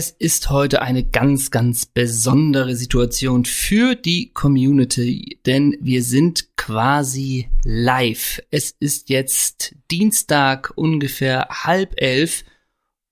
Es 0.00 0.08
ist 0.08 0.48
heute 0.48 0.80
eine 0.80 1.04
ganz, 1.04 1.50
ganz 1.50 1.84
besondere 1.84 2.74
Situation 2.74 3.44
für 3.44 3.94
die 3.94 4.32
Community, 4.32 5.38
denn 5.44 5.76
wir 5.78 6.02
sind 6.02 6.56
quasi 6.56 7.50
live. 7.64 8.40
Es 8.50 8.74
ist 8.80 9.10
jetzt 9.10 9.74
Dienstag 9.90 10.72
ungefähr 10.74 11.48
halb 11.50 12.00
elf 12.00 12.44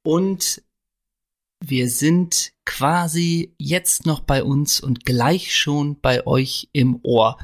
und 0.02 0.62
wir 1.62 1.90
sind 1.90 2.54
quasi 2.64 3.54
jetzt 3.58 4.06
noch 4.06 4.20
bei 4.20 4.42
uns 4.42 4.80
und 4.80 5.04
gleich 5.04 5.54
schon 5.54 6.00
bei 6.00 6.26
euch 6.26 6.70
im 6.72 7.00
Ohr. 7.02 7.36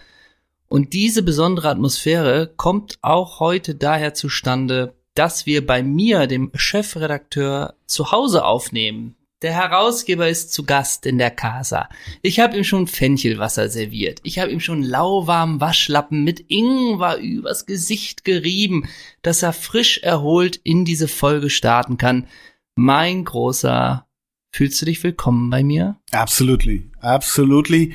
Und 0.68 0.94
diese 0.94 1.22
besondere 1.22 1.68
Atmosphäre 1.68 2.50
kommt 2.56 2.96
auch 3.02 3.40
heute 3.40 3.74
daher 3.74 4.14
zustande, 4.14 4.94
dass 5.12 5.44
wir 5.44 5.66
bei 5.66 5.82
mir, 5.82 6.26
dem 6.26 6.50
Chefredakteur, 6.54 7.74
zu 7.84 8.10
Hause 8.10 8.46
aufnehmen. 8.46 9.16
Der 9.44 9.52
Herausgeber 9.52 10.26
ist 10.26 10.54
zu 10.54 10.64
Gast 10.64 11.04
in 11.04 11.18
der 11.18 11.30
Casa. 11.30 11.90
Ich 12.22 12.40
habe 12.40 12.56
ihm 12.56 12.64
schon 12.64 12.86
Fenchelwasser 12.86 13.68
serviert. 13.68 14.20
Ich 14.22 14.38
habe 14.38 14.50
ihm 14.50 14.58
schon 14.58 14.82
lauwarmen 14.82 15.60
Waschlappen 15.60 16.24
mit 16.24 16.46
Ingwer 16.48 17.18
übers 17.18 17.66
Gesicht 17.66 18.24
gerieben, 18.24 18.88
dass 19.20 19.42
er 19.42 19.52
frisch 19.52 19.98
erholt 19.98 20.56
in 20.64 20.86
diese 20.86 21.08
Folge 21.08 21.50
starten 21.50 21.98
kann. 21.98 22.26
Mein 22.74 23.26
großer, 23.26 24.06
fühlst 24.50 24.80
du 24.80 24.86
dich 24.86 25.04
willkommen 25.04 25.50
bei 25.50 25.62
mir? 25.62 25.98
Absolutely, 26.10 26.90
absolutely. 27.00 27.92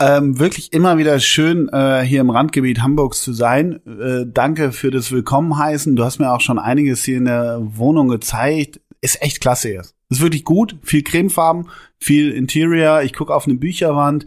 Ähm, 0.00 0.38
wirklich 0.38 0.72
immer 0.72 0.96
wieder 0.96 1.20
schön, 1.20 1.68
äh, 1.68 2.04
hier 2.06 2.22
im 2.22 2.30
Randgebiet 2.30 2.80
Hamburgs 2.80 3.22
zu 3.22 3.34
sein. 3.34 3.80
Äh, 3.86 4.24
danke 4.32 4.72
für 4.72 4.90
das 4.90 5.12
Willkommenheißen. 5.12 5.94
Du 5.94 6.04
hast 6.04 6.20
mir 6.20 6.32
auch 6.32 6.40
schon 6.40 6.58
einiges 6.58 7.04
hier 7.04 7.18
in 7.18 7.26
der 7.26 7.60
Wohnung 7.60 8.08
gezeigt. 8.08 8.80
Ist 9.02 9.20
echt 9.20 9.42
klasse 9.42 9.74
jetzt. 9.74 9.95
Ist 10.08 10.20
wirklich 10.20 10.44
gut. 10.44 10.76
Viel 10.82 11.02
Cremefarben, 11.02 11.68
viel 11.98 12.30
Interior. 12.32 13.02
Ich 13.02 13.12
gucke 13.12 13.34
auf 13.34 13.46
eine 13.46 13.56
Bücherwand. 13.56 14.26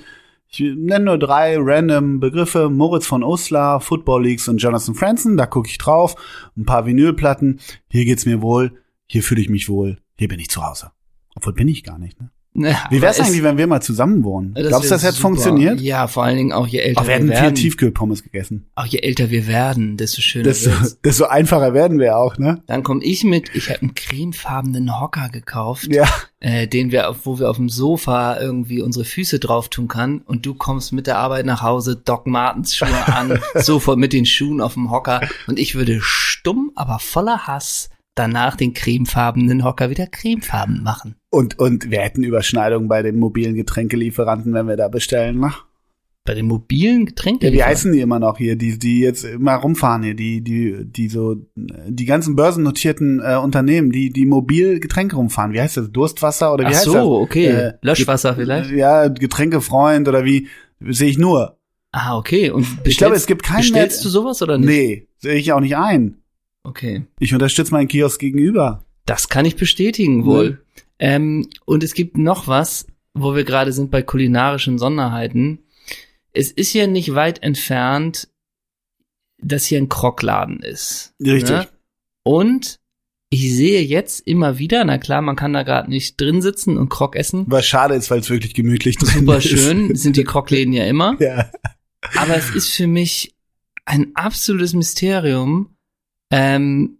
Ich 0.51 0.59
nenne 0.59 1.05
nur 1.05 1.19
drei 1.19 1.57
random 1.57 2.19
Begriffe. 2.19 2.69
Moritz 2.69 3.05
von 3.05 3.23
Uslar, 3.23 3.81
Football 3.81 4.23
Leagues 4.23 4.47
und 4.47 4.57
Jonathan 4.57 4.95
Franzen. 4.95 5.37
Da 5.37 5.45
gucke 5.45 5.69
ich 5.69 5.77
drauf. 5.77 6.15
Ein 6.57 6.65
paar 6.65 6.85
Vinylplatten. 6.85 7.59
Hier 7.89 8.05
geht's 8.05 8.25
mir 8.25 8.41
wohl. 8.41 8.81
Hier 9.05 9.23
fühle 9.23 9.41
ich 9.41 9.49
mich 9.49 9.69
wohl. 9.69 9.99
Hier 10.17 10.27
bin 10.27 10.39
ich 10.39 10.49
zu 10.49 10.65
Hause. 10.65 10.91
Obwohl 11.35 11.53
bin 11.53 11.67
ich 11.67 11.83
gar 11.83 11.99
nicht, 11.99 12.19
ne? 12.19 12.31
Wie 12.89 13.01
wär's 13.01 13.17
aber 13.17 13.23
es- 13.25 13.31
eigentlich, 13.31 13.43
wenn 13.43 13.57
wir 13.57 13.67
mal 13.67 13.81
zusammen 13.81 14.23
wohnen? 14.23 14.53
Das 14.53 14.67
Glaubst 14.67 14.89
du, 14.89 14.95
das 14.95 15.03
hätte 15.03 15.13
super. 15.13 15.21
funktioniert? 15.29 15.81
Ja, 15.81 16.07
vor 16.07 16.23
allen 16.23 16.37
Dingen 16.37 16.51
auch 16.51 16.67
je 16.67 16.79
älter 16.79 17.01
Auch 17.01 17.03
wir 17.05 17.07
wir 17.09 17.15
hätten 17.15 17.27
viel 17.27 17.35
werden. 17.35 17.55
Tiefkühlpommes 17.55 18.23
gegessen. 18.23 18.65
Auch 18.75 18.85
je 18.85 18.99
älter 18.99 19.29
wir 19.29 19.47
werden, 19.47 19.97
desto 19.97 20.21
schöner 20.21 20.43
Desto, 20.45 20.71
wird's. 20.71 20.99
desto 21.03 21.25
einfacher 21.25 21.73
werden 21.73 21.99
wir 21.99 22.17
auch, 22.17 22.37
ne? 22.37 22.61
Dann 22.67 22.83
komme 22.83 23.03
ich 23.03 23.23
mit, 23.23 23.55
ich 23.55 23.69
habe 23.69 23.81
einen 23.81 23.95
cremefarbenen 23.95 24.99
Hocker 24.99 25.29
gekauft, 25.29 25.87
Ja. 25.93 26.07
äh, 26.39 26.67
den 26.67 26.91
wir, 26.91 27.15
wo 27.23 27.39
wir 27.39 27.49
auf 27.49 27.57
dem 27.57 27.69
Sofa 27.69 28.39
irgendwie 28.39 28.81
unsere 28.81 29.05
Füße 29.05 29.39
drauf 29.39 29.69
tun 29.69 29.87
kann 29.87 30.19
und 30.19 30.45
du 30.45 30.53
kommst 30.53 30.93
mit 30.93 31.07
der 31.07 31.17
Arbeit 31.17 31.45
nach 31.45 31.61
Hause, 31.61 31.95
Doc 31.95 32.27
Martens 32.27 32.75
Schuhe 32.75 33.07
an, 33.07 33.39
sofort 33.55 33.97
mit 33.97 34.13
den 34.13 34.25
Schuhen 34.25 34.61
auf 34.61 34.73
dem 34.75 34.91
Hocker 34.91 35.21
und 35.47 35.57
ich 35.59 35.75
würde 35.75 35.99
stumm, 36.01 36.71
aber 36.75 36.99
voller 36.99 37.47
Hass 37.47 37.89
danach 38.19 38.55
den 38.55 38.73
cremefarbenen 38.73 39.63
Hocker 39.63 39.89
wieder 39.89 40.05
cremefarben 40.07 40.83
machen. 40.83 41.15
Und, 41.29 41.57
und 41.57 41.89
wir 41.89 42.01
hätten 42.01 42.23
Überschneidungen 42.23 42.87
bei 42.87 43.01
den 43.01 43.17
mobilen 43.17 43.55
Getränkelieferanten, 43.55 44.53
wenn 44.53 44.67
wir 44.67 44.77
da 44.77 44.89
bestellen, 44.89 45.39
ne? 45.39 45.53
Bei 46.25 46.35
den 46.35 46.45
mobilen 46.45 47.05
Getränken. 47.07 47.47
Ja, 47.47 47.53
wie 47.53 47.63
heißen 47.63 47.91
die 47.91 48.01
immer 48.01 48.19
noch 48.19 48.37
hier, 48.37 48.55
die, 48.55 48.77
die 48.77 48.99
jetzt 48.99 49.23
immer 49.23 49.55
rumfahren 49.55 50.03
hier, 50.03 50.13
die, 50.13 50.41
die, 50.43 50.85
die 50.85 51.07
so, 51.07 51.37
die 51.55 52.05
ganzen 52.05 52.35
börsennotierten 52.35 53.19
äh, 53.23 53.37
Unternehmen, 53.37 53.91
die, 53.91 54.11
die 54.11 54.25
mobil 54.25 54.79
Getränke 54.79 55.15
rumfahren. 55.15 55.53
Wie 55.53 55.61
heißt 55.61 55.77
das? 55.77 55.91
Durstwasser 55.91 56.53
oder 56.53 56.65
wie 56.65 56.67
Ach 56.67 56.71
heißt 56.75 56.83
so, 56.83 56.93
das? 56.93 57.03
okay. 57.03 57.45
Äh, 57.47 57.73
Löschwasser 57.81 58.35
vielleicht? 58.35 58.69
Ja, 58.71 59.07
Getränkefreund 59.07 60.07
oder 60.07 60.23
wie, 60.25 60.49
sehe 60.81 61.09
ich 61.09 61.17
nur. 61.17 61.57
Ah, 61.91 62.17
okay. 62.17 62.51
Und 62.51 62.67
Ich 62.83 62.97
glaube, 62.97 63.15
es 63.15 63.25
gibt 63.25 63.41
keinen 63.41 63.55
mehr. 63.71 63.85
Bestellst 63.85 64.05
du 64.05 64.09
sowas 64.09 64.41
oder 64.43 64.59
nicht? 64.59 64.69
Nee, 64.69 65.07
sehe 65.17 65.35
ich 65.35 65.51
auch 65.53 65.61
nicht 65.61 65.77
ein. 65.77 66.18
Okay. 66.63 67.05
Ich 67.19 67.33
unterstütze 67.33 67.71
meinen 67.71 67.87
Kiosk 67.87 68.19
gegenüber. 68.19 68.85
Das 69.05 69.29
kann 69.29 69.45
ich 69.45 69.55
bestätigen 69.55 70.25
wohl. 70.25 70.63
Ähm, 70.99 71.47
und 71.65 71.83
es 71.83 71.93
gibt 71.93 72.17
noch 72.17 72.47
was, 72.47 72.85
wo 73.13 73.35
wir 73.35 73.43
gerade 73.43 73.71
sind 73.71 73.91
bei 73.91 74.01
kulinarischen 74.01 74.77
Sonderheiten. 74.77 75.59
Es 76.33 76.51
ist 76.51 76.73
ja 76.73 76.85
nicht 76.87 77.15
weit 77.15 77.41
entfernt, 77.41 78.27
dass 79.41 79.65
hier 79.65 79.79
ein 79.79 79.89
Krockladen 79.89 80.59
ist. 80.59 81.13
Richtig. 81.19 81.49
Ne? 81.49 81.67
Und 82.23 82.79
ich 83.31 83.55
sehe 83.55 83.81
jetzt 83.81 84.27
immer 84.27 84.57
wieder, 84.57 84.83
na 84.83 84.97
klar, 84.97 85.21
man 85.21 85.35
kann 85.35 85.53
da 85.53 85.63
gerade 85.63 85.89
nicht 85.89 86.19
drin 86.19 86.41
sitzen 86.41 86.77
und 86.77 86.89
Krok 86.89 87.15
essen. 87.15 87.45
Was 87.47 87.65
schade 87.65 87.93
ist, 87.93 88.09
weil 88.09 88.19
es 88.19 88.29
wirklich 88.29 88.53
gemütlich 88.53 88.97
drin 88.97 89.19
Super 89.19 89.37
ist. 89.37 89.47
schön, 89.47 89.95
sind 89.95 90.17
die 90.17 90.23
Krokläden 90.23 90.73
ja 90.73 90.85
immer. 90.85 91.17
Ja. 91.19 91.51
Aber 92.15 92.37
es 92.37 92.49
ist 92.55 92.73
für 92.73 92.87
mich 92.87 93.35
ein 93.83 94.11
absolutes 94.15 94.73
Mysterium. 94.73 95.75
Ähm, 96.31 96.99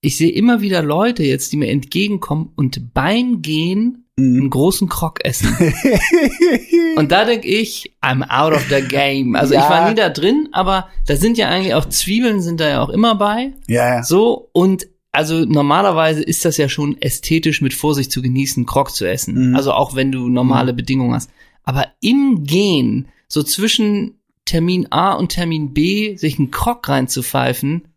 ich 0.00 0.16
sehe 0.16 0.30
immer 0.30 0.60
wieder 0.60 0.82
Leute 0.82 1.22
jetzt, 1.24 1.52
die 1.52 1.56
mir 1.56 1.68
entgegenkommen 1.68 2.50
und 2.56 2.92
beim 2.94 3.42
Gehen 3.42 4.02
einen 4.18 4.44
Mhm. 4.44 4.50
großen 4.50 4.88
Krok 4.88 5.22
essen. 5.24 5.54
Und 6.96 7.12
da 7.12 7.24
denke 7.26 7.46
ich, 7.46 7.94
I'm 8.00 8.22
out 8.30 8.54
of 8.54 8.64
the 8.70 8.80
game. 8.80 9.34
Also 9.36 9.52
ich 9.52 9.60
Ja. 9.60 9.68
war 9.68 9.90
nie 9.90 9.94
da 9.94 10.08
drin, 10.08 10.48
aber 10.52 10.88
da 11.06 11.16
sind 11.16 11.36
ja 11.36 11.48
eigentlich 11.50 11.74
auch 11.74 11.84
Zwiebeln 11.86 12.40
sind 12.40 12.60
da 12.60 12.68
ja 12.68 12.82
auch 12.82 12.88
immer 12.88 13.14
bei. 13.16 13.52
ja. 13.68 14.02
So 14.02 14.48
und 14.52 14.86
also 15.12 15.44
normalerweise 15.44 16.22
ist 16.22 16.44
das 16.44 16.56
ja 16.56 16.68
schon 16.68 17.00
ästhetisch 17.00 17.60
mit 17.62 17.74
Vorsicht 17.74 18.10
zu 18.12 18.22
genießen, 18.22 18.64
Krok 18.66 18.94
zu 18.94 19.04
essen. 19.06 19.50
Mhm. 19.50 19.56
Also 19.56 19.72
auch 19.72 19.94
wenn 19.94 20.12
du 20.12 20.28
normale 20.28 20.72
Bedingungen 20.72 21.14
hast. 21.14 21.30
Aber 21.62 21.86
im 22.00 22.44
Gehen, 22.44 23.08
so 23.28 23.42
zwischen 23.42 24.20
Termin 24.46 24.86
A 24.90 25.12
und 25.14 25.30
Termin 25.32 25.74
B, 25.74 26.16
sich 26.16 26.38
einen 26.38 26.50
Krok 26.50 26.88
reinzupfeifen, 26.88 27.88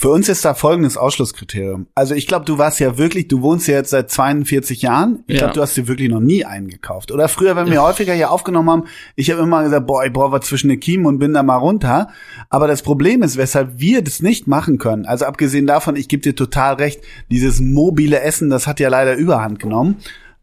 Für 0.00 0.08
uns 0.08 0.30
ist 0.30 0.46
da 0.46 0.54
folgendes 0.54 0.96
Ausschlusskriterium. 0.96 1.86
Also 1.94 2.14
ich 2.14 2.26
glaube, 2.26 2.46
du 2.46 2.56
warst 2.56 2.80
ja 2.80 2.96
wirklich, 2.96 3.28
du 3.28 3.42
wohnst 3.42 3.68
ja 3.68 3.74
jetzt 3.74 3.90
seit 3.90 4.10
42 4.10 4.80
Jahren. 4.80 5.24
Ich 5.26 5.34
Ja. 5.34 5.40
glaube, 5.40 5.52
du 5.52 5.60
hast 5.60 5.76
dir 5.76 5.88
wirklich 5.88 6.08
noch 6.08 6.20
nie 6.20 6.46
einen 6.46 6.68
gekauft. 6.68 7.12
Oder 7.12 7.28
früher, 7.28 7.54
wenn 7.54 7.70
wir 7.70 7.82
häufiger 7.82 8.14
hier 8.14 8.30
aufgenommen 8.30 8.70
haben, 8.70 8.84
ich 9.14 9.30
habe 9.30 9.42
immer 9.42 9.62
gesagt, 9.62 9.86
boah, 9.86 10.02
ich 10.02 10.10
brauche 10.10 10.32
was 10.32 10.46
zwischen 10.46 10.70
den 10.70 10.80
Kiemen 10.80 11.04
und 11.04 11.18
bin 11.18 11.34
da 11.34 11.42
mal 11.42 11.56
runter. 11.56 12.08
Aber 12.48 12.66
das 12.66 12.80
Problem 12.80 13.22
ist, 13.22 13.36
weshalb 13.36 13.78
wir 13.78 14.02
das 14.02 14.22
nicht 14.22 14.46
machen 14.46 14.78
können. 14.78 15.04
Also 15.04 15.26
abgesehen 15.26 15.66
davon, 15.66 15.96
ich 15.96 16.08
gebe 16.08 16.22
dir 16.22 16.34
total 16.34 16.76
recht, 16.76 17.02
dieses 17.30 17.60
mobile 17.60 18.20
Essen, 18.22 18.48
das 18.48 18.66
hat 18.66 18.80
ja 18.80 18.88
leider 18.88 19.16
Überhand 19.16 19.58
genommen. 19.58 19.96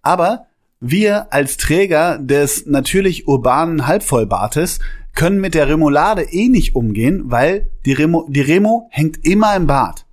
Aber 0.04 0.46
wir 0.80 1.34
als 1.34 1.58
Träger 1.58 2.20
des 2.20 2.68
natürlich 2.68 3.28
urbanen 3.28 3.88
Halbvollbartes 3.88 4.78
können 5.18 5.42
mit 5.42 5.54
der 5.56 5.68
Remoulade 5.68 6.22
eh 6.24 6.48
nicht 6.48 6.76
umgehen, 6.76 7.24
weil 7.26 7.70
die 7.86 7.94
Remo, 7.94 8.26
die 8.30 8.42
Remo 8.42 8.88
hängt 8.92 9.26
immer 9.26 9.56
im 9.56 9.68
Bad. 9.68 10.06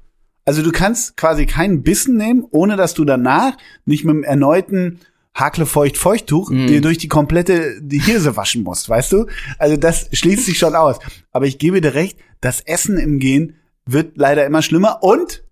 Also 0.47 0.63
du 0.63 0.73
kannst 0.73 1.17
quasi 1.17 1.47
keinen 1.47 1.83
Bissen 1.83 2.17
nehmen, 2.17 2.45
ohne 2.51 2.77
dass 2.77 2.95
du 2.95 3.05
danach 3.05 3.57
nicht 3.85 4.05
mit 4.05 4.15
dem 4.17 4.25
erneuten 4.25 5.01
Haklefeucht-Feuchttuch 5.37 6.51
Mhm. 6.51 6.67
dir 6.67 6.81
durch 6.81 6.99
die 6.99 7.09
komplette 7.09 7.81
die 7.81 7.99
Hirse 8.01 8.37
waschen 8.37 8.63
musst, 8.63 8.89
weißt 8.89 9.13
du? 9.13 9.27
Also 9.59 9.77
das 9.77 10.09
schließt 10.13 10.45
sich 10.47 10.59
schon 10.59 10.75
aus. 10.75 10.99
Aber 11.33 11.47
ich 11.47 11.59
gebe 11.59 11.81
dir 11.81 11.95
recht, 11.95 12.19
das 12.41 12.61
Essen 12.61 12.99
im 12.99 13.19
Gehen 13.19 13.57
wird 13.87 14.17
leider 14.17 14.45
immer 14.47 14.63
schlimmer 14.63 15.03
und 15.03 15.45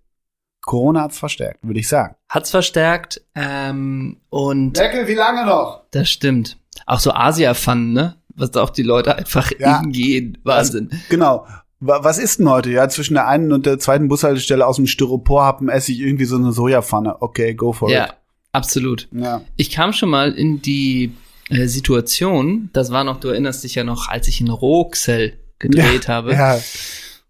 Corona 0.61 1.01
hat's 1.01 1.19
verstärkt, 1.19 1.59
würde 1.61 1.79
ich 1.79 1.87
sagen. 1.89 2.15
hat's 2.29 2.49
verstärkt. 2.51 3.21
Ähm, 3.35 4.17
und 4.29 4.77
Deckel, 4.77 5.07
wie 5.07 5.13
lange 5.15 5.45
noch? 5.45 5.83
das 5.91 6.09
stimmt. 6.09 6.57
Auch 6.85 6.99
so 6.99 7.11
Asia-Fun, 7.11 7.93
ne? 7.93 8.15
Was 8.35 8.53
auch 8.55 8.69
die 8.71 8.83
Leute 8.83 9.15
einfach 9.15 9.51
Ja. 9.59 9.81
im 9.83 9.91
Gehen. 9.91 10.37
Wahnsinn. 10.43 10.89
Genau. 11.09 11.45
Wa- 11.79 12.03
Was 12.03 12.17
ist 12.17 12.39
denn 12.39 12.49
heute? 12.49 12.71
Ja, 12.71 12.87
zwischen 12.89 13.13
der 13.15 13.27
einen 13.27 13.51
und 13.51 13.65
der 13.65 13.77
zweiten 13.79 14.07
Bushaltestelle 14.07 14.65
aus 14.65 14.77
dem 14.77 14.87
Styroporhappen 14.87 15.69
esse 15.69 15.91
ich 15.91 15.99
irgendwie 15.99 16.25
so 16.25 16.37
eine 16.37 16.51
Sojapfanne. 16.53 17.21
Okay, 17.21 17.53
go 17.55 17.73
for 17.73 17.89
Ja, 17.91 18.05
it. 18.05 18.13
absolut. 18.53 19.07
Ja. 19.11 19.41
Ich 19.57 19.69
kam 19.69 19.93
schon 19.93 20.09
mal 20.09 20.31
in 20.31 20.61
die 20.61 21.13
äh, 21.49 21.67
Situation, 21.67 22.69
das 22.73 22.91
war 22.91 23.03
noch, 23.03 23.19
du 23.19 23.27
erinnerst 23.27 23.63
dich 23.65 23.75
ja 23.75 23.83
noch, 23.83 24.07
als 24.07 24.27
ich 24.27 24.39
in 24.41 24.49
Roxel 24.49 25.33
gedreht 25.59 26.07
habe. 26.07 26.33
Ja. 26.33 26.57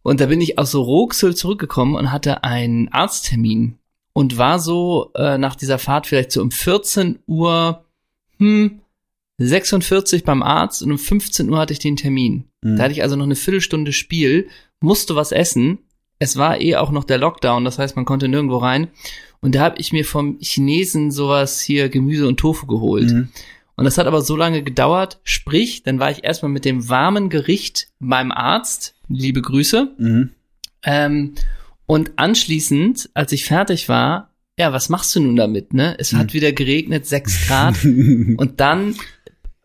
Und 0.03 0.19
da 0.21 0.27
bin 0.27 0.39
ich 0.39 0.59
aus 0.59 0.75
Roxel 0.75 1.35
zurückgekommen 1.35 1.95
und 1.95 2.11
hatte 2.11 2.44
einen 2.44 2.89
Arzttermin 2.89 3.77
und 4.13 4.38
war 4.38 4.59
so 4.59 5.11
äh, 5.15 5.38
nach 5.39 5.55
dieser 5.55 5.79
Fahrt 5.79 6.05
vielleicht 6.07 6.31
so 6.31 6.41
um 6.41 6.51
14 6.51 7.19
Uhr, 7.25 7.83
hm, 8.38 8.81
46 9.48 10.24
beim 10.24 10.44
Arzt 10.44 10.84
und 10.84 10.92
um 10.92 10.98
15 10.98 11.50
Uhr 11.50 11.60
hatte 11.60 11.74
ich 11.74 11.80
den 11.80 11.95
Termin. 11.95 12.45
Mhm. 12.62 12.78
Da 12.78 12.84
hatte 12.84 12.94
ich 12.94 13.04
also 13.04 13.16
noch 13.16 13.25
eine 13.25 13.36
Viertelstunde 13.36 13.94
Spiel, 13.94 14.48
musste 14.80 15.16
was 15.16 15.31
essen. 15.31 15.80
Es 16.19 16.38
war 16.38 16.62
eh 16.62 16.75
auch 16.75 16.92
noch 16.92 17.04
der 17.04 17.18
Lockdown, 17.18 17.66
das 17.66 17.80
heißt, 17.80 17.95
man 17.95 18.06
konnte 18.06 18.28
nirgendwo 18.28 18.57
rein. 18.57 18.90
Und 19.42 19.56
da 19.56 19.62
habe 19.62 19.80
ich 19.80 19.92
mir 19.92 20.06
vom 20.06 20.38
Chinesen 20.40 21.12
sowas 21.12 21.62
hier 21.62 21.90
Gemüse 21.90 22.28
und 22.28 22.40
Tofu 22.40 22.66
geholt. 22.66 23.12
Mhm. 23.12 23.30
Und 23.75 23.86
das 23.86 23.98
hat 23.98 24.07
aber 24.07 24.22
so 24.22 24.36
lange 24.36 24.63
gedauert, 24.63 25.19
sprich, 25.24 25.84
dann 25.84 26.00
war 26.00 26.12
ich 26.12 26.24
erstmal 26.24 26.51
mit 26.51 26.63
dem 26.63 26.89
warmen 26.89 27.30
Gericht 27.30 27.88
beim 28.00 28.31
Arzt, 28.31 28.96
liebe 29.10 29.42
Grüße. 29.42 29.96
Mhm. 29.98 30.30
Ähm, 30.84 31.34
und 31.86 32.12
anschließend, 32.18 33.10
als 33.13 33.31
ich 33.31 33.46
fertig 33.46 33.89
war, 33.89 34.30
ja, 34.57 34.72
was 34.72 34.89
machst 34.89 35.16
du 35.16 35.19
nun 35.19 35.36
damit, 35.36 35.74
ne? 35.74 35.96
Es 35.98 36.13
hat 36.13 36.28
Hm. 36.30 36.34
wieder 36.34 36.51
geregnet, 36.54 37.07
sechs 37.07 37.48
Grad 37.48 37.84
und 37.84 38.54
dann 38.57 38.96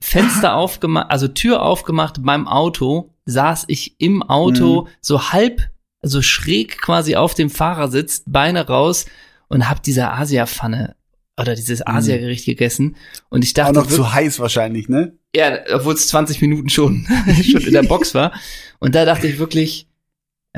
Fenster 0.01 0.55
aufgemacht, 0.55 1.11
also 1.11 1.29
Tür 1.29 1.63
aufgemacht 1.63 2.17
beim 2.21 2.47
Auto, 2.47 3.15
saß 3.27 3.65
ich 3.69 4.01
im 4.01 4.23
Auto 4.23 4.83
Mhm. 4.83 4.89
so 5.01 5.33
halb, 5.33 5.63
so 6.03 6.23
schräg 6.23 6.81
quasi 6.81 7.17
auf 7.17 7.35
dem 7.35 7.51
Fahrersitz, 7.51 8.23
Beine 8.27 8.67
raus 8.67 9.07
und 9.49 9.69
hab 9.69 9.83
diese 9.83 10.11
Asia-Pfanne 10.13 10.95
oder 11.39 11.55
dieses 11.55 11.87
Asia-Gericht 11.87 12.47
gegessen 12.47 12.97
und 13.29 13.45
ich 13.45 13.51
Mhm. 13.51 13.61
Auch 13.63 13.65
dachte 13.67 13.75
noch 13.75 13.83
wirklich, 13.91 13.97
zu 13.97 14.13
heiß 14.15 14.39
wahrscheinlich, 14.41 14.89
ne? 14.89 15.13
ja, 15.35 15.59
obwohl 15.75 15.95
es 15.95 16.09
20 16.09 16.41
Minuten 16.41 16.69
schon, 16.69 17.07
schon 17.43 17.63
in 17.63 17.73
der 17.73 17.83
Box 17.83 18.15
war. 18.15 18.33
Und 18.79 18.95
da 18.95 19.05
dachte 19.05 19.27
ich 19.27 19.39
wirklich, 19.39 19.88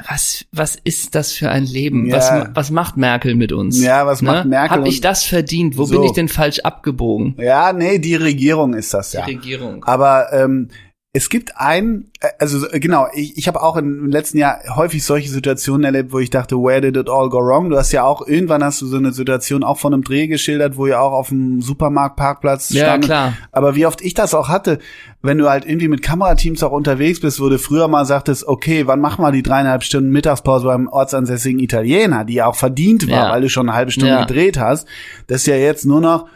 was, 0.08 0.46
was 0.52 0.76
ist 0.82 1.14
das 1.14 1.32
für 1.32 1.50
ein 1.50 1.64
Leben? 1.64 2.06
Ja. 2.06 2.16
Was, 2.16 2.48
was 2.54 2.70
macht 2.70 2.96
Merkel 2.96 3.34
mit 3.34 3.52
uns? 3.52 3.80
Ja, 3.82 4.06
was 4.06 4.22
macht 4.22 4.46
Merkel 4.46 4.78
Hab 4.78 4.86
ich 4.86 5.00
das 5.00 5.24
verdient? 5.24 5.76
Wo 5.76 5.84
So. 5.84 5.94
bin 5.94 6.04
ich 6.04 6.12
denn 6.12 6.28
falsch 6.28 6.60
abgebogen? 6.60 7.34
Ja, 7.38 7.72
nee, 7.72 7.98
die 7.98 8.14
Regierung 8.14 8.74
ist 8.74 8.94
das 8.94 9.12
ja. 9.12 9.24
Die 9.26 9.34
Regierung. 9.34 9.84
Aber 9.84 10.32
ähm, 10.32 10.68
es 11.12 11.28
gibt 11.28 11.56
ein, 11.56 12.04
äh, 12.20 12.28
also 12.38 12.68
äh, 12.68 12.78
genau, 12.78 13.08
ich, 13.12 13.36
ich 13.36 13.48
habe 13.48 13.60
auch 13.62 13.76
im 13.76 14.06
letzten 14.10 14.38
Jahr 14.38 14.60
häufig 14.76 15.04
solche 15.04 15.28
Situationen 15.28 15.82
erlebt, 15.82 16.12
wo 16.12 16.20
ich 16.20 16.30
dachte, 16.30 16.54
where 16.56 16.80
did 16.80 16.96
it 16.96 17.08
all 17.10 17.28
go 17.28 17.38
wrong? 17.38 17.68
Du 17.68 17.76
hast 17.76 17.90
ja 17.90 18.04
auch, 18.04 18.24
irgendwann 18.28 18.62
hast 18.62 18.80
du 18.80 18.86
so 18.86 18.96
eine 18.96 19.10
Situation 19.12 19.64
auch 19.64 19.78
von 19.78 19.92
einem 19.92 20.04
Dreh 20.04 20.28
geschildert, 20.28 20.76
wo 20.76 20.86
ihr 20.86 21.00
auch 21.00 21.10
auf 21.12 21.30
dem 21.30 21.62
Supermarktparkplatz 21.62 22.70
Ja, 22.70 22.84
standet. 22.84 23.08
klar. 23.10 23.32
Aber 23.50 23.74
wie 23.74 23.86
oft 23.86 24.02
ich 24.02 24.14
das 24.14 24.34
auch 24.34 24.48
hatte, 24.48 24.78
wenn 25.20 25.36
du 25.38 25.50
halt 25.50 25.64
irgendwie 25.66 25.88
mit 25.88 26.00
Kamerateams 26.02 26.62
auch 26.62 26.70
unterwegs 26.72 27.18
bist, 27.20 27.40
wo 27.40 27.48
du 27.48 27.58
früher 27.58 27.88
mal 27.88 28.04
sagtest, 28.04 28.46
okay, 28.46 28.86
wann 28.86 29.00
machen 29.00 29.22
wir 29.24 29.32
die 29.32 29.42
dreieinhalb 29.42 29.82
Stunden 29.82 30.10
Mittagspause 30.10 30.66
beim 30.66 30.86
ortsansässigen 30.86 31.58
Italiener, 31.60 32.24
die 32.24 32.34
ja 32.34 32.46
auch 32.46 32.54
verdient 32.56 33.08
war, 33.10 33.16
Ja. 33.26 33.30
weil 33.32 33.40
du 33.42 33.48
schon 33.48 33.68
eine 33.68 33.76
halbe 33.76 33.90
Stunde 33.90 34.14
Ja. 34.14 34.20
gedreht 34.24 34.58
hast. 34.60 34.86
Das 35.26 35.38
ist 35.40 35.46
ja 35.48 35.56
jetzt 35.56 35.84
nur 35.86 36.00
noch, 36.00 36.28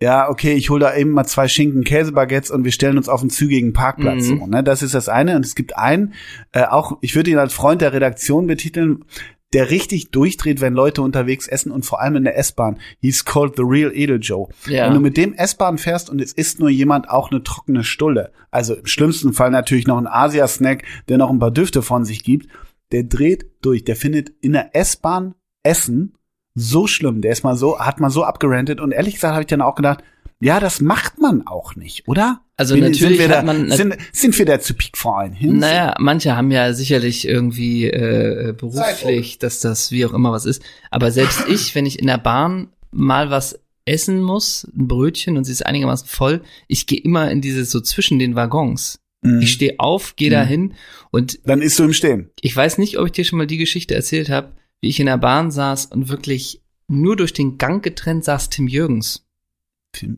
ja, 0.00 0.28
okay, 0.28 0.54
ich 0.54 0.70
hole 0.70 0.80
da 0.80 0.96
eben 0.96 1.10
mal 1.10 1.24
zwei 1.24 1.48
Schinken 1.48 1.82
Käsebaguettes 1.82 2.50
und 2.50 2.64
wir 2.64 2.72
stellen 2.72 2.98
uns 2.98 3.08
auf 3.08 3.20
einen 3.20 3.30
zügigen 3.30 3.72
Parkplatz. 3.72 4.28
Mhm. 4.28 4.38
So, 4.38 4.46
ne? 4.46 4.62
Das 4.62 4.82
ist 4.82 4.94
das 4.94 5.08
eine. 5.08 5.34
Und 5.34 5.44
es 5.44 5.56
gibt 5.56 5.76
einen, 5.76 6.14
äh, 6.52 6.62
auch, 6.62 6.98
ich 7.00 7.16
würde 7.16 7.30
ihn 7.30 7.38
als 7.38 7.52
Freund 7.52 7.80
der 7.80 7.92
Redaktion 7.92 8.46
betiteln, 8.46 9.04
der 9.52 9.70
richtig 9.70 10.10
durchdreht, 10.10 10.60
wenn 10.60 10.74
Leute 10.74 11.02
unterwegs 11.02 11.48
essen 11.48 11.72
und 11.72 11.84
vor 11.84 12.00
allem 12.00 12.16
in 12.16 12.24
der 12.24 12.36
S-Bahn. 12.36 12.78
He's 13.00 13.24
called 13.24 13.56
the 13.56 13.62
real 13.64 13.90
Edel 13.92 14.18
Joe. 14.20 14.48
Ja. 14.66 14.86
Wenn 14.86 14.94
du 14.94 15.00
mit 15.00 15.16
dem 15.16 15.34
S-Bahn 15.34 15.78
fährst 15.78 16.10
und 16.10 16.20
es 16.20 16.32
isst 16.32 16.60
nur 16.60 16.68
jemand 16.68 17.08
auch 17.08 17.30
eine 17.30 17.42
trockene 17.42 17.82
Stulle, 17.82 18.30
also 18.50 18.74
im 18.74 18.86
schlimmsten 18.86 19.32
Fall 19.32 19.50
natürlich 19.50 19.86
noch 19.86 19.98
ein 19.98 20.06
Asia-Snack, 20.06 20.84
der 21.08 21.18
noch 21.18 21.30
ein 21.30 21.38
paar 21.38 21.50
Düfte 21.50 21.82
von 21.82 22.04
sich 22.04 22.22
gibt, 22.22 22.48
der 22.92 23.04
dreht 23.04 23.46
durch. 23.62 23.84
Der 23.84 23.96
findet 23.96 24.30
in 24.40 24.52
der 24.52 24.76
S-Bahn 24.76 25.34
Essen 25.62 26.17
so 26.58 26.86
schlimm. 26.86 27.20
Der 27.20 27.32
ist 27.32 27.44
mal 27.44 27.56
so, 27.56 27.78
hat 27.78 28.00
mal 28.00 28.10
so 28.10 28.24
abgerantet 28.24 28.80
und 28.80 28.92
ehrlich 28.92 29.14
gesagt 29.14 29.32
habe 29.32 29.42
ich 29.42 29.46
dann 29.48 29.62
auch 29.62 29.74
gedacht, 29.74 30.00
ja, 30.40 30.60
das 30.60 30.80
macht 30.80 31.18
man 31.20 31.46
auch 31.48 31.74
nicht, 31.74 32.06
oder? 32.06 32.40
Also 32.56 32.74
Bin- 32.74 32.84
natürlich 32.84 33.00
sind 33.00 33.18
wir 33.18 33.28
hat 33.28 33.36
da, 33.38 33.42
man- 33.42 33.70
sind, 33.70 33.96
sind 34.12 34.38
wir 34.38 34.46
da 34.46 34.60
zu 34.60 34.74
Peak 34.74 34.96
Verein 34.96 35.32
hin? 35.32 35.58
Naja, 35.58 35.94
manche 35.98 36.36
haben 36.36 36.50
ja 36.52 36.72
sicherlich 36.74 37.26
irgendwie 37.26 37.86
äh, 37.86 38.54
Berufspflicht, 38.56 39.42
dass 39.42 39.60
das 39.60 39.90
wie 39.90 40.04
auch 40.06 40.12
immer 40.12 40.30
was 40.32 40.44
ist. 40.46 40.62
Aber 40.90 41.10
selbst 41.10 41.44
ich, 41.48 41.74
wenn 41.74 41.86
ich 41.86 41.98
in 41.98 42.06
der 42.06 42.18
Bahn 42.18 42.68
mal 42.92 43.30
was 43.30 43.58
essen 43.84 44.22
muss, 44.22 44.64
ein 44.76 44.86
Brötchen 44.86 45.36
und 45.36 45.44
sie 45.44 45.52
ist 45.52 45.66
einigermaßen 45.66 46.06
voll, 46.06 46.42
ich 46.68 46.86
gehe 46.86 47.00
immer 47.00 47.30
in 47.30 47.40
dieses 47.40 47.70
so 47.70 47.80
zwischen 47.80 48.18
den 48.20 48.34
Waggons. 48.36 49.00
Mhm. 49.22 49.40
Ich 49.40 49.52
stehe 49.52 49.74
auf, 49.80 50.14
gehe 50.14 50.30
da 50.30 50.44
hin 50.44 50.74
und 51.10 51.40
Dann 51.46 51.62
isst 51.62 51.78
du 51.80 51.84
im 51.84 51.92
Stehen. 51.92 52.30
ich 52.40 52.54
weiß 52.54 52.78
nicht, 52.78 52.98
ob 52.98 53.06
ich 53.06 53.12
dir 53.12 53.24
schon 53.24 53.38
mal 53.38 53.46
die 53.48 53.56
Geschichte 53.56 53.94
erzählt 53.96 54.28
habe, 54.28 54.52
wie 54.80 54.88
ich 54.88 55.00
in 55.00 55.06
der 55.06 55.18
Bahn 55.18 55.50
saß 55.50 55.86
und 55.86 56.08
wirklich 56.08 56.62
nur 56.88 57.16
durch 57.16 57.32
den 57.32 57.58
Gang 57.58 57.82
getrennt 57.82 58.24
saß 58.24 58.50
Tim 58.50 58.66
Jürgens. 58.66 59.24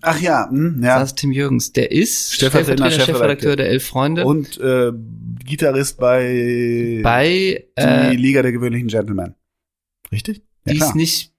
Ach 0.02 0.20
ja, 0.20 0.48
hm, 0.50 0.82
ja. 0.82 0.98
Saß 0.98 1.14
Tim 1.14 1.32
Jürgens. 1.32 1.72
Der 1.72 1.90
ist 1.90 2.34
Stellvertretender 2.34 2.90
Chefredakteur 2.90 3.56
der 3.56 3.68
Elf 3.68 3.86
Freunde. 3.86 4.24
Und 4.24 4.58
äh, 4.58 4.92
Gitarrist 5.44 5.98
bei, 5.98 7.00
bei 7.02 7.64
die 7.78 7.82
äh, 7.82 8.14
Liga 8.14 8.42
der 8.42 8.52
gewöhnlichen 8.52 8.88
Gentlemen. 8.88 9.34
Richtig? 10.12 10.42
Ja, 10.66 10.72
die 10.72 10.78
klar. 10.78 10.88
ist 10.88 10.94
nicht. 10.96 11.32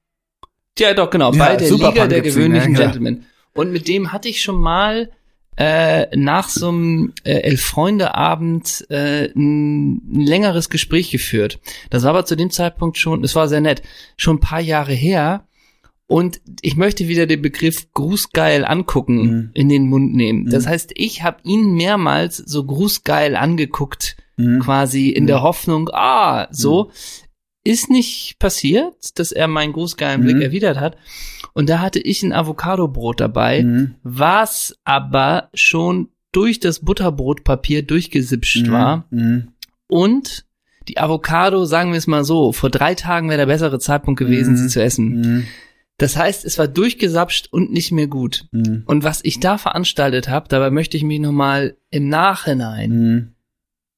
Ja, 0.79 0.93
doch, 0.93 1.09
genau, 1.09 1.31
Ja, 1.33 1.45
bei 1.45 1.55
der 1.57 1.69
Liga 1.69 2.07
der 2.07 2.21
gewöhnlichen 2.21 2.73
ja. 2.73 2.79
Gentlemen. 2.79 3.25
Und 3.53 3.71
mit 3.71 3.87
dem 3.87 4.11
hatte 4.13 4.29
ich 4.29 4.41
schon 4.41 4.59
mal 4.59 5.11
äh, 5.57 6.07
nach 6.15 6.49
so 6.49 6.69
einem 6.69 7.13
äh, 7.23 7.33
Elf-Freunde-Abend 7.41 8.85
äh, 8.89 9.29
ein, 9.35 9.97
ein 10.13 10.25
längeres 10.25 10.69
Gespräch 10.69 11.11
geführt. 11.11 11.59
Das 11.89 12.03
war 12.03 12.11
aber 12.11 12.25
zu 12.25 12.35
dem 12.35 12.51
Zeitpunkt 12.51 12.97
schon, 12.97 13.21
das 13.21 13.35
war 13.35 13.47
sehr 13.47 13.61
nett, 13.61 13.81
schon 14.17 14.37
ein 14.37 14.41
paar 14.41 14.61
Jahre 14.61 14.93
her. 14.93 15.45
Und 16.07 16.41
ich 16.61 16.75
möchte 16.75 17.07
wieder 17.07 17.25
den 17.25 17.41
Begriff 17.41 17.91
Grußgeil 17.93 18.65
angucken 18.65 19.21
Mhm. 19.21 19.49
in 19.53 19.69
den 19.69 19.87
Mund 19.87 20.13
nehmen. 20.13 20.49
Das 20.49 20.65
Mhm. 20.65 20.69
heißt, 20.69 20.91
ich 20.95 21.23
habe 21.23 21.37
ihn 21.43 21.73
mehrmals 21.75 22.35
so 22.37 22.65
Grußgeil 22.65 23.35
angeguckt, 23.37 24.17
Mhm. 24.37 24.59
quasi 24.59 25.09
in 25.09 25.23
Mhm. 25.23 25.27
der 25.27 25.41
Hoffnung, 25.41 25.89
ah, 25.93 26.47
so. 26.51 26.91
Ist 27.63 27.89
nicht 27.91 28.37
passiert, 28.39 28.95
dass 29.19 29.31
er 29.31 29.47
meinen 29.47 29.71
grußgeilen 29.71 30.21
Blick 30.21 30.37
Mhm. 30.37 30.41
erwidert 30.41 30.79
hat. 30.79 30.97
Und 31.53 31.69
da 31.69 31.79
hatte 31.79 31.99
ich 31.99 32.23
ein 32.23 32.33
Avocadobrot 32.33 33.19
dabei, 33.19 33.63
Mhm. 33.63 33.95
was 34.03 34.75
aber 34.83 35.49
schon 35.53 36.09
durch 36.31 36.59
das 36.59 36.79
Butterbrotpapier 36.79 37.83
durchgesipscht 37.83 38.67
Mhm. 38.67 38.71
war. 38.71 39.05
Mhm. 39.09 39.49
Und 39.87 40.45
die 40.87 40.97
Avocado, 40.97 41.65
sagen 41.65 41.91
wir 41.91 41.97
es 41.97 42.07
mal 42.07 42.23
so, 42.23 42.51
vor 42.53 42.69
drei 42.69 42.95
Tagen 42.95 43.27
wäre 43.29 43.37
der 43.39 43.45
bessere 43.45 43.79
Zeitpunkt 43.79 44.17
gewesen, 44.19 44.53
Mhm. 44.53 44.57
sie 44.57 44.67
zu 44.67 44.81
essen. 44.81 45.19
Mhm. 45.21 45.43
Das 45.97 46.17
heißt, 46.17 46.45
es 46.45 46.57
war 46.57 46.67
durchgesapscht 46.67 47.49
und 47.51 47.71
nicht 47.71 47.91
mehr 47.91 48.07
gut. 48.07 48.45
Mhm. 48.51 48.83
Und 48.85 49.03
was 49.03 49.19
ich 49.23 49.39
da 49.39 49.57
veranstaltet 49.57 50.29
habe, 50.29 50.47
dabei 50.49 50.71
möchte 50.71 50.97
ich 50.97 51.03
mich 51.03 51.19
nochmal 51.19 51.75
im 51.91 52.07
Nachhinein 52.09 52.89
Mhm. 52.91 53.31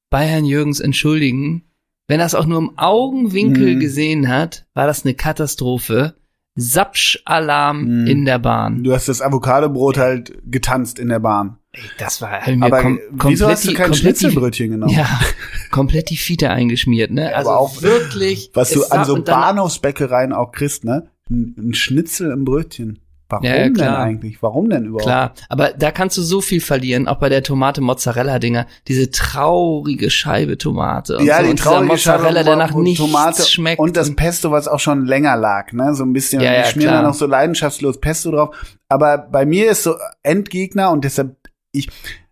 bei 0.10 0.26
Herrn 0.26 0.46
Jürgens 0.46 0.80
entschuldigen. 0.80 1.64
Wenn 2.08 2.20
er 2.20 2.26
es 2.26 2.36
auch 2.36 2.46
nur 2.46 2.58
im 2.58 2.78
Augenwinkel 2.78 3.76
Mhm. 3.76 3.80
gesehen 3.80 4.28
hat, 4.28 4.66
war 4.74 4.88
das 4.88 5.06
eine 5.06 5.14
Katastrophe. 5.14 6.16
Sapsch-Alarm 6.56 8.02
Mhm. 8.02 8.08
in 8.08 8.26
der 8.26 8.40
Bahn. 8.40 8.84
Du 8.84 8.94
hast 8.94 9.08
das 9.10 9.22
Avocadobrot 9.22 9.98
halt 9.98 10.34
getanzt 10.46 11.00
in 11.00 11.10
der 11.10 11.20
Bahn. 11.20 11.58
Ey, 11.72 11.82
das 11.98 12.22
war 12.22 12.48
ich 12.48 12.56
mir 12.56 12.66
Aber 12.68 12.82
kom 12.84 13.00
wieso 13.24 13.48
hast 13.48 13.68
du 13.68 13.74
kein 13.74 13.94
Schnitzelbrötchen 13.94 14.72
genommen? 14.72 14.94
Ja, 14.94 15.08
komplett 15.72 16.10
die 16.12 16.18
Fiete 16.18 16.52
eingeschmiert, 16.52 17.10
ne? 17.12 17.36
Also 17.36 17.50
aber 17.50 17.60
auch, 17.60 17.82
wirklich. 17.82 18.52
Was 18.54 18.72
du 18.72 18.84
an 18.86 19.06
so 19.06 19.20
Bahnhofsbäckereien 19.22 20.34
auch 20.34 20.52
kriegst, 20.52 20.84
ne? 20.84 21.10
Ein, 21.30 21.56
ein 21.58 21.74
Schnitzel 21.74 22.32
im 22.32 22.46
Brötchen. 22.46 23.00
Warum 23.42 23.46
Ja, 23.46 23.70
denn 23.70 23.82
eigentlich? 23.82 24.42
Warum 24.42 24.70
denn 24.70 24.86
überhaupt? 24.86 25.04
Klar, 25.04 25.34
aber 25.50 25.72
da 25.72 25.92
kannst 25.92 26.18
du 26.18 26.22
so 26.22 26.42
viel 26.42 26.62
verlieren, 26.62 27.08
auch 27.08 27.18
bei 27.20 27.30
der 27.30 27.44
Tomate 27.44 27.82
Mozzarella 27.82 28.40
Dinger, 28.40 28.68
diese 28.88 29.12
traurige 29.12 30.10
Scheibe 30.10 30.58
Tomate 30.58 31.18
und 31.18 31.26
ja, 31.26 31.42
so 31.44 31.50
die 31.50 31.56
traurige 31.56 31.94
Mozzarella, 31.94 32.32
Scheibe 32.32 32.44
der 32.46 32.56
nach 32.56 32.74
und 32.74 32.84
nichts 32.84 33.04
Tomate 33.04 33.44
schmeckt 33.44 33.80
und 33.80 33.98
das 33.98 34.16
Pesto, 34.16 34.52
was 34.52 34.68
auch 34.68 34.80
schon 34.80 35.06
länger 35.06 35.36
lag, 35.36 35.72
ne? 35.74 35.94
So 35.96 36.04
ein 36.04 36.14
bisschen, 36.14 36.42
Ja, 36.42 36.52
die 36.52 36.58
ja, 36.58 36.66
schmieren 36.66 36.92
klar. 36.92 37.02
da 37.02 37.08
noch 37.08 37.16
so 37.16 37.26
leidenschaftslos 37.26 38.00
Pesto 38.00 38.32
drauf. 38.32 38.56
Aber 38.90 39.18
bei 39.18 39.46
mir 39.46 39.72
ist 39.72 39.84
so 39.84 39.96
Endgegner 40.22 40.92
und 40.92 41.04
deshalb, 41.04 41.36
ich, 41.72 41.90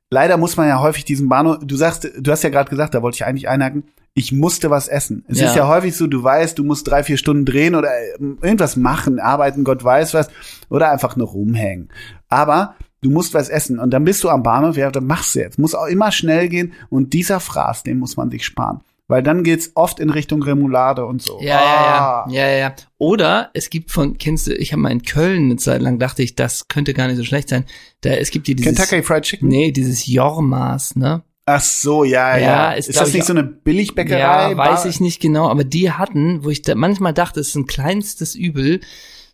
leider 0.09 0.37
muss 0.37 0.57
man 0.57 0.67
ja 0.67 0.79
häufig 0.81 1.05
diesen 1.05 1.29
Bahnhof, 1.29 1.57
du 1.63 1.75
sagst, 1.75 2.09
du 2.19 2.31
hast 2.31 2.43
ja 2.43 2.49
gerade 2.49 2.69
gesagt, 2.69 2.93
da 2.93 3.01
wollte 3.01 3.15
ich 3.15 3.25
eigentlich 3.25 3.49
einhaken, 3.49 3.83
ich 4.13 4.31
musste 4.31 4.69
was 4.69 4.87
essen. 4.87 5.23
Es 5.27 5.39
Ja. 5.39 5.47
ist 5.47 5.55
ja 5.55 5.67
häufig 5.67 5.95
so, 5.95 6.05
du 6.07 6.21
weißt, 6.21 6.57
du 6.59 6.63
musst 6.63 6.87
drei, 6.87 7.03
vier 7.03 7.17
Stunden 7.17 7.45
drehen 7.45 7.75
oder 7.75 7.89
ähm, 8.19 8.37
irgendwas 8.41 8.75
machen, 8.75 9.19
arbeiten, 9.19 9.63
Gott 9.63 9.83
weiß 9.83 10.13
was, 10.13 10.29
oder 10.69 10.91
einfach 10.91 11.15
nur 11.15 11.27
rumhängen. 11.27 11.89
Aber 12.27 12.75
du 13.01 13.09
musst 13.09 13.33
was 13.33 13.47
essen 13.49 13.79
und 13.79 13.91
dann 13.91 14.03
bist 14.03 14.23
du 14.23 14.29
am 14.29 14.43
Bahnhof, 14.43 14.75
ja, 14.77 14.91
dann 14.91 15.05
machst 15.07 15.35
du 15.35 15.39
jetzt. 15.39 15.57
Muss 15.59 15.75
auch 15.75 15.85
immer 15.87 16.11
schnell 16.11 16.49
gehen 16.49 16.73
und 16.89 17.13
dieser 17.13 17.39
Fraß, 17.39 17.83
den 17.83 17.99
muss 17.99 18.17
man 18.17 18.29
sich 18.29 18.45
sparen. 18.45 18.81
Weil 19.07 19.23
dann 19.23 19.43
geht's 19.43 19.71
oft 19.75 19.99
in 19.99 20.09
Richtung 20.09 20.41
Remoulade 20.41 21.05
und 21.05 21.21
so. 21.21 21.37
Ja, 21.41 21.59
Ah. 21.59 22.25
ja, 22.29 22.33
ja, 22.45 22.49
ja, 22.51 22.57
ja. 22.59 22.73
Oder 22.97 23.49
es 23.53 23.69
gibt 23.69 23.91
von, 23.91 24.17
kennst 24.17 24.47
du, 24.47 24.53
ich 24.53 24.71
habe 24.71 24.81
mal 24.81 24.91
in 24.91 25.01
Köln 25.03 25.45
eine 25.45 25.55
Zeit 25.57 25.81
lang 25.81 25.99
dachte 25.99 26.23
ich, 26.23 26.35
das 26.35 26.69
könnte 26.69 26.93
gar 26.93 27.07
nicht 27.07 27.17
so 27.17 27.23
schlecht 27.25 27.49
sein. 27.49 27.65
Da 28.01 28.11
es 28.11 28.31
gibt 28.31 28.45
hier 28.47 28.55
dieses, 28.55 28.73
Kentucky 28.75 29.03
Fried 29.03 29.23
Chicken? 29.23 29.49
nee, 29.49 29.71
dieses 29.71 30.07
Jormas, 30.07 30.95
ne? 30.95 31.23
Ach 31.45 31.61
so, 31.61 32.03
ja, 32.03 32.37
ja. 32.37 32.43
Ja, 32.43 32.71
ist, 32.73 32.89
ist 32.89 32.99
das 32.99 33.09
ich, 33.09 33.15
nicht 33.15 33.25
so 33.25 33.33
eine 33.33 33.43
Billigbäckerei? 33.43 34.51
Ja, 34.51 34.57
weiß 34.57 34.85
ich 34.85 34.99
nicht 34.99 35.19
genau, 35.21 35.49
aber 35.49 35.63
die 35.63 35.91
hatten, 35.91 36.43
wo 36.43 36.49
ich 36.49 36.61
da 36.61 36.75
manchmal 36.75 37.13
dachte, 37.13 37.39
es 37.39 37.49
ist 37.49 37.55
ein 37.55 37.65
kleinstes 37.65 38.35
Übel, 38.35 38.81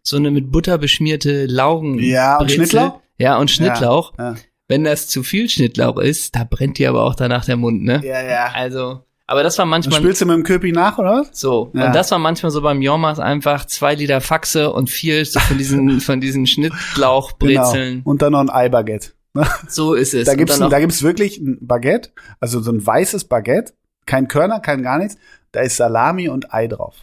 so 0.01 0.15
eine 0.15 0.31
mit 0.31 0.51
Butter 0.51 0.77
beschmierte 0.77 1.45
Laugen. 1.47 1.99
Ja, 1.99 2.37
und 2.37 2.51
Schnittlauch? 2.51 3.01
Ja, 3.17 3.37
und 3.37 3.51
Schnittlauch. 3.51 4.13
Ja, 4.17 4.35
Wenn 4.67 4.85
das 4.85 5.07
zu 5.07 5.21
viel 5.23 5.49
Schnittlauch 5.49 5.97
ist, 5.97 6.35
da 6.35 6.45
brennt 6.49 6.77
dir 6.77 6.89
aber 6.89 7.03
auch 7.03 7.15
danach 7.15 7.45
der 7.45 7.57
Mund, 7.57 7.83
ne? 7.83 8.01
ja. 8.03 8.21
ja. 8.21 8.51
Also, 8.53 9.01
aber 9.29 9.43
das 9.43 9.57
war 9.57 9.63
Und 9.65 9.71
manchmal 9.71 9.99
spielst 9.99 10.21
du 10.21 10.25
mit 10.25 10.35
dem 10.37 10.43
Köpi 10.43 10.71
nach, 10.71 10.97
oder 10.97 11.21
was? 11.21 11.37
so. 11.37 11.69
Ja. 11.73 11.87
Und 11.87 11.95
das 11.95 12.09
war 12.11 12.19
manchmal 12.19 12.49
so 12.49 12.61
beim 12.61 12.81
Jormas 12.81 13.19
einfach 13.19 13.65
zwei 13.65 13.93
Liter 13.93 14.21
Faxe 14.21 14.71
und 14.71 14.89
vier 14.89 15.25
so 15.25 15.41
von 15.41 15.57
diesen, 15.57 15.99
von 15.99 16.21
diesen 16.21 16.47
Schnittlauchbrezeln. 16.47 17.95
Genau. 17.95 18.09
Und 18.09 18.21
dann 18.21 18.31
noch 18.31 18.39
ein 18.39 18.49
Eibaguette. 18.49 19.11
So 19.67 19.93
ist 19.93 20.13
es. 20.13 20.25
Da 20.25 20.33
ein, 20.33 20.59
noch- 20.59 20.69
da 20.69 20.79
gibt's 20.79 21.03
wirklich 21.03 21.37
ein 21.39 21.57
Baguette, 21.61 22.09
also 22.39 22.59
so 22.61 22.71
ein 22.71 22.85
weißes 22.85 23.25
Baguette, 23.25 23.73
kein 24.05 24.27
Körner, 24.27 24.59
kein 24.59 24.83
gar 24.83 24.97
nichts. 24.99 25.17
Da 25.51 25.61
ist 25.61 25.77
Salami 25.77 26.29
und 26.29 26.53
Ei 26.53 26.67
drauf. 26.67 26.95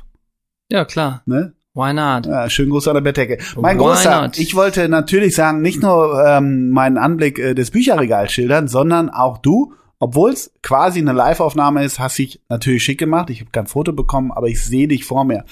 ja, 0.71 0.85
klar. 0.85 1.23
Ne? 1.27 1.55
Why 1.75 1.93
not? 1.93 2.27
Ja, 2.27 2.49
schönen 2.49 2.71
Gruß 2.71 2.87
an 2.89 2.95
der 2.95 3.01
Bettdecke. 3.01 3.39
Mein 3.57 3.77
Why 3.79 3.83
Großer, 3.83 4.23
not? 4.23 4.39
ich 4.39 4.55
wollte 4.55 4.89
natürlich 4.89 5.35
sagen, 5.35 5.61
nicht 5.61 5.83
nur 5.83 6.25
ähm, 6.25 6.71
meinen 6.71 6.99
Anblick 6.99 7.39
äh, 7.41 7.55
des 7.55 7.73
Bücherregals 7.73 8.31
schildern, 8.33 8.69
sondern 8.69 9.11
auch 9.11 9.39
du, 9.39 9.73
obwohl 9.99 10.31
es 10.33 10.53
quasi 10.63 11.01
eine 11.01 11.13
Live-Aufnahme 11.13 11.83
ist, 11.85 11.99
hast 11.99 12.19
dich 12.19 12.41
natürlich 12.49 12.85
schick 12.85 12.99
gemacht. 12.99 13.29
Ich 13.31 13.41
habe 13.41 13.51
kein 13.51 13.67
Foto 13.67 13.93
bekommen, 13.93 14.31
aber 14.31 14.47
ich 14.47 14.65
sehe 14.65 14.87
dich 14.87 15.05
vor 15.05 15.25
mir. 15.25 15.45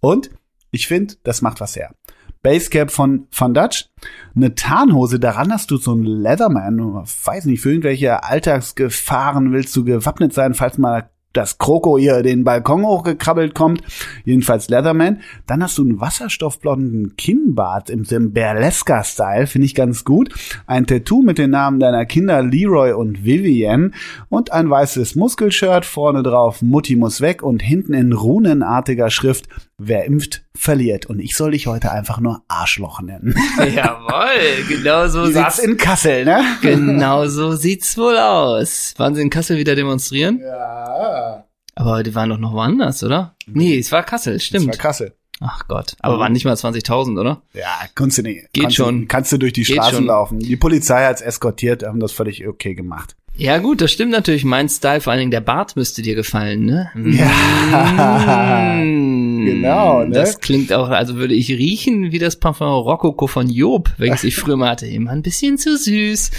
Und 0.00 0.30
ich 0.70 0.86
finde, 0.86 1.14
das 1.22 1.40
macht 1.40 1.60
was 1.60 1.76
her. 1.76 1.94
Basecap 2.42 2.90
von 2.90 3.26
Van 3.30 3.52
Dutch, 3.52 3.90
eine 4.34 4.54
Tarnhose, 4.54 5.20
daran 5.20 5.52
hast 5.52 5.70
du 5.70 5.76
so 5.76 5.94
ein 5.94 6.04
Leatherman, 6.04 6.78
weiß 6.78 7.44
nicht, 7.44 7.60
für 7.60 7.70
irgendwelche 7.70 8.24
Alltagsgefahren 8.24 9.52
willst 9.52 9.76
du 9.76 9.84
gewappnet 9.84 10.32
sein, 10.32 10.54
falls 10.54 10.78
mal 10.78 11.10
das 11.32 11.58
Kroko 11.58 11.96
hier 11.96 12.22
den 12.22 12.44
Balkon 12.44 12.84
hochgekrabbelt 12.84 13.54
kommt, 13.54 13.82
jedenfalls 14.24 14.68
Leatherman. 14.68 15.20
Dann 15.46 15.62
hast 15.62 15.78
du 15.78 15.82
einen 15.82 16.00
wasserstoffblonden 16.00 17.14
Kinnbart 17.16 17.90
im 17.90 18.02
Burlesca-Style, 18.02 19.46
finde 19.46 19.66
ich 19.66 19.74
ganz 19.74 20.04
gut. 20.04 20.34
Ein 20.66 20.86
Tattoo 20.86 21.22
mit 21.22 21.38
den 21.38 21.50
Namen 21.50 21.78
deiner 21.78 22.04
Kinder 22.04 22.42
Leroy 22.42 22.92
und 22.92 23.24
Vivian 23.24 23.94
und 24.28 24.52
ein 24.52 24.68
weißes 24.68 25.14
Muskelshirt, 25.14 25.84
vorne 25.84 26.22
drauf 26.22 26.62
Mutti 26.62 26.96
muss 26.96 27.20
weg. 27.20 27.42
Und 27.42 27.62
hinten 27.62 27.94
in 27.94 28.12
runenartiger 28.12 29.10
Schrift 29.10 29.48
Wer 29.82 30.04
impft, 30.04 30.42
verliert. 30.60 31.06
Und 31.06 31.18
ich 31.20 31.34
soll 31.34 31.52
dich 31.52 31.66
heute 31.66 31.90
einfach 31.90 32.20
nur 32.20 32.42
Arschloch 32.48 33.00
nennen. 33.00 33.34
Jawohl, 33.58 34.64
genau 34.68 35.08
so 35.08 35.24
sitzt 35.26 35.56
sieht's, 35.56 35.58
in 35.58 35.76
Kassel, 35.76 36.24
ne? 36.24 36.44
genau 36.60 37.26
so 37.26 37.54
sieht's 37.56 37.96
wohl 37.96 38.18
aus. 38.18 38.94
Waren 38.98 39.14
sie 39.14 39.22
in 39.22 39.30
Kassel 39.30 39.56
wieder 39.56 39.74
demonstrieren? 39.74 40.40
Ja. 40.40 41.44
Aber 41.74 42.02
die 42.02 42.14
waren 42.14 42.28
doch 42.28 42.38
noch 42.38 42.52
woanders, 42.52 43.02
oder? 43.02 43.34
Nee, 43.46 43.78
es 43.78 43.90
war 43.90 44.02
Kassel, 44.02 44.38
stimmt. 44.38 44.66
war 44.68 44.76
Kassel. 44.76 45.14
Ach 45.40 45.66
Gott. 45.66 45.96
Aber 46.00 46.18
waren 46.18 46.32
nicht 46.32 46.44
mal 46.44 46.52
20.000, 46.52 47.18
oder? 47.18 47.40
Ja, 47.54 47.80
kannst 47.94 48.18
du 48.18 48.22
nicht. 48.22 48.52
Geht 48.52 48.64
kannst 48.64 48.76
schon. 48.76 49.00
Du, 49.02 49.06
kannst 49.06 49.32
du 49.32 49.38
durch 49.38 49.54
die 49.54 49.62
Geht 49.62 49.76
Straßen 49.76 49.96
schon. 49.96 50.06
laufen. 50.06 50.38
Die 50.38 50.56
Polizei 50.56 51.06
hat's 51.06 51.22
eskortiert, 51.22 51.82
haben 51.82 51.98
das 52.00 52.12
völlig 52.12 52.46
okay 52.46 52.74
gemacht. 52.74 53.16
Ja 53.40 53.56
gut, 53.56 53.80
das 53.80 53.90
stimmt 53.90 54.12
natürlich. 54.12 54.44
Mein 54.44 54.68
Style, 54.68 55.00
vor 55.00 55.12
allen 55.12 55.20
Dingen 55.20 55.30
der 55.30 55.40
Bart 55.40 55.74
müsste 55.74 56.02
dir 56.02 56.14
gefallen, 56.14 56.66
ne? 56.66 56.90
Ja. 57.16 58.74
Mm. 58.74 59.46
Genau, 59.46 60.04
ne? 60.04 60.10
Das 60.10 60.40
klingt 60.40 60.74
auch, 60.74 60.90
also 60.90 61.16
würde 61.16 61.34
ich 61.34 61.48
riechen 61.48 62.12
wie 62.12 62.18
das 62.18 62.36
Parfum 62.36 62.68
Rococo 62.68 63.26
von 63.26 63.48
Job, 63.48 63.90
welches 63.96 64.24
ich 64.24 64.36
früher 64.36 64.58
mal 64.58 64.68
hatte. 64.68 64.86
Immer 64.86 65.12
ein 65.12 65.22
bisschen 65.22 65.56
zu 65.56 65.78
süß. 65.78 66.30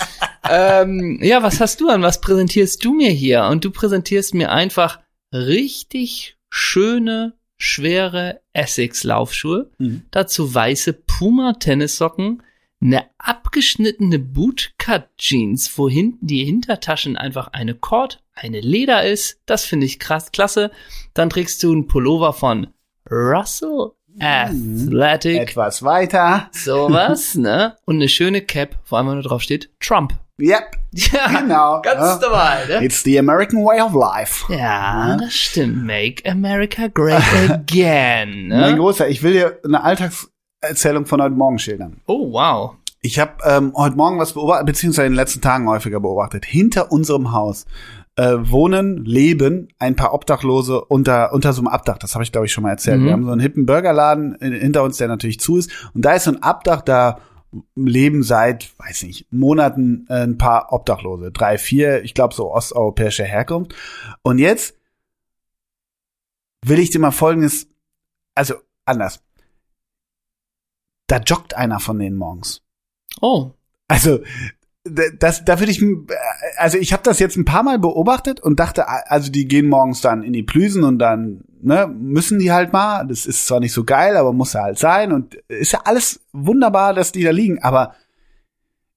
ähm, 0.50 1.18
ja, 1.22 1.42
was 1.42 1.60
hast 1.60 1.80
du 1.80 1.88
an? 1.88 2.02
Was 2.02 2.20
präsentierst 2.20 2.84
du 2.84 2.92
mir 2.92 3.10
hier? 3.10 3.44
Und 3.44 3.64
du 3.64 3.70
präsentierst 3.70 4.34
mir 4.34 4.52
einfach 4.52 5.00
richtig 5.32 6.36
schöne, 6.50 7.32
schwere 7.56 8.42
Essex-Laufschuhe. 8.52 9.70
Mhm. 9.78 10.02
Dazu 10.10 10.54
weiße 10.54 10.92
Puma-Tennissocken, 10.92 12.42
eine 12.82 13.04
abgeschnittene 13.18 14.18
Bootcut-Jeans, 14.18 15.76
wo 15.76 15.88
hinten 15.88 16.26
die 16.26 16.44
Hintertaschen 16.44 17.16
einfach 17.16 17.48
eine 17.48 17.74
Cord, 17.74 18.22
eine 18.34 18.60
Leder 18.60 19.04
ist. 19.04 19.40
Das 19.46 19.64
finde 19.64 19.86
ich 19.86 19.98
krass, 19.98 20.32
klasse. 20.32 20.70
Dann 21.14 21.30
trägst 21.30 21.62
du 21.62 21.72
einen 21.72 21.86
Pullover 21.86 22.32
von 22.32 22.68
Russell 23.10 23.90
Athletic. 24.18 25.38
Etwas 25.40 25.82
weiter. 25.82 26.48
Sowas, 26.52 27.34
ne? 27.36 27.76
Und 27.84 27.96
eine 27.96 28.08
schöne 28.08 28.40
Cap, 28.42 28.76
wo 28.86 28.96
einfach 28.96 29.14
nur 29.14 29.22
drauf 29.22 29.42
steht 29.42 29.70
Trump. 29.80 30.14
Yep, 30.40 30.76
Ja, 30.92 31.40
genau. 31.40 31.82
ganz 31.82 32.20
normal, 32.20 32.66
ne? 32.66 32.84
It's 32.84 33.02
the 33.02 33.18
American 33.18 33.62
way 33.62 33.80
of 33.80 33.92
life. 33.92 34.50
Ja, 34.52 35.16
das 35.18 35.34
stimmt. 35.34 35.84
Make 35.84 36.28
America 36.28 36.86
great 36.88 37.22
again. 37.50 38.48
Mein 38.48 38.72
Ne? 38.72 38.76
Großer, 38.76 39.06
ich 39.08 39.22
will 39.22 39.34
dir 39.34 39.58
eine 39.64 39.82
Alltagserzählung 40.60 41.06
von 41.06 41.22
heute 41.22 41.34
Morgen 41.34 41.58
schildern. 41.58 42.00
Oh, 42.06 42.32
wow. 42.32 42.74
Ich 43.00 43.18
habe 43.18 43.32
ähm, 43.44 43.72
heute 43.74 43.96
Morgen 43.96 44.18
was 44.18 44.34
beobachtet, 44.34 44.66
beziehungsweise 44.66 45.06
in 45.06 45.12
den 45.12 45.16
letzten 45.16 45.40
Tagen 45.40 45.66
häufiger 45.68 46.00
beobachtet. 46.00 46.44
Hinter 46.44 46.92
unserem 46.92 47.32
Haus 47.32 47.64
äh, 48.16 48.36
wohnen, 48.38 49.04
leben 49.06 49.68
ein 49.78 49.96
paar 49.96 50.12
Obdachlose 50.12 50.84
unter, 50.84 51.32
unter 51.32 51.54
so 51.54 51.62
einem 51.62 51.68
Abdach. 51.68 51.96
Das 51.96 52.14
habe 52.14 52.24
ich, 52.24 52.32
glaube 52.32 52.46
ich, 52.46 52.52
schon 52.52 52.62
mal 52.62 52.70
erzählt. 52.70 53.00
Mhm. 53.00 53.04
Wir 53.06 53.12
haben 53.12 53.24
so 53.24 53.32
einen 53.32 53.40
hippen 53.40 53.64
Burgerladen 53.64 54.34
in, 54.34 54.52
hinter 54.52 54.82
uns, 54.82 54.98
der 54.98 55.08
natürlich 55.08 55.40
zu 55.40 55.56
ist. 55.56 55.70
Und 55.94 56.04
da 56.04 56.12
ist 56.12 56.24
so 56.24 56.32
ein 56.32 56.42
Abdach, 56.42 56.82
da 56.82 57.20
leben 57.74 58.22
seit, 58.22 58.70
weiß 58.78 59.04
nicht, 59.04 59.32
Monaten 59.32 60.06
äh, 60.10 60.22
ein 60.22 60.36
paar 60.36 60.70
Obdachlose. 60.72 61.32
Drei, 61.32 61.56
vier, 61.56 62.04
ich 62.04 62.12
glaube, 62.12 62.34
so 62.34 62.52
osteuropäischer 62.52 63.24
Herkunft. 63.24 63.74
Und 64.22 64.38
jetzt 64.38 64.76
will 66.62 66.78
ich 66.78 66.90
dir 66.90 66.98
mal 66.98 67.12
folgendes, 67.12 67.66
also 68.34 68.56
anders. 68.84 69.22
Da 71.10 71.18
joggt 71.18 71.56
einer 71.56 71.80
von 71.80 71.98
denen 71.98 72.16
morgens. 72.16 72.62
Oh, 73.20 73.50
Also 73.88 74.20
das, 74.84 75.44
da 75.44 75.58
würde 75.58 75.72
ich, 75.72 75.84
also 76.56 76.78
ich 76.78 76.92
habe 76.92 77.02
das 77.02 77.18
jetzt 77.18 77.36
ein 77.36 77.44
paar 77.44 77.64
Mal 77.64 77.78
beobachtet 77.80 78.40
und 78.40 78.60
dachte, 78.60 78.88
also 78.88 79.30
die 79.30 79.46
gehen 79.48 79.68
morgens 79.68 80.00
dann 80.00 80.22
in 80.22 80.32
die 80.32 80.44
Plüsen 80.44 80.84
und 80.84 80.98
dann 81.00 81.42
ne, 81.60 81.86
müssen 81.86 82.38
die 82.38 82.52
halt 82.52 82.72
mal. 82.72 83.04
Das 83.06 83.26
ist 83.26 83.46
zwar 83.46 83.58
nicht 83.58 83.72
so 83.72 83.82
geil, 83.82 84.16
aber 84.16 84.32
muss 84.32 84.52
ja 84.52 84.62
halt 84.62 84.78
sein 84.78 85.12
und 85.12 85.34
ist 85.48 85.72
ja 85.72 85.80
alles 85.84 86.20
wunderbar, 86.32 86.94
dass 86.94 87.10
die 87.10 87.24
da 87.24 87.30
liegen. 87.30 87.60
Aber 87.62 87.94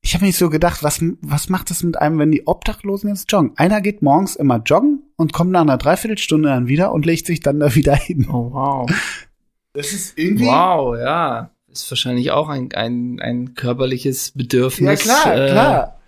ich 0.01 0.13
habe 0.13 0.25
mich 0.25 0.38
so 0.38 0.51
gedacht, 0.51 0.84
was 0.84 1.03
was 1.22 1.50
macht 1.50 1.72
das 1.72 1.82
mit 1.82 1.98
einem, 1.98 2.20
wenn 2.20 2.32
die 2.32 2.46
Obdachlosen 2.46 3.10
jetzt 3.10 3.32
joggen? 3.32 3.53
Einer 3.55 3.82
geht 3.82 4.03
morgens 4.03 4.36
immer 4.36 4.58
joggen 4.58 5.01
und 5.15 5.34
kommt 5.34 5.51
nach 5.51 5.62
einer 5.62 5.77
Dreiviertelstunde 5.77 6.50
dann 6.50 6.67
wieder 6.67 6.91
und 6.91 7.08
legt 7.08 7.25
sich 7.25 7.39
dann 7.39 7.60
da 7.60 7.74
wieder 7.75 7.96
hin. 7.96 8.27
oh, 8.29 8.51
wow. 8.53 8.89
Das 9.74 9.91
ist 9.91 10.17
irgendwie 10.17 10.46
Wow, 10.46 10.96
ja. 10.96 11.50
Ist 11.74 11.92
wahrscheinlich 11.92 12.32
auch 12.32 12.50
ein, 12.50 12.72
ein, 12.74 13.20
ein 13.20 13.56
körperliches 13.56 14.32
Bedürfnis. 14.36 15.06
ja 15.06 15.13
klar, 15.24 15.36
äh, 15.36 15.51
klar. 15.51 16.00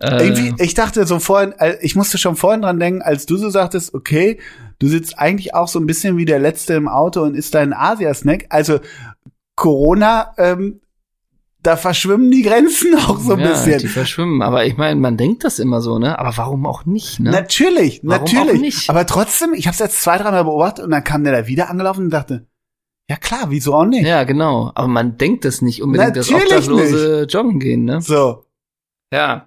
Äh, 0.00 0.28
Irgendwie, 0.28 0.62
ich 0.62 0.74
dachte 0.74 1.04
so 1.06 1.18
vorhin, 1.18 1.52
äh, 1.58 1.76
ich 1.80 1.96
musste 1.96 2.18
schon 2.18 2.36
vorhin 2.36 2.62
dran 2.62 2.78
denken, 2.78 3.02
als 3.02 3.26
du 3.26 3.36
so 3.36 3.50
sagtest, 3.50 3.94
okay, 3.94 4.38
du 4.78 4.88
sitzt 4.88 5.18
eigentlich 5.18 5.54
auch 5.54 5.66
so 5.66 5.80
ein 5.80 5.86
bisschen 5.86 6.16
wie 6.16 6.24
der 6.24 6.38
Letzte 6.38 6.74
im 6.74 6.88
Auto 6.88 7.22
und 7.22 7.34
isst 7.34 7.54
deinen 7.54 7.72
Asia-Snack. 7.72 8.46
Also 8.50 8.78
Corona, 9.56 10.34
ähm, 10.38 10.80
da 11.62 11.76
verschwimmen 11.76 12.30
die 12.30 12.42
Grenzen 12.42 12.94
auch 13.08 13.18
so 13.18 13.32
ein 13.32 13.40
ja, 13.40 13.48
bisschen. 13.48 13.78
Die 13.78 13.88
verschwimmen. 13.88 14.42
Aber 14.42 14.64
ich 14.64 14.76
meine, 14.76 15.00
man 15.00 15.16
denkt 15.16 15.42
das 15.42 15.58
immer 15.58 15.80
so, 15.80 15.98
ne? 15.98 16.18
Aber 16.18 16.36
warum 16.36 16.64
auch 16.66 16.84
nicht, 16.84 17.18
ne? 17.18 17.30
Natürlich, 17.30 18.00
Warum 18.04 18.24
natürlich. 18.24 18.60
nicht? 18.60 18.90
Aber 18.90 19.04
trotzdem, 19.06 19.52
ich 19.54 19.66
habe 19.66 19.74
es 19.74 19.80
jetzt 19.80 20.00
zwei, 20.00 20.18
dreimal 20.18 20.44
beobachtet 20.44 20.84
und 20.84 20.92
dann 20.92 21.02
kam 21.02 21.24
der 21.24 21.32
da 21.32 21.46
wieder 21.48 21.70
angelaufen 21.70 22.04
und 22.04 22.10
dachte, 22.10 22.46
ja 23.08 23.16
klar, 23.16 23.46
wieso 23.48 23.74
auch 23.74 23.84
nicht? 23.84 24.06
Ja, 24.06 24.24
genau. 24.24 24.70
Aber 24.74 24.88
man 24.88 25.16
denkt 25.18 25.44
das 25.44 25.62
nicht 25.62 25.82
unbedingt, 25.82 26.16
dass 26.16 26.30
Natürlich 26.30 26.52
Obdachlose 26.52 27.26
joggen 27.28 27.58
gehen, 27.60 27.84
ne? 27.84 28.00
So. 28.00 28.44
Ja. 29.12 29.46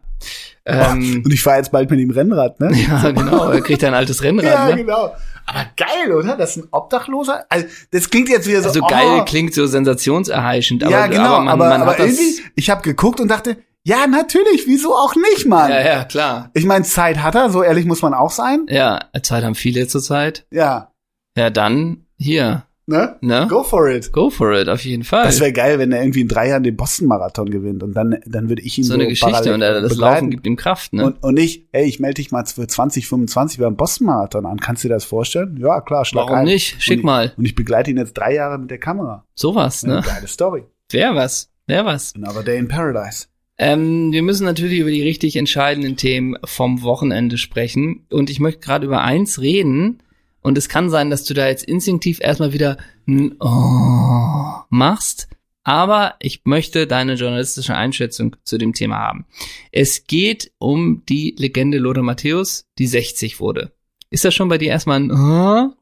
Ähm, 0.65 1.21
Und 1.25 1.33
ich 1.33 1.41
fahre 1.41 1.57
jetzt 1.57 1.71
bald 1.71 1.89
mit 1.89 1.99
dem 1.99 2.11
Rennrad, 2.11 2.59
ne? 2.59 2.71
ja, 2.73 3.11
genau. 3.11 3.49
Er 3.49 3.61
kriegt 3.61 3.83
ein 3.83 3.93
altes 3.93 4.23
Rennrad, 4.23 4.45
Ja, 4.53 4.69
ne? 4.69 4.75
genau. 4.77 5.13
Aber 5.45 5.65
geil, 5.75 6.13
oder? 6.13 6.37
Das 6.37 6.55
ist 6.55 6.63
ein 6.63 6.69
Obdachloser. 6.71 7.45
Also, 7.49 7.65
das 7.91 8.09
klingt 8.09 8.29
jetzt 8.29 8.47
wieder 8.47 8.61
so. 8.61 8.67
Also 8.69 8.81
oh, 8.83 8.87
geil 8.87 9.25
klingt 9.25 9.53
so 9.53 9.65
sensationserheischend, 9.65 10.83
aber, 10.83 10.91
ja, 10.91 11.07
genau, 11.07 11.23
aber 11.23 11.39
man, 11.39 11.49
aber, 11.49 11.69
man 11.69 11.81
aber 11.81 11.91
hat 11.91 11.99
das. 11.99 12.19
irgendwie, 12.19 12.41
ich 12.55 12.69
habe 12.69 12.81
geguckt 12.83 13.19
und 13.19 13.27
dachte, 13.27 13.57
ja, 13.83 14.05
natürlich, 14.05 14.67
wieso 14.67 14.95
auch 14.95 15.15
nicht, 15.15 15.47
Mann? 15.47 15.71
Ja, 15.71 15.81
ja, 15.81 16.03
klar. 16.03 16.51
Ich 16.53 16.65
meine, 16.65 16.85
Zeit 16.85 17.23
hat 17.23 17.33
er, 17.33 17.49
so 17.49 17.63
ehrlich 17.63 17.85
muss 17.85 18.03
man 18.03 18.13
auch 18.13 18.29
sein. 18.29 18.67
Ja, 18.69 18.99
Zeit 19.23 19.43
haben 19.43 19.55
viele 19.55 19.87
zurzeit. 19.87 20.45
Ja, 20.51 20.91
Ja, 21.35 21.49
dann 21.49 22.05
hier, 22.19 22.65
ne? 22.85 23.17
ne? 23.21 23.47
Go 23.49 23.63
for 23.63 23.89
it. 23.89 24.11
Go 24.11 24.29
for 24.29 24.53
it, 24.53 24.69
auf 24.69 24.83
jeden 24.83 25.03
Fall. 25.03 25.25
Das 25.25 25.39
wäre 25.39 25.53
geil, 25.53 25.79
wenn 25.79 25.91
er 25.91 26.01
irgendwie 26.01 26.21
in 26.21 26.27
drei 26.27 26.49
Jahren 26.49 26.63
den 26.63 26.75
Boston-Marathon 26.75 27.49
gewinnt 27.49 27.83
und 27.83 27.93
dann, 27.93 28.19
dann 28.25 28.49
würde 28.49 28.61
ich 28.61 28.77
ihn 28.77 28.83
so 28.83 28.93
so, 28.93 28.99
eine 28.99 29.07
Geschichte 29.07 29.53
und 29.53 29.61
äh, 29.61 29.81
das 29.81 29.89
begleiten. 29.89 30.15
Laufen 30.15 30.29
gibt 30.31 30.47
ihm 30.47 30.55
Kraft, 30.55 30.93
ne? 30.93 31.05
Und, 31.05 31.23
und 31.23 31.33
nicht, 31.33 31.67
ey, 31.71 31.85
ich 31.85 31.99
melde 31.99 32.15
dich 32.15 32.31
mal 32.31 32.45
für 32.45 32.67
2025 32.67 33.59
beim 33.59 33.75
Boston-Marathon 33.75 34.45
an. 34.45 34.59
Kannst 34.59 34.83
du 34.83 34.87
dir 34.87 34.95
das 34.95 35.05
vorstellen? 35.05 35.57
Ja, 35.59 35.81
klar, 35.81 36.05
schlag 36.05 36.25
Warum 36.25 36.39
ein. 36.39 36.45
nicht? 36.45 36.81
Schick 36.81 36.97
und 36.97 36.99
ich, 36.99 37.05
mal. 37.05 37.33
Und 37.37 37.45
ich 37.45 37.55
begleite 37.55 37.91
ihn 37.91 37.97
jetzt 37.97 38.13
drei 38.13 38.33
Jahre 38.33 38.57
mit 38.57 38.71
der 38.71 38.79
Kamera. 38.79 39.25
Sowas, 39.35 39.83
ne? 39.83 40.01
Geile 40.05 40.27
Story. 40.27 40.63
Wär 40.91 41.15
was. 41.15 41.49
Wär 41.67 41.85
was. 41.85 42.13
Another 42.15 42.43
day 42.43 42.57
in 42.57 42.67
paradise. 42.67 43.27
Ähm, 43.57 44.11
wir 44.11 44.23
müssen 44.23 44.45
natürlich 44.45 44.79
über 44.79 44.89
die 44.89 45.03
richtig 45.03 45.35
entscheidenden 45.35 45.95
Themen 45.95 46.35
vom 46.43 46.81
Wochenende 46.81 47.37
sprechen. 47.37 48.07
Und 48.09 48.29
ich 48.29 48.39
möchte 48.39 48.59
gerade 48.59 48.87
über 48.87 49.01
eins 49.01 49.39
reden. 49.39 50.01
Und 50.41 50.57
es 50.57 50.69
kann 50.69 50.89
sein, 50.89 51.09
dass 51.09 51.23
du 51.23 51.33
da 51.33 51.47
jetzt 51.47 51.63
instinktiv 51.63 52.19
erstmal 52.21 52.53
wieder 52.53 52.77
ein 53.07 53.35
oh 53.39 54.63
machst. 54.69 55.27
Aber 55.63 56.15
ich 56.19 56.41
möchte 56.45 56.87
deine 56.87 57.13
journalistische 57.13 57.75
Einschätzung 57.75 58.35
zu 58.43 58.57
dem 58.57 58.73
Thema 58.73 58.97
haben. 58.97 59.25
Es 59.71 60.07
geht 60.07 60.51
um 60.57 61.03
die 61.07 61.35
Legende 61.37 61.77
Lothar 61.77 62.03
Matthäus, 62.03 62.65
die 62.79 62.87
60 62.87 63.39
wurde. 63.39 63.71
Ist 64.09 64.25
das 64.25 64.33
schon 64.33 64.49
bei 64.49 64.57
dir 64.57 64.69
erstmal 64.69 64.99
ein 64.99 65.11
oh? 65.11 65.73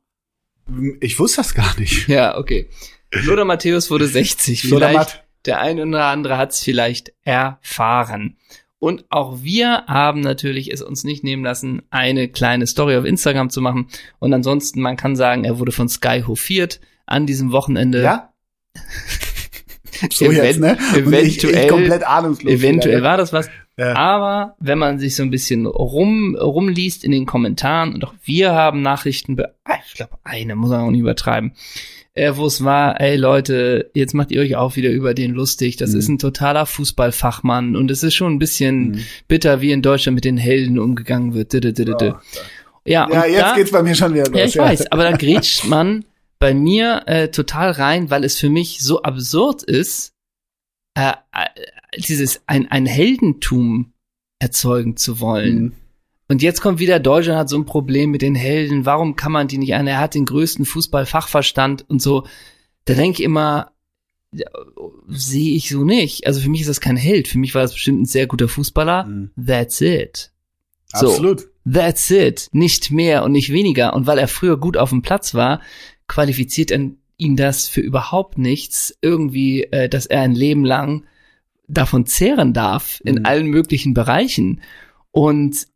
Ich 1.00 1.18
wusste 1.18 1.38
das 1.38 1.56
gar 1.56 1.80
nicht. 1.80 2.08
Ja, 2.10 2.38
okay. 2.38 2.70
Lothar 3.12 3.46
Matthäus 3.46 3.90
wurde 3.90 4.08
60. 4.08 4.66
Lothar 4.66 4.90
Vielleicht 4.90 5.24
der 5.46 5.62
ein 5.62 5.80
oder 5.80 6.06
andere 6.06 6.38
hat 6.38 6.52
es 6.52 6.60
vielleicht 6.60 7.14
erfahren. 7.24 8.38
Und 8.80 9.06
auch 9.10 9.44
wir 9.44 9.84
haben 9.88 10.22
natürlich 10.22 10.72
es 10.72 10.82
uns 10.82 11.04
nicht 11.04 11.24
nehmen 11.24 11.44
lassen, 11.44 11.82
eine 11.90 12.30
kleine 12.30 12.66
Story 12.66 12.96
auf 12.96 13.06
Instagram 13.06 13.50
zu 13.50 13.60
machen. 13.62 13.88
Und 14.20 14.34
ansonsten, 14.34 14.82
man 14.82 14.96
kann 14.96 15.16
sagen, 15.18 15.44
er 15.44 15.60
wurde 15.60 15.72
von 15.74 15.90
Sky 15.90 16.24
hofiert. 16.26 16.80
an 17.06 17.26
diesem 17.26 17.52
Wochenende. 17.52 18.02
Ja? 18.04 18.32
so 20.12 20.26
Event- 20.26 20.44
jetzt, 20.44 20.60
ne? 20.60 20.78
Und 20.96 21.14
ich, 21.14 21.38
ich 21.38 21.44
eventuell- 21.44 21.68
komplett 21.68 22.04
ahnungslos. 22.08 22.54
Eventuell 22.54 22.98
wieder, 23.00 23.08
war 23.10 23.18
das 23.18 23.34
was. 23.34 23.50
Ja. 23.78 23.96
Aber 23.96 24.56
wenn 24.60 24.78
man 24.78 25.00
sich 25.00 25.16
so 25.16 25.24
ein 25.24 25.32
bisschen 25.32 25.66
rum, 25.66 26.36
rumliest 26.36 27.04
in 27.04 27.12
den 27.12 27.26
Kommentaren 27.26 27.94
und 27.94 28.04
auch 28.04 28.14
wir 28.24 28.52
haben 28.52 28.82
Nachrichten, 28.82 29.38
ah, 29.64 29.76
ich 29.88 29.94
glaube 29.96 30.18
eine, 30.24 30.56
muss 30.56 30.70
man 30.70 30.82
auch 30.82 30.92
nicht 30.92 31.00
übertreiben, 31.00 31.54
äh, 32.14 32.34
wo 32.36 32.46
es 32.48 32.64
war, 32.64 33.00
ey 33.00 33.16
Leute, 33.16 33.92
jetzt 33.94 34.14
macht 34.14 34.32
ihr 34.32 34.42
euch 34.42 34.56
auch 34.56 34.76
wieder 34.76 34.90
über 34.90 35.14
den 35.14 35.32
lustig. 35.34 35.78
Das 35.78 35.94
Mhm. 35.94 36.00
ist 36.00 36.08
ein 36.10 36.18
totaler 36.20 36.66
Fußballfachmann 36.66 37.76
und 37.76 37.90
es 37.92 38.04
ist 38.04 38.16
schon 38.16 38.34
ein 38.34 38.40
bisschen 38.40 38.90
Mhm. 38.92 39.00
bitter, 39.28 39.62
wie 39.62 39.72
in 39.72 39.82
Deutschland 39.82 40.16
mit 40.16 40.26
den 40.26 40.38
Helden 40.38 40.80
umgegangen 40.80 41.34
wird. 41.34 41.54
Ja, 41.54 41.68
Ja, 42.86 43.06
und 43.06 43.14
jetzt 43.32 43.42
da, 43.42 43.56
geht's 43.56 43.72
bei 43.72 43.84
mir 43.84 43.96
schon 43.96 44.14
wieder 44.14 44.26
los. 44.26 44.38
ja, 44.40 44.46
ich 44.46 44.58
weiß, 44.58 44.92
aber 44.92 45.04
da 45.04 45.16
grätscht 45.16 45.66
man 45.66 46.06
bei 46.40 46.54
mir 46.54 47.04
äh, 47.06 47.28
total 47.30 47.72
rein, 47.72 48.10
weil 48.10 48.24
es 48.24 48.38
für 48.40 48.50
mich 48.50 48.80
so 48.82 49.02
absurd 49.04 49.64
ist, 49.64 50.14
äh, 50.98 51.12
äh, 51.34 51.46
dieses 52.00 52.42
ein, 52.48 52.70
ein 52.72 52.86
Heldentum 52.86 53.94
erzeugen 54.40 54.96
zu 54.98 55.20
wollen. 55.20 55.62
Mhm. 55.64 55.72
Und 56.30 56.42
jetzt 56.44 56.62
kommt 56.62 56.80
wieder 56.80 57.00
Deutschland 57.00 57.40
hat 57.40 57.50
so 57.50 57.58
ein 57.58 57.66
Problem 57.66 58.12
mit 58.12 58.22
den 58.22 58.36
Helden. 58.36 58.86
Warum 58.86 59.16
kann 59.16 59.32
man 59.32 59.48
die 59.48 59.58
nicht 59.58 59.74
an? 59.74 59.88
Er 59.88 60.00
hat 60.00 60.14
den 60.14 60.26
größten 60.26 60.64
Fußballfachverstand 60.64 61.90
und 61.90 62.02
so. 62.02 62.26
Da 62.86 62.94
denke 62.94 63.22
ich 63.22 63.26
immer, 63.26 63.72
sehe 65.08 65.56
ich 65.56 65.70
so 65.70 65.84
nicht. 65.84 66.28
Also 66.28 66.40
für 66.40 66.50
mich 66.50 66.62
ist 66.62 66.70
das 66.70 66.82
kein 66.82 66.98
Held. 66.98 67.28
Für 67.28 67.40
mich 67.40 67.56
war 67.56 67.64
das 67.64 67.74
bestimmt 67.74 68.02
ein 68.02 68.06
sehr 68.06 68.28
guter 68.28 68.48
Fußballer. 68.48 69.06
Mhm. 69.06 69.32
That's 69.44 69.82
it. 69.82 70.32
So. 70.94 71.08
Absolut. 71.08 71.48
That's 71.72 72.10
it. 72.12 72.48
Nicht 72.52 72.92
mehr 72.92 73.24
und 73.24 73.32
nicht 73.32 73.52
weniger. 73.52 73.94
Und 73.96 74.06
weil 74.06 74.20
er 74.20 74.28
früher 74.28 74.58
gut 74.58 74.78
auf 74.78 74.92
dem 74.92 75.02
Platz 75.02 75.34
war, 75.34 75.62
qualifiziert 76.08 76.70
er 76.70 76.92
ihn 77.18 77.36
das 77.36 77.68
für 77.68 77.82
überhaupt 77.82 78.38
nichts, 78.38 78.96
irgendwie, 79.02 79.64
äh, 79.64 79.90
dass 79.90 80.06
er 80.06 80.22
ein 80.22 80.36
Leben 80.36 80.64
lang 80.64 81.06
davon 81.68 82.06
zehren 82.06 82.54
darf, 82.54 83.02
in 83.04 83.16
Mhm. 83.16 83.26
allen 83.26 83.48
möglichen 83.48 83.94
Bereichen. 83.96 84.62
Und 85.12 85.68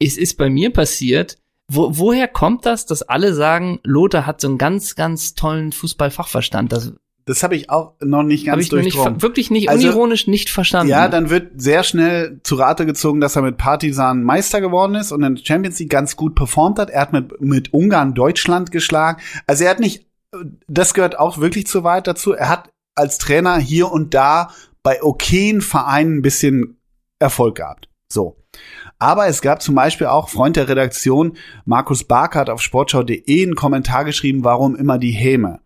es 0.00 0.16
ist 0.16 0.36
bei 0.36 0.48
mir 0.50 0.72
passiert, 0.72 1.38
wo, 1.70 1.90
woher 1.98 2.28
kommt 2.28 2.64
das, 2.66 2.86
dass 2.86 3.02
alle 3.02 3.34
sagen, 3.34 3.78
Lothar 3.84 4.26
hat 4.26 4.40
so 4.40 4.48
einen 4.48 4.58
ganz, 4.58 4.94
ganz 4.94 5.34
tollen 5.34 5.72
Fußballfachverstand? 5.72 6.72
Das 6.72 6.92
Das 7.26 7.42
habe 7.42 7.56
ich 7.56 7.68
auch 7.68 7.92
noch 8.00 8.22
nicht 8.22 8.46
ganz 8.46 8.64
ich 8.64 8.72
noch 8.72 8.78
nicht, 8.78 8.94
durchdrungen. 8.94 9.20
ver- 9.20 9.22
wirklich 9.22 9.50
nicht, 9.50 9.68
Also- 9.68 9.86
unironisch 9.88 10.26
nicht 10.28 10.48
verstanden. 10.48 10.88
Ja, 10.90 11.08
dann 11.08 11.28
wird 11.28 11.60
sehr 11.60 11.82
schnell 11.82 12.40
zu 12.42 12.54
Rate 12.54 12.86
gezogen, 12.86 13.20
dass 13.20 13.36
er 13.36 13.42
mit 13.42 13.58
Partisan 13.58 14.22
Meister 14.24 14.62
geworden 14.62 14.94
ist 14.94 15.12
und 15.12 15.22
in 15.22 15.34
der 15.34 15.44
Champions 15.44 15.78
League 15.78 15.90
ganz 15.90 16.16
gut 16.16 16.34
performt 16.34 16.78
hat. 16.78 16.88
Er 16.88 17.02
hat 17.02 17.12
mit, 17.12 17.38
mit 17.42 17.74
Ungarn 17.74 18.14
Deutschland 18.14 18.70
geschlagen. 18.72 19.20
Also 19.46 19.64
er 19.64 19.70
hat 19.70 19.80
nicht, 19.80 20.06
das 20.68 20.94
gehört 20.94 21.18
auch 21.18 21.36
wirklich 21.36 21.66
zu 21.66 21.84
weit 21.84 22.06
dazu. 22.06 22.32
Er 22.32 22.48
hat 22.48 22.70
als 22.94 23.18
Trainer 23.18 23.58
hier 23.58 23.92
und 23.92 24.14
da 24.14 24.48
bei 24.82 25.02
okayen 25.02 25.60
Vereinen 25.60 26.16
ein 26.18 26.22
bisschen 26.22 26.78
Erfolg 27.18 27.56
gehabt. 27.56 27.90
So. 28.10 28.37
Aber 28.98 29.28
es 29.28 29.42
gab 29.42 29.62
zum 29.62 29.74
Beispiel 29.74 30.08
auch 30.08 30.28
Freund 30.28 30.56
der 30.56 30.68
Redaktion, 30.68 31.36
Markus 31.64 32.04
Bark 32.04 32.34
hat 32.34 32.50
auf 32.50 32.60
sportschau.de 32.60 33.42
einen 33.42 33.54
Kommentar 33.54 34.04
geschrieben, 34.04 34.44
warum 34.44 34.74
immer 34.74 34.98
die 34.98 35.12
Häme. 35.12 35.60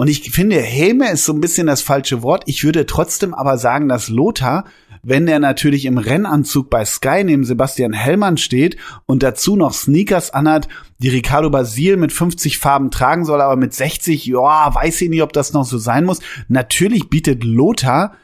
Und 0.00 0.08
ich 0.08 0.30
finde, 0.30 0.56
Häme 0.56 1.10
ist 1.10 1.26
so 1.26 1.34
ein 1.34 1.42
bisschen 1.42 1.66
das 1.66 1.82
falsche 1.82 2.22
Wort. 2.22 2.44
Ich 2.46 2.64
würde 2.64 2.86
trotzdem 2.86 3.34
aber 3.34 3.58
sagen, 3.58 3.86
dass 3.86 4.08
Lothar, 4.08 4.64
wenn 5.02 5.28
er 5.28 5.40
natürlich 5.40 5.84
im 5.84 5.98
Rennanzug 5.98 6.70
bei 6.70 6.86
Sky 6.86 7.22
neben 7.22 7.44
Sebastian 7.44 7.92
Hellmann 7.92 8.38
steht 8.38 8.78
und 9.04 9.22
dazu 9.22 9.56
noch 9.56 9.74
Sneakers 9.74 10.32
anhat, 10.32 10.68
die 11.00 11.10
Ricardo 11.10 11.50
Basil 11.50 11.98
mit 11.98 12.12
50 12.12 12.56
Farben 12.56 12.90
tragen 12.90 13.26
soll, 13.26 13.42
aber 13.42 13.56
mit 13.56 13.74
60, 13.74 14.24
ja, 14.24 14.74
weiß 14.74 15.02
ich 15.02 15.10
nicht, 15.10 15.22
ob 15.22 15.34
das 15.34 15.52
noch 15.52 15.66
so 15.66 15.76
sein 15.76 16.06
muss. 16.06 16.20
Natürlich 16.48 17.10
bietet 17.10 17.44
Lothar 17.44 18.14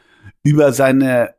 über 0.41 0.73
seine 0.73 1.36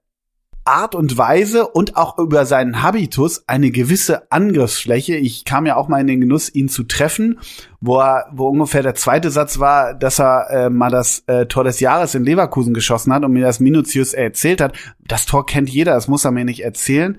Art 0.68 0.94
und 0.94 1.16
Weise 1.16 1.66
und 1.66 1.96
auch 1.96 2.18
über 2.18 2.44
seinen 2.44 2.82
Habitus 2.82 3.42
eine 3.48 3.70
gewisse 3.70 4.30
Angriffsfläche. 4.30 5.16
Ich 5.16 5.46
kam 5.46 5.64
ja 5.64 5.76
auch 5.76 5.88
mal 5.88 6.00
in 6.02 6.06
den 6.06 6.20
Genuss, 6.20 6.54
ihn 6.54 6.68
zu 6.68 6.84
treffen, 6.84 7.40
wo 7.80 7.98
er, 7.98 8.28
wo 8.32 8.48
ungefähr 8.48 8.82
der 8.82 8.94
zweite 8.94 9.30
Satz 9.30 9.58
war, 9.58 9.94
dass 9.94 10.20
er 10.20 10.50
äh, 10.50 10.70
mal 10.70 10.90
das 10.90 11.24
äh, 11.26 11.46
Tor 11.46 11.64
des 11.64 11.80
Jahres 11.80 12.14
in 12.14 12.24
Leverkusen 12.24 12.74
geschossen 12.74 13.14
hat 13.14 13.24
und 13.24 13.32
mir 13.32 13.44
das 13.44 13.60
minutiös 13.60 14.12
erzählt 14.12 14.60
hat. 14.60 14.76
Das 15.06 15.24
Tor 15.24 15.46
kennt 15.46 15.70
jeder, 15.70 15.94
das 15.94 16.06
muss 16.06 16.26
er 16.26 16.32
mir 16.32 16.44
nicht 16.44 16.62
erzählen. 16.62 17.18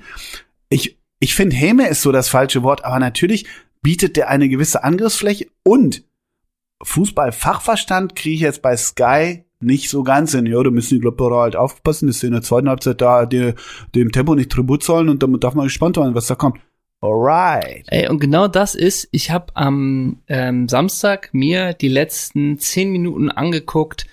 Ich, 0.69 0.99
ich 1.19 1.33
finde, 1.33 1.55
Häme 1.55 1.87
ist 1.87 2.03
so 2.03 2.11
das 2.11 2.29
falsche 2.29 2.61
Wort, 2.61 2.85
aber 2.85 2.99
natürlich 2.99 3.47
bietet 3.81 4.15
der 4.15 4.29
eine 4.29 4.47
gewisse 4.47 4.83
Angriffsfläche 4.83 5.47
und 5.63 6.03
Fußball-Fachverstand 6.83 8.15
kriege 8.15 8.35
ich 8.35 8.41
jetzt 8.41 8.61
bei 8.61 8.77
Sky 8.77 9.43
nicht 9.61 9.89
so 9.89 10.03
ganz 10.03 10.33
hin. 10.33 10.45
Ja, 10.45 10.61
da 10.63 10.69
müssen 10.69 10.95
die 10.95 11.01
Klopperer 11.01 11.41
halt 11.41 11.55
aufpassen, 11.55 12.07
dass 12.07 12.19
sie 12.19 12.27
in 12.27 12.33
der 12.33 12.41
zweiten 12.41 12.69
Halbzeit 12.69 13.01
da 13.01 13.25
die, 13.25 13.53
dem 13.95 14.11
Tempo 14.11 14.35
nicht 14.35 14.51
Tribut 14.51 14.83
zollen 14.83 15.09
und 15.09 15.21
damit 15.23 15.43
darf 15.43 15.53
man 15.53 15.65
gespannt 15.65 15.97
sein, 15.97 16.15
was 16.15 16.27
da 16.27 16.35
kommt. 16.35 16.59
Alright. 17.01 17.85
Ey, 17.87 18.09
und 18.09 18.19
genau 18.19 18.47
das 18.47 18.75
ist, 18.75 19.07
ich 19.11 19.31
habe 19.31 19.55
am 19.55 20.21
ähm, 20.27 20.67
Samstag 20.67 21.29
mir 21.33 21.73
die 21.73 21.87
letzten 21.87 22.59
zehn 22.59 22.91
Minuten 22.91 23.29
angeguckt 23.31 24.05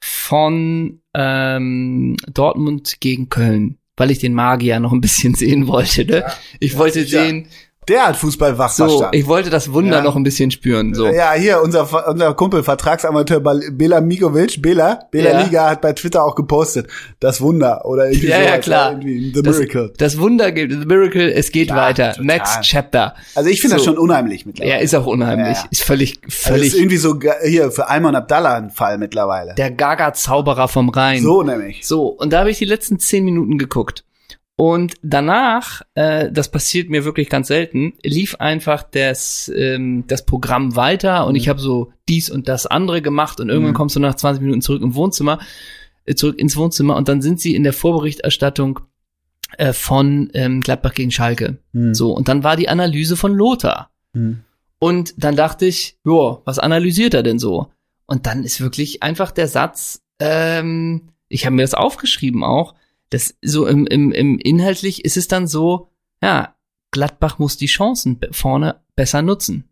von 0.00 1.00
ähm, 1.14 2.16
Dortmund 2.32 3.00
gegen 3.00 3.30
Köln, 3.30 3.78
weil 3.96 4.10
ich 4.10 4.18
den 4.18 4.34
Magier 4.34 4.80
noch 4.80 4.92
ein 4.92 5.00
bisschen 5.00 5.34
sehen 5.36 5.66
wollte. 5.66 6.04
Ne? 6.04 6.24
ich 6.60 6.74
ja, 6.74 6.78
wollte 6.78 7.04
sicher. 7.04 7.24
sehen, 7.24 7.48
Der 7.88 8.08
hat 8.08 8.16
so, 8.16 8.26
Fußball-Fachverstand. 8.26 9.14
ich 9.14 9.26
wollte 9.28 9.48
das 9.48 9.72
Wunder 9.72 9.98
Ja. 9.98 10.02
noch 10.02 10.16
ein 10.16 10.24
bisschen 10.24 10.50
spüren. 10.50 10.92
So. 10.94 11.06
Ja, 11.06 11.32
hier, 11.34 11.62
unser, 11.62 12.08
unser 12.08 12.34
Kumpel, 12.34 12.64
Vertragsamateur 12.64 13.40
Bela 13.70 14.00
Mikovic, 14.00 14.60
Bela, 14.60 15.00
Bela 15.12 15.30
Ja. 15.30 15.40
Liga 15.42 15.70
hat 15.70 15.80
bei 15.82 15.92
Twitter 15.92 16.24
auch 16.24 16.34
gepostet, 16.34 16.88
das 17.20 17.40
Wunder 17.40 17.84
oder 17.84 18.08
irgendwie 18.08 18.26
Ja, 18.28 18.40
ja, 18.40 18.48
sowas, 18.54 18.60
klar. 18.64 18.90
Irgendwie 18.92 19.32
The 19.34 19.42
Das, 19.42 19.58
Miracle. 19.58 19.92
das 19.98 20.18
Wunder 20.18 20.50
gibt, 20.50 20.72
the 20.72 20.78
Miracle, 20.86 21.32
es 21.32 21.52
geht 21.52 21.68
Ja, 21.68 21.76
weiter. 21.76 22.10
total. 22.12 22.24
Next 22.24 22.60
Chapter. 22.62 23.14
Also 23.36 23.50
ich 23.50 23.60
finde 23.60 23.76
das 23.76 23.84
so. 23.84 23.90
schon 23.92 23.98
unheimlich 23.98 24.46
mittlerweile. 24.46 24.76
Ja, 24.78 24.80
ist 24.82 24.94
auch 24.94 25.06
unheimlich. 25.06 25.56
Ja, 25.56 25.62
ja. 25.62 25.68
Ist 25.70 25.82
völlig, 25.84 26.16
Also 26.16 26.26
das 26.26 26.34
völlig 26.34 26.66
ist 26.68 26.74
irgendwie 26.78 26.96
so 26.96 27.18
hier 27.44 27.70
für 27.70 27.88
Ayman 27.88 28.16
Abdallah 28.16 28.54
ein 28.56 28.70
Fall 28.70 28.98
mittlerweile. 28.98 29.54
der 29.54 29.70
Gaga-Zauberer 29.70 30.68
vom 30.68 30.88
Rhein. 30.88 31.22
So 31.22 31.42
nämlich. 31.44 31.86
So, 31.86 32.06
und 32.08 32.32
da 32.32 32.40
habe 32.40 32.50
ich 32.50 32.58
die 32.58 32.64
letzten 32.64 32.98
zehn 32.98 33.24
Minuten 33.24 33.58
geguckt. 33.58 34.02
Und 34.58 34.94
danach, 35.02 35.82
äh, 35.94 36.32
das 36.32 36.50
passiert 36.50 36.88
mir 36.88 37.04
wirklich 37.04 37.28
ganz 37.28 37.48
selten, 37.48 37.92
lief 38.02 38.36
einfach 38.36 38.82
das, 38.82 39.52
ähm, 39.54 40.04
das 40.06 40.24
Programm 40.24 40.76
weiter 40.76 41.26
und 41.26 41.34
ich 41.36 41.50
habe 41.50 41.60
so 41.60 41.92
dies 42.08 42.30
und 42.30 42.48
das 42.48 42.66
andere 42.66 43.02
gemacht 43.02 43.38
und 43.38 43.50
irgendwann 43.50 43.72
Mhm. 43.72 43.76
kommst 43.76 43.96
du 43.96 44.00
nach 44.00 44.14
20 44.14 44.42
Minuten 44.42 44.62
zurück 44.62 44.82
im 44.82 44.94
Wohnzimmer, 44.94 45.40
äh, 46.06 46.14
zurück 46.14 46.38
ins 46.38 46.56
Wohnzimmer 46.56 46.96
und 46.96 47.08
dann 47.08 47.20
sind 47.20 47.38
sie 47.38 47.54
in 47.54 47.64
der 47.64 47.74
Vorberichterstattung 47.74 48.80
äh, 49.58 49.74
von 49.74 50.30
ähm, 50.32 50.62
Gladbach 50.62 50.94
gegen 50.94 51.10
Schalke. 51.10 51.58
Hm. 51.72 51.94
So, 51.94 52.12
und 52.12 52.28
dann 52.28 52.42
war 52.42 52.56
die 52.56 52.70
Analyse 52.70 53.16
von 53.16 53.34
Lothar. 53.34 53.90
Hm. 54.14 54.40
Und 54.78 55.14
dann 55.18 55.36
dachte 55.36 55.66
ich, 55.66 55.98
jo, 56.04 56.40
was 56.46 56.58
analysiert 56.58 57.12
er 57.12 57.22
denn 57.22 57.38
so? 57.38 57.68
Und 58.06 58.26
dann 58.26 58.42
ist 58.42 58.60
wirklich 58.60 59.02
einfach 59.02 59.32
der 59.32 59.48
Satz, 59.48 60.02
ähm, 60.18 61.10
ich 61.28 61.44
habe 61.44 61.56
mir 61.56 61.62
das 61.62 61.74
aufgeschrieben 61.74 62.42
auch, 62.42 62.74
das 63.10 63.36
so 63.42 63.66
im, 63.66 63.86
im, 63.86 64.12
im 64.12 64.38
inhaltlich 64.38 65.04
ist 65.04 65.16
es 65.16 65.28
dann 65.28 65.46
so, 65.46 65.90
ja, 66.22 66.54
Gladbach 66.90 67.38
muss 67.38 67.56
die 67.56 67.66
Chancen 67.66 68.20
vorne 68.30 68.80
besser 68.94 69.22
nutzen. 69.22 69.68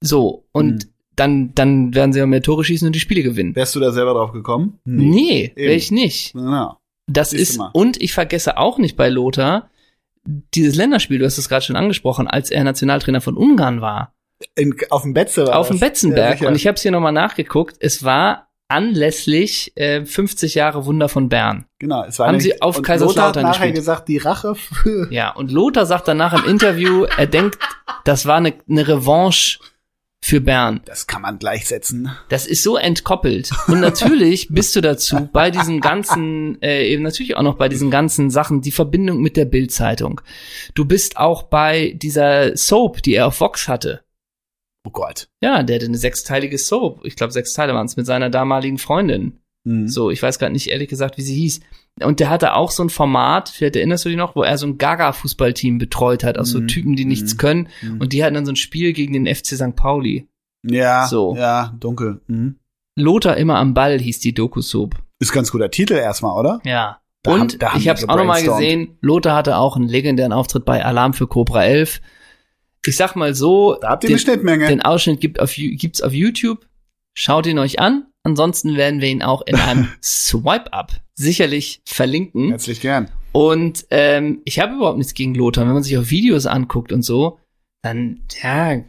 So, 0.00 0.46
und 0.52 0.84
Hm. 0.84 0.90
dann, 1.16 1.54
dann 1.54 1.94
werden 1.94 2.12
sie 2.12 2.18
ja 2.18 2.26
mehr 2.26 2.42
Tore 2.42 2.64
schießen 2.64 2.86
und 2.86 2.94
die 2.94 3.00
Spiele 3.00 3.22
gewinnen. 3.22 3.54
Wärst 3.56 3.74
du 3.74 3.80
da 3.80 3.92
selber 3.92 4.14
drauf 4.14 4.32
gekommen? 4.32 4.78
Nee, 4.84 5.44
Eben. 5.44 5.56
wäre 5.56 5.74
ich 5.74 5.90
nicht. 5.90 6.34
Ja. 6.34 6.78
Das 7.08 7.32
ist, 7.32 7.60
und 7.72 8.02
ich 8.02 8.12
vergesse 8.12 8.58
auch 8.58 8.78
nicht 8.78 8.96
bei 8.96 9.08
Lothar, 9.08 9.70
dieses 10.54 10.74
Länderspiel, 10.74 11.20
du 11.20 11.24
hast 11.24 11.38
es 11.38 11.48
gerade 11.48 11.64
schon 11.64 11.76
angesprochen, 11.76 12.26
als 12.26 12.50
er 12.50 12.64
Nationaltrainer 12.64 13.20
von 13.20 13.36
Ungarn 13.36 13.80
war. 13.80 14.12
In, 14.56 14.74
auf 14.90 15.02
dem 15.02 15.14
Betze 15.14 15.46
war 15.46 15.56
auf 15.58 15.68
dem. 15.68 15.78
Betzenberg. 15.78 16.40
Ja, 16.40 16.48
und 16.48 16.56
ich 16.56 16.66
habe 16.66 16.74
es 16.74 16.82
hier 16.82 16.90
nochmal 16.90 17.12
nachgeguckt. 17.12 17.76
Es 17.78 18.02
war 18.02 18.45
anlässlich 18.68 19.72
äh, 19.76 20.04
50 20.04 20.54
Jahre 20.54 20.86
Wunder 20.86 21.08
von 21.08 21.28
Bern. 21.28 21.66
genau, 21.78 22.04
es 22.04 22.18
war 22.18 22.28
haben 22.28 22.40
sie 22.40 22.60
auf 22.62 22.78
und 22.78 22.82
Kaiserslautern 22.82 23.26
Lothar 23.26 23.42
hat 23.42 23.42
nachher 23.42 23.66
gespielt. 23.66 23.76
gesagt, 23.76 24.08
die 24.08 24.18
Rache 24.18 24.54
für 24.54 25.12
Ja, 25.12 25.30
und 25.30 25.52
Lothar 25.52 25.86
sagt 25.86 26.08
danach 26.08 26.32
im 26.32 26.50
Interview, 26.50 27.04
er 27.04 27.26
denkt, 27.26 27.58
das 28.04 28.26
war 28.26 28.36
eine, 28.36 28.54
eine 28.68 28.88
Revanche 28.88 29.58
für 30.26 30.40
Bern. 30.40 30.80
Das 30.86 31.06
kann 31.06 31.22
man 31.22 31.38
gleichsetzen. 31.38 32.10
Das 32.28 32.48
ist 32.48 32.64
so 32.64 32.76
entkoppelt. 32.76 33.50
Und 33.68 33.80
natürlich 33.80 34.48
bist 34.50 34.74
du 34.74 34.80
dazu 34.80 35.28
bei 35.32 35.52
diesen 35.52 35.80
ganzen, 35.80 36.60
äh, 36.62 36.88
eben 36.88 37.04
natürlich 37.04 37.36
auch 37.36 37.42
noch 37.42 37.56
bei 37.56 37.68
diesen 37.68 37.92
ganzen 37.92 38.30
Sachen, 38.30 38.60
die 38.60 38.72
Verbindung 38.72 39.20
mit 39.20 39.36
der 39.36 39.44
Bild-Zeitung. 39.44 40.20
Du 40.74 40.84
bist 40.84 41.16
auch 41.16 41.44
bei 41.44 41.94
dieser 41.96 42.56
Soap, 42.56 43.02
die 43.04 43.14
er 43.14 43.28
auf 43.28 43.40
Vox 43.40 43.68
hatte. 43.68 44.02
Oh 44.86 44.90
Gott. 44.90 45.26
Ja, 45.42 45.62
der 45.64 45.76
hatte 45.76 45.86
eine 45.86 45.98
sechsteilige 45.98 46.58
Soap. 46.58 47.00
Ich 47.04 47.16
glaube, 47.16 47.32
sechs 47.32 47.52
Teile 47.52 47.74
waren 47.74 47.86
es 47.86 47.96
mit 47.96 48.06
seiner 48.06 48.30
damaligen 48.30 48.78
Freundin. 48.78 49.40
Mhm. 49.64 49.88
So, 49.88 50.10
ich 50.10 50.22
weiß 50.22 50.38
gerade 50.38 50.52
nicht 50.52 50.68
ehrlich 50.68 50.88
gesagt, 50.88 51.18
wie 51.18 51.22
sie 51.22 51.34
hieß. 51.34 51.60
Und 52.04 52.20
der 52.20 52.30
hatte 52.30 52.54
auch 52.54 52.70
so 52.70 52.84
ein 52.84 52.90
Format, 52.90 53.48
vielleicht 53.48 53.74
erinnerst 53.74 54.04
du 54.04 54.10
dich 54.10 54.18
noch, 54.18 54.36
wo 54.36 54.42
er 54.44 54.58
so 54.58 54.66
ein 54.66 54.78
Gaga-Fußballteam 54.78 55.78
betreut 55.78 56.22
hat, 56.24 56.38
aus 56.38 56.50
so 56.50 56.60
Mhm. 56.60 56.68
Typen, 56.68 56.94
die 56.96 57.04
nichts 57.04 57.34
Mhm. 57.34 57.38
können. 57.38 57.68
Mhm. 57.82 58.00
Und 58.00 58.12
die 58.12 58.22
hatten 58.22 58.34
dann 58.34 58.46
so 58.46 58.52
ein 58.52 58.56
Spiel 58.56 58.92
gegen 58.92 59.12
den 59.14 59.26
FC 59.26 59.56
St. 59.56 59.74
Pauli. 59.74 60.28
Ja, 60.64 61.06
So. 61.08 61.34
ja, 61.36 61.74
dunkel. 61.80 62.20
Mhm. 62.28 62.56
Lothar 62.96 63.36
immer 63.36 63.56
am 63.56 63.74
Ball 63.74 63.98
hieß 63.98 64.20
die 64.20 64.34
Doku-Soap. 64.34 64.94
Ist 65.18 65.32
ganz 65.32 65.50
guter 65.50 65.70
Titel 65.70 65.94
erstmal, 65.94 66.38
oder? 66.38 66.60
Ja. 66.64 67.00
Da 67.22 67.32
Und 67.32 67.40
haben- 67.40 67.58
da 67.58 67.72
ich 67.76 67.88
habe 67.88 67.98
es 67.98 68.08
auch 68.08 68.16
nochmal 68.16 68.42
gesehen, 68.42 68.98
Lothar 69.00 69.34
hatte 69.34 69.56
auch 69.56 69.76
einen 69.76 69.88
legendären 69.88 70.32
Auftritt 70.32 70.64
bei 70.64 70.84
Alarm 70.84 71.12
für 71.12 71.26
Cobra 71.26 71.64
11. 71.64 72.00
Ich 72.86 72.96
sag 72.96 73.16
mal 73.16 73.34
so, 73.34 73.76
Da 73.80 73.90
habt 73.90 74.04
ihr 74.04 74.08
den, 74.08 74.14
eine 74.14 74.20
Schnittmenge. 74.20 74.68
den 74.68 74.82
Ausschnitt 74.82 75.20
gibt 75.20 75.40
auf, 75.40 75.54
gibt's 75.54 76.02
auf 76.02 76.12
YouTube. 76.12 76.66
Schaut 77.14 77.46
ihn 77.46 77.58
euch 77.58 77.80
an. 77.80 78.06
Ansonsten 78.22 78.76
werden 78.76 79.00
wir 79.00 79.08
ihn 79.08 79.22
auch 79.22 79.42
in 79.46 79.56
einem 79.56 79.88
Swipe-Up 80.02 80.92
sicherlich 81.14 81.80
verlinken. 81.86 82.50
Herzlich 82.50 82.80
gern. 82.80 83.10
Und 83.32 83.86
ähm, 83.90 84.40
ich 84.44 84.58
habe 84.60 84.74
überhaupt 84.74 84.98
nichts 84.98 85.14
gegen 85.14 85.34
Lothar. 85.34 85.66
Wenn 85.66 85.74
man 85.74 85.82
sich 85.82 85.96
auch 85.96 86.10
Videos 86.10 86.46
anguckt 86.46 86.92
und 86.92 87.02
so, 87.02 87.38
dann, 87.82 88.22
ja, 88.42 88.80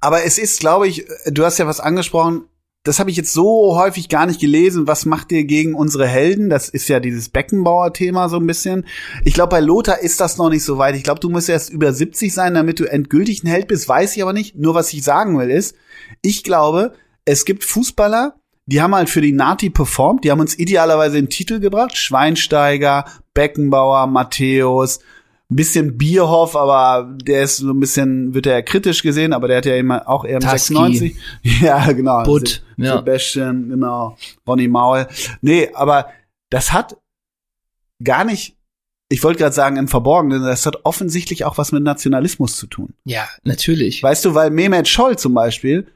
Aber 0.00 0.24
es 0.24 0.38
ist, 0.38 0.60
glaube 0.60 0.88
ich, 0.88 1.04
du 1.26 1.44
hast 1.44 1.58
ja 1.58 1.66
was 1.66 1.80
angesprochen, 1.80 2.44
das 2.84 2.98
habe 2.98 3.10
ich 3.10 3.16
jetzt 3.16 3.32
so 3.32 3.76
häufig 3.76 4.08
gar 4.08 4.26
nicht 4.26 4.40
gelesen. 4.40 4.88
Was 4.88 5.06
macht 5.06 5.30
ihr 5.30 5.44
gegen 5.44 5.74
unsere 5.74 6.06
Helden? 6.06 6.50
Das 6.50 6.68
ist 6.68 6.88
ja 6.88 6.98
dieses 6.98 7.28
Beckenbauer-Thema 7.28 8.28
so 8.28 8.38
ein 8.38 8.46
bisschen. 8.46 8.86
Ich 9.24 9.34
glaube, 9.34 9.50
bei 9.50 9.60
Lothar 9.60 10.00
ist 10.00 10.20
das 10.20 10.36
noch 10.36 10.50
nicht 10.50 10.64
so 10.64 10.78
weit. 10.78 10.96
Ich 10.96 11.04
glaube, 11.04 11.20
du 11.20 11.30
musst 11.30 11.48
erst 11.48 11.70
über 11.70 11.92
70 11.92 12.34
sein, 12.34 12.54
damit 12.54 12.80
du 12.80 12.84
endgültig 12.84 13.44
ein 13.44 13.48
Held 13.48 13.68
bist. 13.68 13.88
Weiß 13.88 14.16
ich 14.16 14.22
aber 14.22 14.32
nicht. 14.32 14.56
Nur 14.56 14.74
was 14.74 14.92
ich 14.92 15.04
sagen 15.04 15.38
will 15.38 15.50
ist, 15.50 15.76
ich 16.22 16.42
glaube, 16.42 16.94
es 17.24 17.44
gibt 17.44 17.62
Fußballer, 17.62 18.34
die 18.66 18.82
haben 18.82 18.94
halt 18.94 19.10
für 19.10 19.20
die 19.20 19.32
Nati 19.32 19.70
performt. 19.70 20.24
Die 20.24 20.32
haben 20.32 20.40
uns 20.40 20.58
idealerweise 20.58 21.16
den 21.16 21.28
Titel 21.28 21.60
gebracht. 21.60 21.96
Schweinsteiger, 21.96 23.04
Beckenbauer, 23.32 24.08
Matthäus, 24.08 24.98
ein 25.52 25.56
bisschen 25.56 25.98
Bierhoff, 25.98 26.56
aber 26.56 27.14
der 27.22 27.42
ist 27.42 27.58
so 27.58 27.70
ein 27.70 27.80
bisschen, 27.80 28.32
wird 28.34 28.46
er 28.46 28.62
kritisch 28.62 29.02
gesehen, 29.02 29.32
aber 29.32 29.48
der 29.48 29.58
hat 29.58 29.66
ja 29.66 29.76
immer 29.76 30.08
auch 30.08 30.24
eher 30.24 30.36
im 30.36 30.40
Tasky. 30.40 30.74
96. 30.74 31.16
Ja, 31.60 31.92
genau. 31.92 32.22
Butt, 32.22 32.62
ja. 32.78 32.96
Sebastian, 32.96 33.68
genau. 33.68 34.16
Ronny 34.46 34.68
Maul. 34.68 35.06
Nee, 35.42 35.70
aber 35.74 36.08
das 36.50 36.72
hat 36.72 36.96
gar 38.02 38.24
nicht, 38.24 38.56
ich 39.10 39.22
wollte 39.22 39.40
gerade 39.40 39.54
sagen 39.54 39.76
im 39.76 39.88
Verborgenen, 39.88 40.42
das 40.42 40.64
hat 40.64 40.84
offensichtlich 40.84 41.44
auch 41.44 41.58
was 41.58 41.70
mit 41.70 41.82
Nationalismus 41.82 42.56
zu 42.56 42.66
tun. 42.66 42.94
ja, 43.04 43.28
natürlich. 43.44 44.02
Weißt 44.02 44.24
du, 44.24 44.34
weil 44.34 44.50
Mehmet 44.50 44.88
Scholl 44.88 45.18
zum 45.18 45.34
Beispiel, 45.34 45.86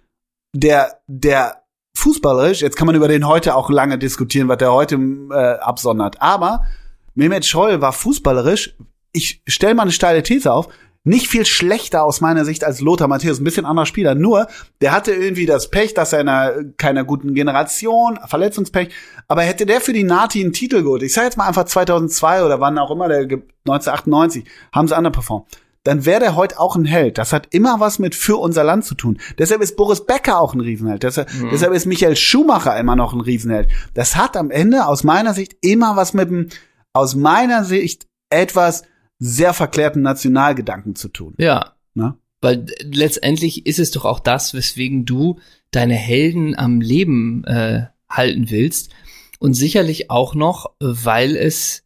der, 0.55 1.01
der 1.07 1.63
fußballerisch, 1.97 2.61
jetzt 2.61 2.77
kann 2.77 2.87
man 2.87 2.95
über 2.95 3.09
den 3.09 3.27
heute 3.27 3.55
auch 3.55 3.71
lange 3.71 3.99
diskutieren, 3.99 4.49
was 4.49 4.59
der 4.59 4.73
heute 4.73 4.97
äh, 5.31 5.59
absondert, 5.61 6.21
aber 6.21 6.67
Mehmet 7.15 7.47
Scholl 7.47 7.81
war 7.81 7.95
fußballerisch, 7.95 8.77
ich 9.17 9.43
stelle 9.47 9.75
mal 9.75 9.83
eine 9.83 9.93
steile 9.93 10.23
These 10.23 10.53
auf, 10.53 10.69
nicht 11.05 11.29
viel 11.29 11.47
schlechter 11.47 12.03
aus 12.03 12.21
meiner 12.21 12.45
Sicht 12.45 12.65
als 12.65 12.81
Lothar 12.81 13.07
Matthäus, 13.07 13.39
ein 13.39 13.45
bisschen 13.45 13.65
anderer 13.65 13.87
Spieler, 13.87 14.15
nur 14.17 14.49
der 14.81 14.91
hatte 14.93 15.13
irgendwie 15.13 15.47
das 15.47 15.71
Pech, 15.71 15.95
dass 15.95 16.13
er 16.13 16.21
in 16.21 16.29
einer, 16.29 16.65
keiner 16.79 17.05
guten 17.05 17.33
Generation, 17.35 18.19
Verletzungspech, 18.27 18.89
aber 19.29 19.43
hätte 19.43 19.67
der 19.67 19.81
für 19.81 19.93
die 19.93 20.03
Nati 20.03 20.43
einen 20.43 20.53
Titel 20.53 20.83
geholt, 20.83 21.03
ich 21.05 21.13
sage 21.13 21.27
jetzt 21.27 21.37
mal 21.37 21.47
einfach 21.47 21.65
2002 21.65 22.45
oder 22.45 22.61
wann 22.61 22.77
auch 22.79 22.91
immer, 22.91 23.09
der 23.09 23.27
ge- 23.27 23.43
1998, 23.69 24.45
haben 24.73 24.89
sie 24.89 24.97
underperformt 24.97 25.47
dann 25.85 26.05
wäre 26.05 26.19
der 26.19 26.35
heute 26.35 26.59
auch 26.59 26.75
ein 26.75 26.85
Held. 26.85 27.17
Das 27.17 27.33
hat 27.33 27.47
immer 27.55 27.79
was 27.79 28.01
mit 28.01 28.17
für 28.17 28.39
unser 28.39 28.65
Land 28.65 28.85
zu 28.85 28.97
tun. 28.97 29.19
Deshalb 29.39 29.63
ist 29.63 29.77
Boris 29.77 30.05
Becker 30.05 30.41
auch 30.41 30.53
ein 30.53 30.59
Riesenheld. 30.61 31.05
Deshalb, 31.05 31.29
deshalb 31.53 31.73
ist 31.75 31.87
Michael 31.87 32.17
Schumacher 32.17 32.77
immer 32.77 32.97
noch 32.97 33.13
ein 33.13 33.21
Riesenheld. 33.21 33.69
Das 33.95 34.17
hat 34.17 34.37
am 34.37 34.51
Ende 34.51 34.87
aus 34.87 35.05
meiner 35.05 35.33
Sicht 35.33 35.55
immer 35.61 35.95
was 35.95 36.13
mit 36.13 36.29
dem, 36.29 36.49
aus 36.93 37.15
meiner 37.15 37.63
Sicht 37.63 38.09
etwas 38.31 38.83
sehr 39.19 39.55
verklärten 39.55 40.03
Nationalgedanken 40.03 40.95
zu 40.95 41.09
tun. 41.09 41.35
Ja. 41.39 41.75
Ne? 41.95 42.17
Weil 42.41 42.67
letztendlich 42.83 43.67
ist 43.67 43.79
es 43.79 43.91
doch 43.91 44.05
auch 44.05 44.21
das, 44.21 44.55
weswegen 44.55 45.05
du 45.05 45.41
deine 45.71 45.95
Helden 45.95 46.57
am 46.57 46.81
Leben 46.81 47.45
äh, 47.45 47.87
halten 48.09 48.51
willst. 48.51 48.91
Und 49.39 49.55
sicherlich 49.55 50.11
auch 50.11 50.35
noch, 50.35 50.73
weil 50.81 51.37
es, 51.37 51.85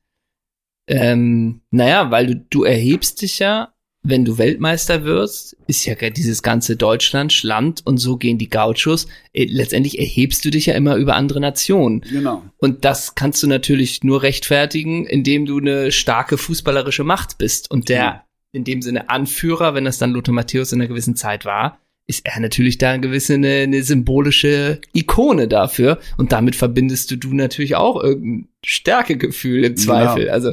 ähm, 0.87 1.63
naja, 1.71 2.11
weil 2.11 2.27
du, 2.27 2.37
du 2.37 2.65
erhebst 2.65 3.23
dich 3.23 3.39
ja, 3.39 3.75
wenn 4.03 4.25
du 4.25 4.39
Weltmeister 4.39 5.05
wirst, 5.05 5.57
ist 5.67 5.85
ja 5.85 5.95
dieses 6.11 6.43
ganze 6.43 6.77
Deutschland, 6.77 7.43
Land 7.43 7.83
und 7.85 7.99
so 7.99 8.17
gehen 8.17 8.39
die 8.39 8.49
Gauchos. 8.49 9.07
Äh, 9.33 9.45
letztendlich 9.45 9.99
erhebst 9.99 10.45
du 10.45 10.51
dich 10.51 10.67
ja 10.67 10.75
immer 10.75 10.97
über 10.97 11.17
andere 11.17 11.41
Nationen. 11.41 12.01
Genau. 12.01 12.43
Und 12.59 12.85
das 12.85 13.15
kannst 13.15 13.43
du 13.43 13.47
natürlich 13.47 14.03
nur 14.03 14.23
rechtfertigen, 14.23 15.07
indem 15.07 15.45
du 15.45 15.59
eine 15.59 15.93
starke 15.93 16.39
fußballerische 16.39 17.05
Macht 17.05 17.39
bist. 17.39 17.71
Und 17.71 17.89
der 17.89 17.99
Ja. 17.99 18.25
in 18.53 18.65
dem 18.65 18.83
Sinne 18.83 19.11
Anführer, 19.11 19.75
wenn 19.75 19.85
das 19.85 19.99
dann 19.99 20.13
Lothar 20.13 20.35
Matthäus 20.35 20.73
in 20.73 20.81
einer 20.81 20.89
gewissen 20.89 21.15
Zeit 21.17 21.45
war, 21.45 21.79
ist 22.07 22.27
er 22.27 22.41
natürlich 22.41 22.79
da 22.79 22.91
eine 22.91 23.01
gewisse 23.01 23.35
eine, 23.35 23.49
eine 23.63 23.83
symbolische 23.85 24.81
Ikone 24.93 25.47
dafür. 25.47 26.01
Und 26.17 26.33
damit 26.33 26.57
verbindest 26.57 27.11
du 27.11 27.17
du 27.17 27.35
natürlich 27.35 27.77
auch 27.77 28.03
irgendein 28.03 28.49
Stärkegefühl 28.65 29.65
im 29.65 29.77
Zweifel. 29.77 30.25
Genau. 30.25 30.35
Also 30.35 30.53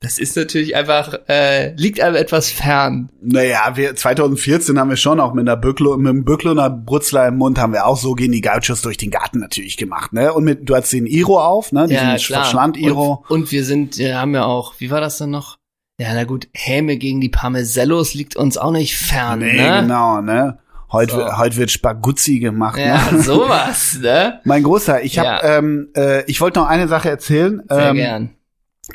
das 0.00 0.18
ist 0.18 0.36
natürlich 0.36 0.76
einfach, 0.76 1.18
äh, 1.28 1.74
liegt 1.74 2.00
einem 2.00 2.16
etwas 2.16 2.50
fern. 2.50 3.08
Naja, 3.22 3.76
wir, 3.76 3.96
2014 3.96 4.78
haben 4.78 4.90
wir 4.90 4.96
schon 4.96 5.20
auch 5.20 5.32
mit 5.32 5.48
einer 5.48 5.56
Böcklo, 5.56 5.96
mit 5.96 6.10
einem 6.10 6.24
Böcklo 6.24 6.50
und 6.50 6.58
einer 6.58 6.70
Brutzler 6.70 7.28
im 7.28 7.38
Mund 7.38 7.58
haben 7.58 7.72
wir 7.72 7.86
auch 7.86 7.96
so 7.96 8.12
gehen 8.12 8.32
die 8.32 8.42
Gauchos 8.42 8.82
durch 8.82 8.98
den 8.98 9.10
Garten 9.10 9.38
natürlich 9.38 9.76
gemacht, 9.76 10.12
ne? 10.12 10.32
Und 10.34 10.44
mit, 10.44 10.68
du 10.68 10.76
hast 10.76 10.92
den 10.92 11.06
Iro 11.06 11.40
auf, 11.40 11.72
ne? 11.72 11.86
Diesen 11.86 12.18
Verschland-Iro. 12.18 13.24
Und, 13.28 13.42
und 13.42 13.52
wir 13.52 13.64
sind, 13.64 13.96
wir 13.96 14.18
haben 14.18 14.34
ja 14.34 14.44
auch, 14.44 14.74
wie 14.78 14.90
war 14.90 15.00
das 15.00 15.16
dann 15.18 15.30
noch? 15.30 15.56
Ja, 15.98 16.08
na 16.12 16.24
gut, 16.24 16.48
Häme 16.52 16.98
gegen 16.98 17.22
die 17.22 17.30
Parmesellos 17.30 18.12
liegt 18.12 18.36
uns 18.36 18.58
auch 18.58 18.72
nicht 18.72 18.98
fern, 18.98 19.38
Nee, 19.38 19.56
ne? 19.56 19.80
genau, 19.80 20.20
ne? 20.20 20.58
Heute, 20.92 21.12
So. 21.12 21.18
wird- 21.18 21.36
heute 21.38 21.56
wird 21.56 21.70
Spaguzzi 21.70 22.38
gemacht, 22.38 22.78
Ja, 22.78 23.10
ne? 23.10 23.22
sowas, 23.22 23.98
ne? 24.00 24.40
Mein 24.44 24.62
Großer, 24.62 25.02
ich 25.02 25.18
habe, 25.18 25.28
Ja. 25.46 25.58
ähm, 25.58 25.88
äh, 25.96 26.24
ich 26.26 26.40
wollte 26.40 26.60
noch 26.60 26.68
eine 26.68 26.88
Sache 26.88 27.08
erzählen. 27.10 27.62
Sehr 27.68 27.88
ähm, 27.90 27.96
gern. 27.96 28.30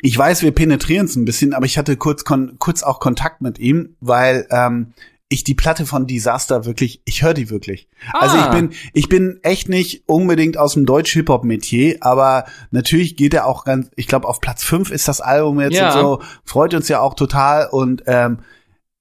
Ich 0.00 0.16
weiß, 0.16 0.42
wir 0.42 0.52
penetrieren 0.52 1.04
es 1.06 1.16
ein 1.16 1.26
bisschen, 1.26 1.52
aber 1.52 1.66
ich 1.66 1.76
hatte 1.76 1.96
kurz, 1.98 2.24
kurz 2.58 2.82
auch 2.82 2.98
Kontakt 2.98 3.42
mit 3.42 3.58
ihm, 3.58 3.96
weil 4.00 4.46
ähm, 4.50 4.94
ich 5.28 5.44
die 5.44 5.54
Platte 5.54 5.84
von 5.86 6.06
Disaster 6.06 6.64
wirklich, 6.64 7.02
ich 7.04 7.22
höre 7.22 7.34
die 7.34 7.50
wirklich. 7.50 7.88
Also 8.14 8.36
ich 8.36 8.42
Ah. 8.44 8.54
bin, 8.54 8.70
ich 8.94 9.08
bin 9.10 9.38
echt 9.42 9.68
nicht 9.68 10.02
unbedingt 10.06 10.56
aus 10.58 10.74
dem 10.74 10.86
Deutsch-Hip-Hop-Metier, 10.86 11.98
aber 12.00 12.44
natürlich 12.70 13.16
geht 13.16 13.34
er 13.34 13.46
auch 13.46 13.64
ganz, 13.64 13.90
ich 13.96 14.06
glaube, 14.08 14.28
auf 14.28 14.40
Platz 14.40 14.64
fünf 14.64 14.90
ist 14.90 15.08
das 15.08 15.20
Album 15.20 15.60
jetzt 15.60 15.74
Ja. 15.76 15.92
und 15.94 16.00
so, 16.00 16.22
freut 16.44 16.72
uns 16.74 16.88
ja 16.88 17.00
auch 17.00 17.14
total 17.14 17.66
und 17.70 18.02
ähm, 18.06 18.38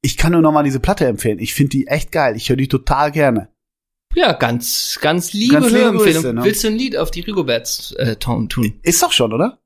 ich 0.02 0.18
kann 0.18 0.32
nur 0.32 0.42
noch 0.42 0.52
mal 0.52 0.64
diese 0.64 0.80
Platte 0.80 1.06
empfehlen. 1.06 1.40
Ich 1.40 1.54
finde 1.54 1.70
die 1.70 1.88
echt 1.88 2.12
geil. 2.12 2.36
Ich 2.36 2.50
höre 2.50 2.58
die 2.58 2.68
total 2.68 3.12
gerne. 3.12 3.50
Ja, 4.14 4.34
ganz, 4.34 5.00
ganz 5.02 5.32
liebe 5.32 5.54
Ganz 5.54 5.68
liebe 5.68 5.80
Hörempfehlung. 5.80 6.36
Ne? 6.36 6.44
Willst 6.44 6.64
du 6.64 6.68
ein 6.68 6.76
Lied 6.76 6.98
auf 6.98 7.12
die 7.12 7.22
Rigoberts 7.22 7.94
äh, 7.94 8.18
tun? 8.18 8.50
Ist 8.84 9.02
doch 9.02 9.12
schon, 9.12 9.32
oder? 9.32 9.62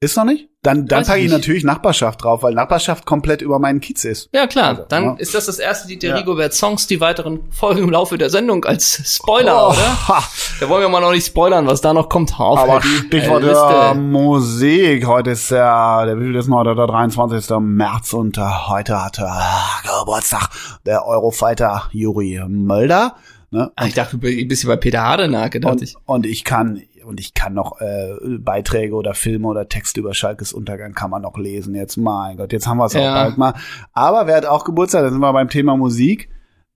Ist 0.00 0.16
noch 0.16 0.24
nicht? 0.24 0.51
Dann, 0.64 0.86
dann 0.86 1.04
packe 1.04 1.18
ich 1.18 1.24
ich 1.24 1.30
nicht. 1.32 1.40
natürlich 1.40 1.64
Nachbarschaft 1.64 2.22
drauf, 2.22 2.44
weil 2.44 2.54
Nachbarschaft 2.54 3.04
komplett 3.04 3.42
über 3.42 3.58
meinen 3.58 3.80
Kiez 3.80 4.04
ist. 4.04 4.28
Ja, 4.32 4.46
klar. 4.46 4.68
Also, 4.68 4.84
Dann 4.88 5.04
ja. 5.04 5.14
ist 5.18 5.34
das 5.34 5.46
das 5.46 5.58
erste 5.58 5.88
Lied 5.88 6.04
der 6.04 6.10
Ja. 6.10 6.16
Rigobert 6.18 6.54
Songs, 6.54 6.86
die 6.86 7.00
weiteren 7.00 7.40
folgen 7.50 7.82
im 7.82 7.90
Laufe 7.90 8.16
der 8.16 8.30
Sendung 8.30 8.64
als 8.64 9.02
Spoiler, 9.16 9.70
oder? 9.70 9.76
Oh, 9.76 10.08
ha. 10.08 10.22
Da 10.60 10.68
wollen 10.68 10.82
wir 10.82 10.88
mal 10.88 11.00
noch 11.00 11.10
nicht 11.10 11.26
spoilern, 11.26 11.66
was 11.66 11.80
da 11.80 11.92
noch 11.92 12.08
kommt. 12.08 12.38
Auf 12.38 12.60
Aber 12.60 12.78
die, 12.78 13.06
Stichwort 13.08 13.42
äh, 13.42 13.46
der 13.46 13.54
Liste. 13.90 14.00
Musik. 14.00 15.06
Heute 15.08 15.30
ist 15.30 15.50
der, 15.50 16.04
der 16.06 16.14
denn 16.14 16.54
heute, 16.54 16.76
der 16.76 16.86
23. 16.86 17.56
März 17.58 18.12
und 18.12 18.38
äh, 18.38 18.42
heute 18.68 19.02
hatte 19.04 19.22
äh, 19.22 19.88
Geburtstag 20.00 20.48
der 20.86 21.04
Eurofighter 21.04 21.88
Juri 21.90 22.40
Mölder. 22.46 23.16
Ne? 23.50 23.70
Ah, 23.74 23.86
ich 23.86 23.94
dachte, 23.94 24.16
ein 24.16 24.48
bisschen 24.48 24.68
bei 24.68 24.76
Peter 24.76 25.02
Hardenack 25.02 25.50
gedacht 25.52 25.72
Und, 25.72 25.82
ich. 25.82 25.94
und 26.06 26.24
ich 26.24 26.44
kann 26.44 26.80
und 27.04 27.20
ich 27.20 27.34
kann 27.34 27.54
noch 27.54 27.80
äh, 27.80 28.16
Beiträge 28.38 28.94
oder 28.94 29.14
Filme 29.14 29.48
oder 29.48 29.68
Texte 29.68 30.00
über 30.00 30.14
Schalkes 30.14 30.52
Untergang 30.52 30.92
kann 30.92 31.10
man 31.10 31.22
noch 31.22 31.36
lesen. 31.38 31.74
Jetzt, 31.74 31.96
mein 31.96 32.36
Gott, 32.36 32.52
jetzt 32.52 32.66
haben 32.66 32.78
wir 32.78 32.86
es 32.86 32.96
auch 32.96 33.00
Ja. 33.00 33.24
bald 33.24 33.38
mal. 33.38 33.54
Aber 33.92 34.26
wer 34.26 34.36
hat 34.36 34.46
auch 34.46 34.64
Geburtstag? 34.64 35.02
Da 35.02 35.10
sind 35.10 35.20
wir 35.20 35.32
beim 35.32 35.48
Thema 35.48 35.76
Musik. 35.76 36.28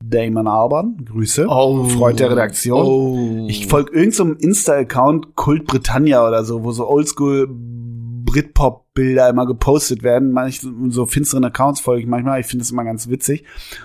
Damon 0.05 0.47
Alban, 0.47 1.05
Grüße. 1.07 1.47
Oh. 1.49 1.85
Freund 1.85 2.21
der 2.21 2.31
Redaktion. 2.31 2.83
Oh. 2.87 3.47
Ich 3.49 3.67
folge 3.67 3.93
irgendeinem 3.93 4.37
Insta-Account 4.37 5.37
Kult 5.37 5.67
Britannia 5.67 6.27
oder 6.27 6.45
so, 6.45 6.65
wo 6.65 6.73
so 6.73 6.87
Oldschool 6.87 7.49
Britpop-Bilder 8.27 9.29
immer 9.29 9.47
gepostet 9.47 10.03
werden. 10.03 10.33
Manch, 10.33 10.61
so 10.89 11.07
finsteren 11.07 11.45
Accounts 11.45 11.81
folge 11.81 12.03
ich 12.03 12.09
manchmal. 12.09 12.41
Ich 12.41 12.47
finde 12.47 12.63
es 12.65 12.71
immer 12.71 12.85
ganz 12.85 13.09
witzig. 13.09 13.45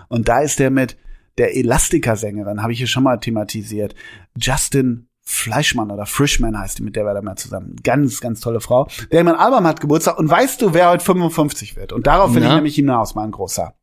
Und 0.10 0.28
da 0.28 0.42
ist 0.42 0.60
der 0.60 0.70
mit 0.72 0.98
der 1.38 1.56
Elastica-Sängerin, 1.56 2.62
habe 2.62 2.74
ich 2.74 2.80
hier 2.80 2.88
schon 2.88 3.04
mal 3.04 3.18
thematisiert. 3.18 3.96
Justin 4.36 5.08
Fleischmann 5.24 5.92
oder 5.92 6.06
Frischman 6.06 6.58
heißt 6.58 6.80
die, 6.80 6.84
mit 6.84 6.96
der 6.96 7.06
war 7.06 7.14
da 7.14 7.22
mal 7.22 7.36
zusammen. 7.36 7.76
Ganz, 7.84 8.20
ganz 8.22 8.42
tolle 8.42 8.60
Frau. 8.60 8.88
Damon 9.12 9.36
Alban 9.36 9.66
hat 9.68 9.80
Geburtstag 9.80 10.18
und 10.18 10.30
weißt 10.30 10.62
du, 10.62 10.74
wer 10.74 10.90
heute 10.90 11.04
55 11.04 11.76
wird? 11.76 11.94
Und 11.94 12.08
darauf 12.08 12.34
will 12.34 12.42
Na? 12.42 12.50
ich 12.50 12.56
nämlich 12.56 12.76
hinaus, 12.76 13.16
mein 13.16 13.32
Großer. 13.32 13.74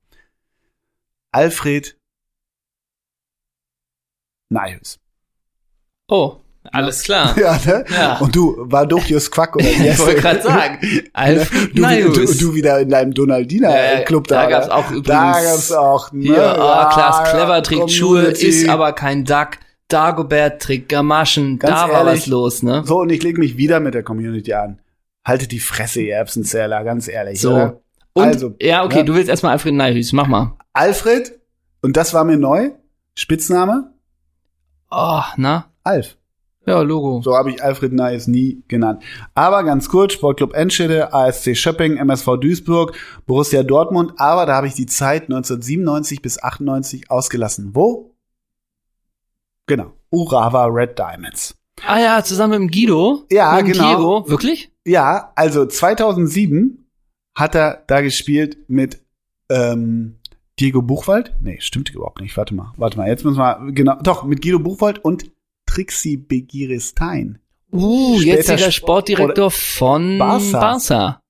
Alfred 1.33 1.97
Neihus. 4.51 4.99
oh. 6.09 6.37
Alles 6.71 7.03
klar. 7.03 7.35
Ja, 7.39 7.59
ne? 7.65 7.85
Ja. 7.89 8.19
Und 8.19 8.37
du, 8.37 8.55
war 8.59 8.85
Dokius 8.87 9.31
Quack 9.31 9.57
oder 9.57 9.65
wie 9.65 9.89
Ich 9.89 9.99
wollte 10.01 10.21
gerade 10.21 10.43
sagen, 10.43 10.79
Alfred 11.15 11.79
du, 11.79 12.13
du, 12.13 12.35
du 12.35 12.55
wieder 12.55 12.81
in 12.81 12.91
deinem 12.91 13.15
Donaldina-Club 13.15 14.27
da 14.27 14.43
da. 14.43 14.51
gab's 14.51 14.67
ne? 14.67 14.75
auch 14.75 14.91
übrigens- 14.91 15.07
Da 15.07 15.33
gab's 15.43 15.73
auch, 15.73 16.13
ne? 16.13 16.25
Hier, 16.25 16.57
oh, 16.59 16.61
Ja, 16.63 16.91
Klaas 16.93 17.31
Clever 17.31 17.63
trägt 17.63 17.91
Schuhe, 17.91 18.23
ist 18.25 18.69
aber 18.69 18.93
kein 18.93 19.25
Duck. 19.25 19.53
Dagobert 19.89 20.63
trägt 20.63 20.89
Gamaschen. 20.89 21.59
Ganz 21.59 21.75
da 21.75 21.89
war 21.89 22.07
ehrlich, 22.07 22.23
was 22.23 22.27
los, 22.27 22.63
ne? 22.63 22.83
So, 22.85 23.01
und 23.01 23.11
ich 23.11 23.23
leg 23.23 23.39
mich 23.39 23.57
wieder 23.57 23.81
mit 23.81 23.95
der 23.95 24.03
Community 24.03 24.53
an. 24.53 24.81
Haltet 25.25 25.53
die 25.53 25.61
Fresse, 25.61 26.03
ihr 26.03 26.15
Erbsenzähler, 26.15 26.85
ganz 26.85 27.09
ehrlich. 27.09 27.41
So. 27.41 27.53
Oder? 27.53 27.81
Und, 28.13 28.25
also, 28.25 28.55
ja, 28.61 28.85
okay, 28.85 28.99
ja. 28.99 29.03
du 29.05 29.15
willst 29.15 29.29
erstmal 29.29 29.53
Alfred 29.53 29.75
Naius, 29.75 30.13
mach 30.13 30.27
mal. 30.27 30.57
Alfred, 30.73 31.39
und 31.83 31.97
das 31.97 32.15
war 32.15 32.25
mir 32.25 32.37
neu, 32.37 32.71
Spitzname, 33.15 33.93
Oh, 34.91 35.23
na? 35.37 35.67
Alf. 35.85 36.17
Ja, 36.67 36.81
Logo. 36.83 37.23
So 37.23 37.35
habe 37.35 37.51
ich 37.51 37.63
Alfred 37.63 37.93
Neyes 37.93 38.27
nie 38.27 38.63
genannt. 38.69 39.03
Aber 39.35 39.65
ganz 39.65 39.89
kurz, 39.89 40.13
Sportclub 40.15 40.55
Enschede, 40.55 41.13
ASC 41.13 41.57
Schöpping, 41.57 41.97
MSV 41.97 42.37
Duisburg, 42.41 42.95
Borussia 43.27 43.63
Dortmund, 43.63 44.13
aber 44.19 44.45
da 44.45 44.55
habe 44.55 44.67
ich 44.67 44.75
die 44.75 44.87
Zeit 44.87 45.25
1997 45.25 46.21
bis 46.21 46.43
98 46.43 47.11
ausgelassen. 47.11 47.71
Wo? 47.75 48.15
Genau. 49.69 49.93
Urawa 50.11 50.65
Red 50.67 50.99
Diamonds. 50.99 51.55
Ah 51.87 52.01
ja, 52.01 52.25
zusammen 52.25 52.65
mit 52.65 52.73
Guido. 52.73 53.25
Ja, 53.31 53.55
mit 53.63 53.73
genau. 53.75 53.97
Giro. 53.97 54.29
Wirklich? 54.29 54.73
Ja, 54.85 55.31
also 55.37 55.65
2007 55.65 56.91
hat 57.37 57.55
er 57.55 57.85
da 57.87 58.01
gespielt 58.01 58.59
mit 58.69 59.01
ähm, 59.49 60.19
Diego 60.59 60.83
Buchwald. 60.83 61.35
Nee, 61.41 61.59
stimmt 61.61 61.91
überhaupt 61.95 62.21
nicht. 62.21 62.37
Warte 62.37 62.55
mal, 62.55 62.73
warte 62.77 62.97
mal. 62.99 63.07
Jetzt 63.09 63.25
müssen 63.25 63.39
wir, 63.39 63.71
genau, 63.73 63.95
doch, 64.03 64.25
mit 64.25 64.43
Guido 64.43 64.59
Buchwald 64.59 64.99
und 65.05 65.31
Trixie 65.67 66.17
Begiristein. 66.17 67.39
Uh, 67.71 68.19
Später 68.19 68.37
jetziger 68.37 68.57
Sp- 68.73 68.73
Sportdirektor 68.73 69.51
von 69.51 70.19
Barca. 70.19 70.59
Barca. 70.61 71.21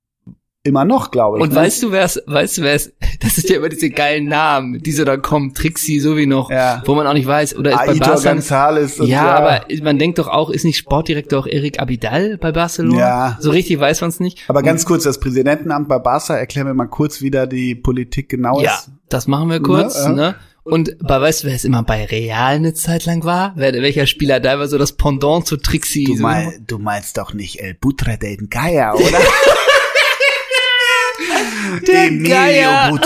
Immer 0.68 0.84
noch, 0.84 1.10
glaube 1.10 1.38
ich. 1.38 1.42
Und 1.42 1.50
ne? 1.50 1.56
weißt 1.56 1.82
du, 1.82 1.92
wer 1.92 2.02
es, 2.04 2.22
weißt 2.26 2.58
du, 2.58 2.62
wer 2.62 2.74
es, 2.74 2.92
das 3.20 3.38
ist 3.38 3.48
ja 3.48 3.56
immer 3.56 3.68
diese 3.70 3.90
geilen 3.90 4.26
Namen, 4.26 4.82
die 4.82 4.92
so 4.92 5.04
dann 5.04 5.22
kommen, 5.22 5.54
Trixie, 5.54 5.98
so 6.00 6.16
wie 6.16 6.26
noch, 6.26 6.50
Ja. 6.50 6.82
wo 6.84 6.94
man 6.94 7.06
auch 7.06 7.14
nicht 7.14 7.26
weiß, 7.26 7.56
oder 7.56 7.70
ist 7.72 7.78
bei 7.78 7.88
Aitor 7.88 8.14
Barca. 8.14 8.30
González. 8.32 9.00
und 9.00 9.06
Ja, 9.08 9.30
aber 9.34 9.62
man 9.82 9.98
denkt 9.98 10.18
doch 10.18 10.28
auch, 10.28 10.50
ist 10.50 10.64
nicht 10.64 10.76
Sportdirektor 10.76 11.40
auch 11.40 11.46
Erik 11.46 11.80
Abidal 11.80 12.36
bei 12.38 12.52
Barcelona? 12.52 12.98
Ja. 13.00 13.38
So 13.40 13.50
richtig 13.50 13.80
weiß 13.80 14.02
man 14.02 14.10
es 14.10 14.20
nicht. 14.20 14.40
Aber 14.48 14.62
ganz 14.62 14.84
kurz, 14.84 15.04
das 15.04 15.18
Präsidentenamt 15.20 15.88
bei 15.88 15.98
Barca, 15.98 16.36
erklär 16.36 16.64
mir 16.64 16.74
mal 16.74 16.86
kurz, 16.86 17.22
wie 17.22 17.30
da 17.30 17.46
die 17.46 17.74
Politik 17.74 18.28
genau 18.28 18.60
Ja, 18.60 18.74
ist. 18.74 18.90
das 19.08 19.26
machen 19.26 19.48
wir 19.50 19.60
kurz, 19.60 20.04
Ne, 20.06 20.14
ne? 20.14 20.22
ja. 20.22 20.34
Und 20.64 20.98
bei, 20.98 21.18
weißt 21.18 21.44
du, 21.44 21.46
wer 21.48 21.54
es 21.54 21.64
immer 21.64 21.82
bei 21.82 22.04
Real 22.04 22.56
eine 22.56 22.74
Zeit 22.74 23.06
lang 23.06 23.24
war? 23.24 23.54
Wer, 23.56 23.72
welcher 23.72 24.06
Spieler 24.06 24.38
da 24.38 24.58
war 24.58 24.68
so 24.68 24.76
das 24.76 24.92
Pendant 24.92 25.46
zu 25.46 25.56
Trixie? 25.56 26.04
Du, 26.04 26.16
so. 26.16 26.22
mein, 26.22 26.62
du 26.66 26.78
meinst 26.78 27.16
doch 27.16 27.32
nicht 27.32 27.60
El 27.60 27.72
Butre 27.72 28.18
del 28.18 28.36
Geier, 28.50 28.94
oder? 28.94 29.04
Der 31.86 32.04
Emilio 32.06 32.28
Geier. 32.30 32.98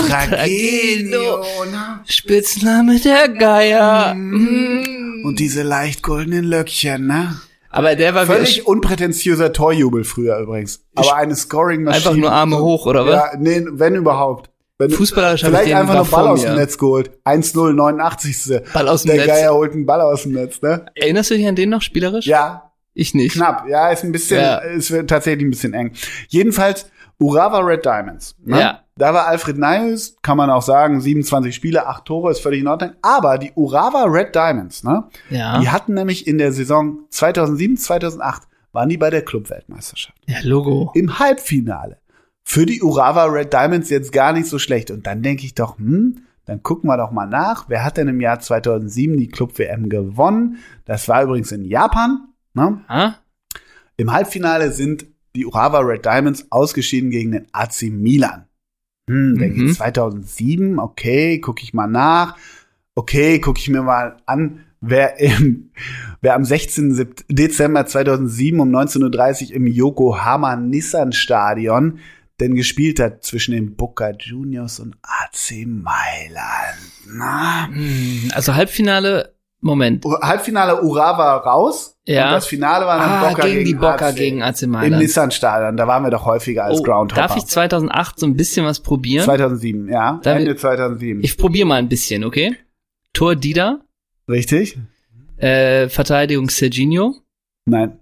Spitzname 2.05 2.99
der 2.99 3.29
Geier. 3.29 4.13
Mm. 4.15 5.23
Und 5.25 5.39
diese 5.39 5.63
leicht 5.63 6.03
goldenen 6.03 6.43
Löckchen, 6.45 7.07
ne? 7.07 7.35
Aber 7.69 7.95
der 7.95 8.13
war 8.13 8.25
Völlig 8.27 8.67
unprätentiöser 8.67 9.51
Torjubel 9.51 10.03
früher 10.03 10.37
übrigens. 10.39 10.85
Aber 10.95 11.15
eine 11.15 11.35
Scoring-Maschine. 11.35 11.95
Einfach 12.05 12.15
nur 12.15 12.31
Arme 12.31 12.59
hoch, 12.59 12.85
oder 12.85 13.05
was? 13.05 13.13
Ja, 13.15 13.31
nee, 13.39 13.65
wenn 13.71 13.95
überhaupt. 13.95 14.51
Wenn, 14.77 14.91
Fußballerisch 14.91 15.43
hab 15.43 15.49
ich 15.51 15.55
Vielleicht 15.55 15.69
den 15.71 15.77
einfach 15.77 15.95
nur 15.95 16.05
Ball 16.05 16.27
aus 16.27 16.41
dem 16.43 16.55
Netz 16.55 16.77
geholt. 16.77 17.11
1-0, 17.25 17.73
89. 17.73 18.61
Ball 18.73 18.87
aus 18.89 19.03
dem 19.03 19.09
Der 19.09 19.17
Netz. 19.17 19.27
Geier 19.27 19.53
holt 19.53 19.71
einen 19.73 19.85
Ball 19.85 20.01
aus 20.01 20.23
dem 20.23 20.33
Netz, 20.33 20.61
ne? 20.61 20.85
Erinnerst 20.95 21.31
du 21.31 21.35
dich 21.35 21.47
an 21.47 21.55
den 21.55 21.69
noch 21.69 21.81
spielerisch? 21.81 22.25
Ja, 22.27 22.71
Ich 22.93 23.13
nicht. 23.15 23.33
knapp. 23.35 23.65
Ja, 23.67 23.89
ist 23.89 24.03
ein 24.03 24.11
bisschen, 24.11 24.39
Ja. 24.41 24.57
ist 24.57 24.93
tatsächlich 25.07 25.45
ein 25.47 25.51
bisschen 25.51 25.73
eng. 25.73 25.93
Jedenfalls 26.27 26.87
Urawa 27.19 27.59
Red 27.59 27.85
Diamonds. 27.85 28.35
Ne? 28.43 28.59
Ja. 28.59 28.79
Da 28.95 29.13
war 29.13 29.27
Alfred 29.27 29.57
Neyes, 29.57 30.17
kann 30.21 30.37
man 30.37 30.49
auch 30.49 30.61
sagen, 30.61 31.01
27 31.01 31.55
Spiele, 31.55 31.87
8 31.87 32.05
Tore, 32.05 32.31
ist 32.31 32.41
völlig 32.41 32.61
in 32.61 32.67
Ordnung. 32.67 32.91
Aber 33.01 33.37
die 33.37 33.51
Urawa 33.55 34.03
Red 34.05 34.35
Diamonds, 34.35 34.83
ne? 34.83 35.05
Ja. 35.29 35.59
Die 35.59 35.69
hatten 35.69 35.95
nämlich 35.95 36.27
in 36.27 36.37
der 36.37 36.51
Saison 36.51 36.99
2007, 37.09 37.77
2008 37.77 38.43
waren 38.71 38.89
die 38.89 38.97
bei 38.97 39.09
der 39.09 39.23
Clubweltmeisterschaft. 39.23 40.17
Ja, 40.27 40.37
Logo. 40.43 40.91
Im 40.95 41.19
Halbfinale. 41.19 41.99
Für 42.43 42.65
die 42.65 42.81
Urawa 42.81 43.25
Red 43.25 43.53
Diamonds 43.53 43.89
jetzt 43.89 44.11
gar 44.11 44.33
nicht 44.33 44.47
so 44.47 44.59
schlecht. 44.59 44.91
Und 44.91 45.07
dann 45.07 45.23
denke 45.23 45.45
ich 45.45 45.55
doch, 45.55 45.77
hm, 45.77 46.25
dann 46.45 46.61
gucken 46.61 46.89
wir 46.89 46.97
doch 46.97 47.11
mal 47.11 47.25
nach. 47.25 47.65
Wer 47.69 47.85
hat 47.85 47.97
denn 47.97 48.09
im 48.09 48.19
Jahr 48.19 48.39
2007 48.39 49.17
die 49.17 49.29
Club-WM 49.29 49.89
gewonnen? 49.89 50.57
Das 50.85 51.07
war 51.07 51.23
übrigens 51.23 51.51
in 51.51 51.63
Japan. 51.63 52.27
Ne? 52.53 52.81
Ah? 52.87 53.13
Im 53.95 54.11
Halbfinale 54.11 54.71
sind 54.71 55.05
die 55.35 55.45
Urawa 55.45 55.79
Red 55.79 56.05
Diamonds 56.05 56.45
ausgeschieden 56.51 57.09
gegen 57.09 57.31
den 57.31 57.47
AC 57.51 57.83
Milan. 57.83 58.45
Hm, 59.09 59.37
denke 59.37 59.59
Mhm. 59.61 59.67
ich 59.69 59.75
2007, 59.77 60.79
okay, 60.79 61.39
gucke 61.39 61.63
ich 61.63 61.73
mal 61.73 61.87
nach. 61.87 62.37
Okay, 62.95 63.39
gucke 63.39 63.59
ich 63.59 63.69
mir 63.69 63.81
mal 63.81 64.17
an, 64.25 64.63
wer, 64.79 65.19
im, 65.19 65.71
wer 66.21 66.35
am 66.35 66.45
16. 66.45 66.93
Sep- 66.93 67.25
Dezember 67.27 67.85
2007 67.85 68.59
um 68.59 68.69
19.30 68.73 69.49
Uhr 69.49 69.55
im 69.55 69.67
Yokohama 69.67 70.55
Nissan 70.55 71.11
Stadion 71.11 71.99
denn 72.39 72.55
gespielt 72.55 72.99
hat 72.99 73.23
zwischen 73.23 73.51
den 73.53 73.75
Boca 73.75 74.11
Juniors 74.11 74.79
und 74.79 74.95
AC 75.03 75.65
Mailand. 75.67 76.77
Na? 77.07 77.67
Hm, 77.67 78.31
Also 78.33 78.55
Halbfinale, 78.55 79.33
Moment. 79.63 80.03
Halbfinale 80.21 80.81
Urawa 80.83 81.37
raus. 81.37 81.97
Ja. 82.05 82.27
Und 82.27 82.33
das 82.33 82.47
Finale 82.47 82.85
war 82.85 82.97
dann 82.99 83.09
Ah, 83.09 83.29
Boca 83.29 83.47
gegen 83.47 83.63
die 83.65 83.73
Boca 83.73 84.07
AC. 84.09 84.15
gegen 84.15 84.43
AC 84.43 84.63
Im 84.63 84.71
Mailand. 84.71 85.01
Nissan-Stadion, 85.01 85.77
da 85.77 85.87
waren 85.87 86.03
wir 86.03 86.11
doch 86.11 86.25
häufiger 86.25 86.65
als 86.65 86.79
Oh, 86.79 86.83
Groundhopper. 86.83 87.21
darf 87.27 87.37
ich 87.37 87.45
2008 87.45 88.19
so 88.19 88.25
ein 88.25 88.35
bisschen 88.35 88.65
was 88.65 88.81
probieren? 88.81 89.23
2007, 89.23 89.87
ja. 89.89 90.19
Darf 90.21 90.37
Ende 90.37 90.51
ich- 90.53 90.59
2007. 90.59 91.23
Ich 91.23 91.37
probiere 91.37 91.65
mal 91.65 91.75
ein 91.77 91.87
bisschen, 91.87 92.23
okay? 92.25 92.57
Tor 93.13 93.35
Dida, 93.37 93.79
Richtig? 94.29 94.77
äh, 95.37 95.87
Verteidigung 95.87 96.49
Serginho, 96.49 97.15
Nein. 97.65 97.99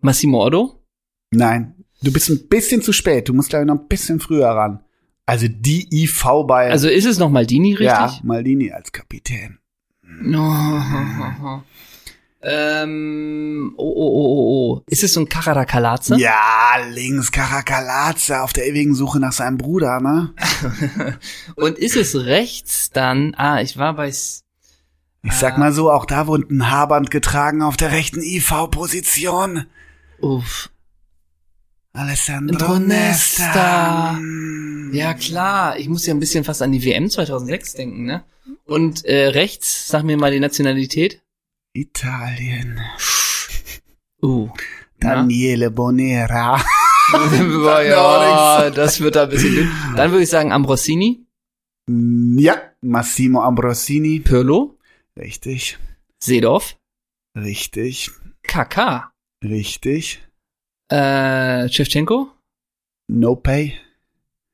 Massimo 0.00 0.44
Otto. 0.44 0.82
Nein. 1.30 1.74
Du 2.02 2.12
bist 2.12 2.28
ein 2.30 2.48
bisschen 2.48 2.82
zu 2.82 2.92
spät. 2.92 3.28
Du 3.28 3.32
musst, 3.32 3.48
glaube 3.50 3.62
ich, 3.64 3.68
noch 3.68 3.80
ein 3.80 3.86
bisschen 3.88 4.18
früher 4.20 4.48
ran. 4.48 4.80
Also 5.26 5.46
die 5.48 5.86
IV 5.90 6.24
bei 6.46 6.70
Also 6.70 6.88
ist 6.88 7.06
es 7.06 7.18
noch 7.18 7.30
Maldini, 7.30 7.70
richtig? 7.70 7.86
ja, 7.86 8.12
Maldini 8.24 8.72
als 8.72 8.92
Kapitän. 8.92 9.58
Oh. 10.36 11.60
ähm, 12.42 13.74
oh, 13.76 13.82
oh, 13.82 13.94
oh, 13.96 14.26
oh, 14.26 14.76
oh. 14.76 14.82
Ist 14.86 15.02
es 15.04 15.14
so 15.14 15.20
ein 15.20 15.28
Karadakalaze? 15.28 16.16
Ja, 16.16 16.76
links 16.90 17.32
Karakalaze 17.32 18.42
auf 18.42 18.52
der 18.52 18.66
ewigen 18.66 18.94
Suche 18.94 19.20
nach 19.20 19.32
seinem 19.32 19.58
Bruder, 19.58 20.00
ne? 20.00 20.34
Und 21.56 21.78
ist 21.78 21.96
es 21.96 22.14
rechts 22.14 22.90
dann, 22.90 23.34
ah, 23.36 23.60
ich 23.60 23.76
war 23.76 23.94
bei, 23.94 24.08
Ich 24.08 24.42
sag 25.32 25.58
mal 25.58 25.72
so, 25.72 25.90
auch 25.90 26.04
da 26.04 26.26
wurde 26.26 26.46
ein 26.54 26.70
Haarband 26.70 27.10
getragen 27.10 27.62
auf 27.62 27.76
der 27.76 27.92
rechten 27.92 28.22
IV-Position. 28.22 29.66
uff. 30.20 30.70
Alessandro 31.96 32.56
Andro 32.56 32.78
Nesta. 32.80 34.18
Nesta. 34.18 34.18
Ja, 34.92 35.14
klar. 35.14 35.78
Ich 35.78 35.88
muss 35.88 36.04
ja 36.06 36.12
ein 36.12 36.18
bisschen 36.18 36.42
fast 36.42 36.60
an 36.60 36.72
die 36.72 36.84
WM 36.84 37.08
2006 37.08 37.74
denken, 37.74 38.04
ne? 38.04 38.24
Und 38.66 39.04
äh, 39.04 39.26
rechts, 39.28 39.88
sag 39.88 40.04
mir 40.04 40.16
mal 40.16 40.30
die 40.32 40.40
Nationalität. 40.40 41.22
Italien. 41.74 42.80
Uh. 44.22 44.48
Daniele 45.00 45.70
Bonera. 45.70 46.62
Ja, 47.12 48.70
das 48.70 48.98
wird 49.00 49.16
da 49.16 49.24
ein 49.24 49.28
bisschen 49.28 49.54
dünn. 49.54 49.70
Dann 49.94 50.10
würde 50.10 50.22
ich 50.22 50.30
sagen 50.30 50.52
Ambrosini, 50.52 51.26
Ja, 51.86 52.62
Massimo 52.80 53.42
Ambrosini. 53.42 54.20
Pirlo, 54.20 54.78
Richtig, 55.18 55.76
Seedorf, 56.18 56.78
richtig, 57.36 58.10
Kaká, 58.42 59.10
richtig. 59.44 60.26
äh, 60.88 61.68
Shevchenko, 61.68 62.30
No 63.08 63.36
Pay. 63.36 63.78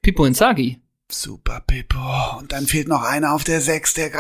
Pippo 0.03 0.25
Inzaghi. 0.25 0.81
Super 1.11 1.63
Pippo. 1.67 1.99
Und 2.39 2.53
dann 2.53 2.67
fehlt 2.67 2.89
noch 2.89 3.03
einer 3.03 3.33
auf 3.33 3.45
der 3.45 3.61
Sechs, 3.61 3.95
der, 3.95 4.11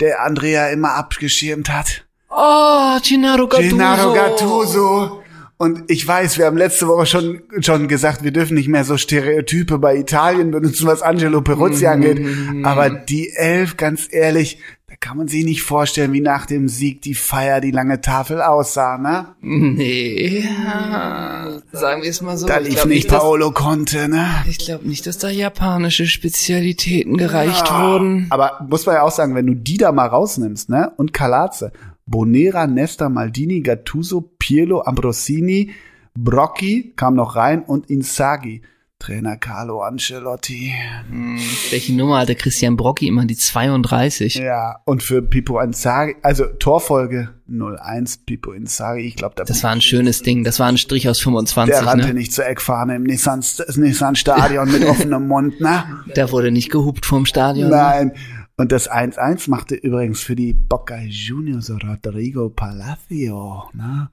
der 0.00 0.22
Andrea 0.22 0.68
immer 0.68 0.94
abgeschirmt 0.94 1.70
hat. 1.70 2.04
Oh, 2.30 2.98
Gennaro 3.06 3.48
Gattuso. 3.48 3.70
Gennaro 3.70 4.12
Gattuso. 4.12 5.22
Und 5.56 5.84
ich 5.88 6.06
weiß, 6.06 6.36
wir 6.36 6.46
haben 6.46 6.56
letzte 6.56 6.88
Woche 6.88 7.06
schon, 7.06 7.42
schon 7.60 7.86
gesagt, 7.86 8.24
wir 8.24 8.32
dürfen 8.32 8.54
nicht 8.54 8.68
mehr 8.68 8.84
so 8.84 8.96
Stereotype 8.96 9.78
bei 9.78 9.96
Italien 9.96 10.50
benutzen, 10.50 10.86
was 10.86 11.00
Angelo 11.00 11.42
Peruzzi 11.42 11.86
angeht. 11.86 12.20
Aber 12.64 12.90
die 12.90 13.30
Elf, 13.30 13.76
ganz 13.76 14.08
ehrlich, 14.10 14.58
da 14.94 14.98
kann 15.08 15.16
man 15.16 15.26
sich 15.26 15.44
nicht 15.44 15.62
vorstellen, 15.62 16.12
wie 16.12 16.20
nach 16.20 16.46
dem 16.46 16.68
Sieg 16.68 17.02
die 17.02 17.14
Feier, 17.16 17.60
die 17.60 17.72
lange 17.72 18.00
Tafel 18.00 18.40
aussah, 18.40 18.96
ne? 18.96 19.34
Nee, 19.40 20.44
ja, 20.64 21.58
sagen 21.72 22.02
wir 22.02 22.10
es 22.10 22.20
mal 22.22 22.36
so. 22.36 22.46
Da 22.46 22.60
Ich 22.60 22.68
lief 22.68 22.84
nicht 22.84 23.10
dass- 23.10 23.18
Paolo 23.18 23.50
Conte, 23.50 24.08
ne? 24.08 24.24
Ich 24.48 24.58
glaube 24.58 24.86
nicht, 24.86 25.04
dass 25.08 25.18
da 25.18 25.30
japanische 25.30 26.06
Spezialitäten 26.06 27.16
gereicht 27.16 27.66
Ja. 27.68 27.82
wurden. 27.92 28.28
Aber 28.30 28.64
muss 28.70 28.86
man 28.86 28.94
ja 28.94 29.02
auch 29.02 29.10
sagen, 29.10 29.34
wenn 29.34 29.48
du 29.48 29.54
die 29.56 29.78
da 29.78 29.90
mal 29.90 30.06
rausnimmst, 30.06 30.68
ne? 30.68 30.92
Und 30.96 31.12
Kalaze, 31.12 31.72
Bonera, 32.06 32.68
Nesta, 32.68 33.08
Maldini, 33.08 33.62
Gattuso, 33.62 34.20
Pirlo, 34.38 34.82
Ambrosini, 34.82 35.72
Brocchi 36.16 36.92
kam 36.94 37.14
noch 37.16 37.34
rein 37.34 37.64
und 37.64 37.90
Inzaghi. 37.90 38.62
Trainer 39.04 39.36
Carlo 39.36 39.82
Ancelotti. 39.82 40.72
Hm, 41.10 41.38
welche 41.70 41.92
Nummer 41.92 42.20
hatte 42.20 42.34
Christian 42.34 42.74
Brocchi 42.74 43.08
immer? 43.08 43.26
Die 43.26 43.36
32. 43.36 44.36
Ja, 44.36 44.80
und 44.86 45.02
für 45.02 45.20
Pipo 45.20 45.60
Inzaghi, 45.60 46.16
also 46.22 46.46
Torfolge 46.46 47.34
01 47.46 48.24
Pipo 48.24 48.52
Inzaghi, 48.52 49.02
ich 49.02 49.16
glaube, 49.16 49.34
das 49.44 49.62
war 49.62 49.72
ein 49.72 49.82
schönes 49.82 50.22
Ding. 50.22 50.42
Das 50.42 50.58
war 50.58 50.68
ein 50.68 50.78
Strich 50.78 51.06
aus 51.06 51.20
25. 51.20 51.74
Der 51.74 51.86
rannte 51.86 52.06
ne? 52.06 52.14
nicht 52.14 52.32
zur 52.32 52.46
Eckfahne 52.46 52.96
im 52.96 53.02
Nissan, 53.02 53.44
Nissan 53.76 54.16
Stadion 54.16 54.72
mit 54.72 54.84
offenem 54.88 55.28
Mund, 55.28 55.60
ne? 55.60 55.84
Der 56.16 56.32
wurde 56.32 56.50
nicht 56.50 56.70
gehupt 56.70 57.04
vom 57.04 57.26
Stadion. 57.26 57.68
Nein. 57.68 58.12
Und 58.56 58.72
das 58.72 58.90
1-1 58.90 59.50
machte 59.50 59.74
übrigens 59.74 60.22
für 60.22 60.34
die 60.34 60.54
Boca 60.54 60.98
Juniors 60.98 61.70
Rodrigo 61.70 62.48
Palacio, 62.48 63.64
ne? 63.74 64.08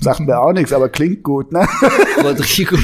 Sagt 0.00 0.20
mir 0.20 0.38
auch 0.40 0.52
nichts, 0.52 0.72
aber 0.72 0.88
klingt 0.88 1.22
gut, 1.22 1.52
ne? 1.52 1.66
Rodrigo, 2.22 2.76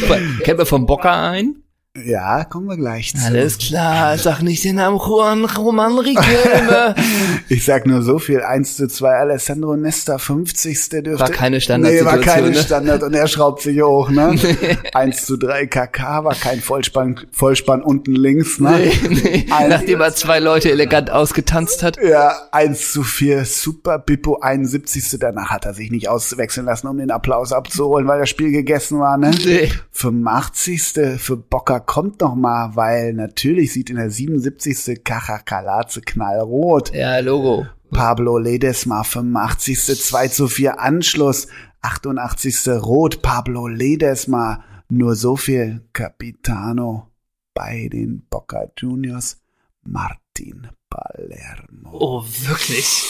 kennt 0.42 0.58
man 0.58 0.66
vom 0.66 0.86
Bocker 0.86 1.12
ein? 1.12 1.63
Ja, 2.02 2.42
kommen 2.42 2.66
wir 2.68 2.76
gleich 2.76 3.14
zu. 3.14 3.24
Alles 3.24 3.56
klar, 3.56 4.18
sag 4.18 4.42
nicht 4.42 4.64
den 4.64 4.74
Namen 4.74 4.96
Juan 4.98 5.44
Roman 5.44 5.96
Riquelme. 5.96 6.96
ich 7.48 7.64
sag 7.64 7.86
nur 7.86 8.02
so 8.02 8.18
viel, 8.18 8.40
1 8.40 8.78
zu 8.78 8.88
2 8.88 9.10
Alessandro 9.10 9.76
Nesta, 9.76 10.18
50. 10.18 10.88
dürfte. 10.88 11.20
War 11.20 11.30
keine 11.30 11.60
Standardsituation. 11.60 12.20
Nee, 12.20 12.26
war 12.26 12.34
keine 12.34 12.50
ne? 12.50 12.56
Standard 12.60 13.02
und 13.04 13.14
er 13.14 13.28
schraubt 13.28 13.62
sich 13.62 13.80
hoch, 13.80 14.10
ne? 14.10 14.34
1 14.92 15.24
zu 15.24 15.36
3 15.36 15.66
KK, 15.66 16.24
war 16.24 16.34
kein 16.34 16.60
Vollspann, 16.60 17.20
Vollspann 17.30 17.80
unten 17.80 18.16
links, 18.16 18.58
ne? 18.58 18.70
Nee, 18.76 19.08
nee. 19.22 19.46
Ein- 19.52 19.68
Nachdem 19.68 20.00
er 20.00 20.12
zwei 20.16 20.40
Leute 20.40 20.72
elegant 20.72 21.10
ausgetanzt 21.10 21.84
hat. 21.84 21.96
Ja, 22.02 22.34
1 22.50 22.90
zu 22.90 23.04
4, 23.04 23.44
super 23.44 24.00
Bippo, 24.00 24.40
71. 24.40 25.16
Danach 25.20 25.50
hat 25.50 25.64
er 25.64 25.74
sich 25.74 25.92
nicht 25.92 26.08
auswechseln 26.08 26.66
lassen, 26.66 26.88
um 26.88 26.98
den 26.98 27.12
Applaus 27.12 27.52
abzuholen, 27.52 28.08
weil 28.08 28.18
das 28.18 28.30
Spiel 28.30 28.50
gegessen 28.50 28.98
war, 28.98 29.16
ne? 29.16 29.30
Nee. 29.44 29.70
85. 29.92 31.18
für 31.18 31.36
Bocker 31.36 31.83
kommt 31.86 32.20
noch 32.20 32.34
mal, 32.34 32.76
weil 32.76 33.12
natürlich 33.12 33.72
sieht 33.72 33.90
in 33.90 33.96
der 33.96 34.10
77. 34.10 35.02
Kachakalaze 35.04 36.00
knallrot. 36.00 36.94
Ja, 36.94 37.18
Logo. 37.18 37.66
Pablo 37.90 38.38
Ledesma 38.38 39.04
85. 39.04 39.78
2 39.80 40.28
zu 40.28 40.48
4 40.48 40.80
Anschluss. 40.80 41.48
88. 41.82 42.68
Rot 42.68 43.22
Pablo 43.22 43.68
Ledesma. 43.68 44.64
Nur 44.88 45.14
so 45.14 45.36
viel 45.36 45.82
Capitano 45.92 47.10
bei 47.54 47.88
den 47.92 48.26
Boca 48.28 48.70
Juniors. 48.76 49.40
Martin 49.82 50.68
Palermo. 50.88 51.90
Oh, 51.92 52.24
wirklich? 52.24 53.02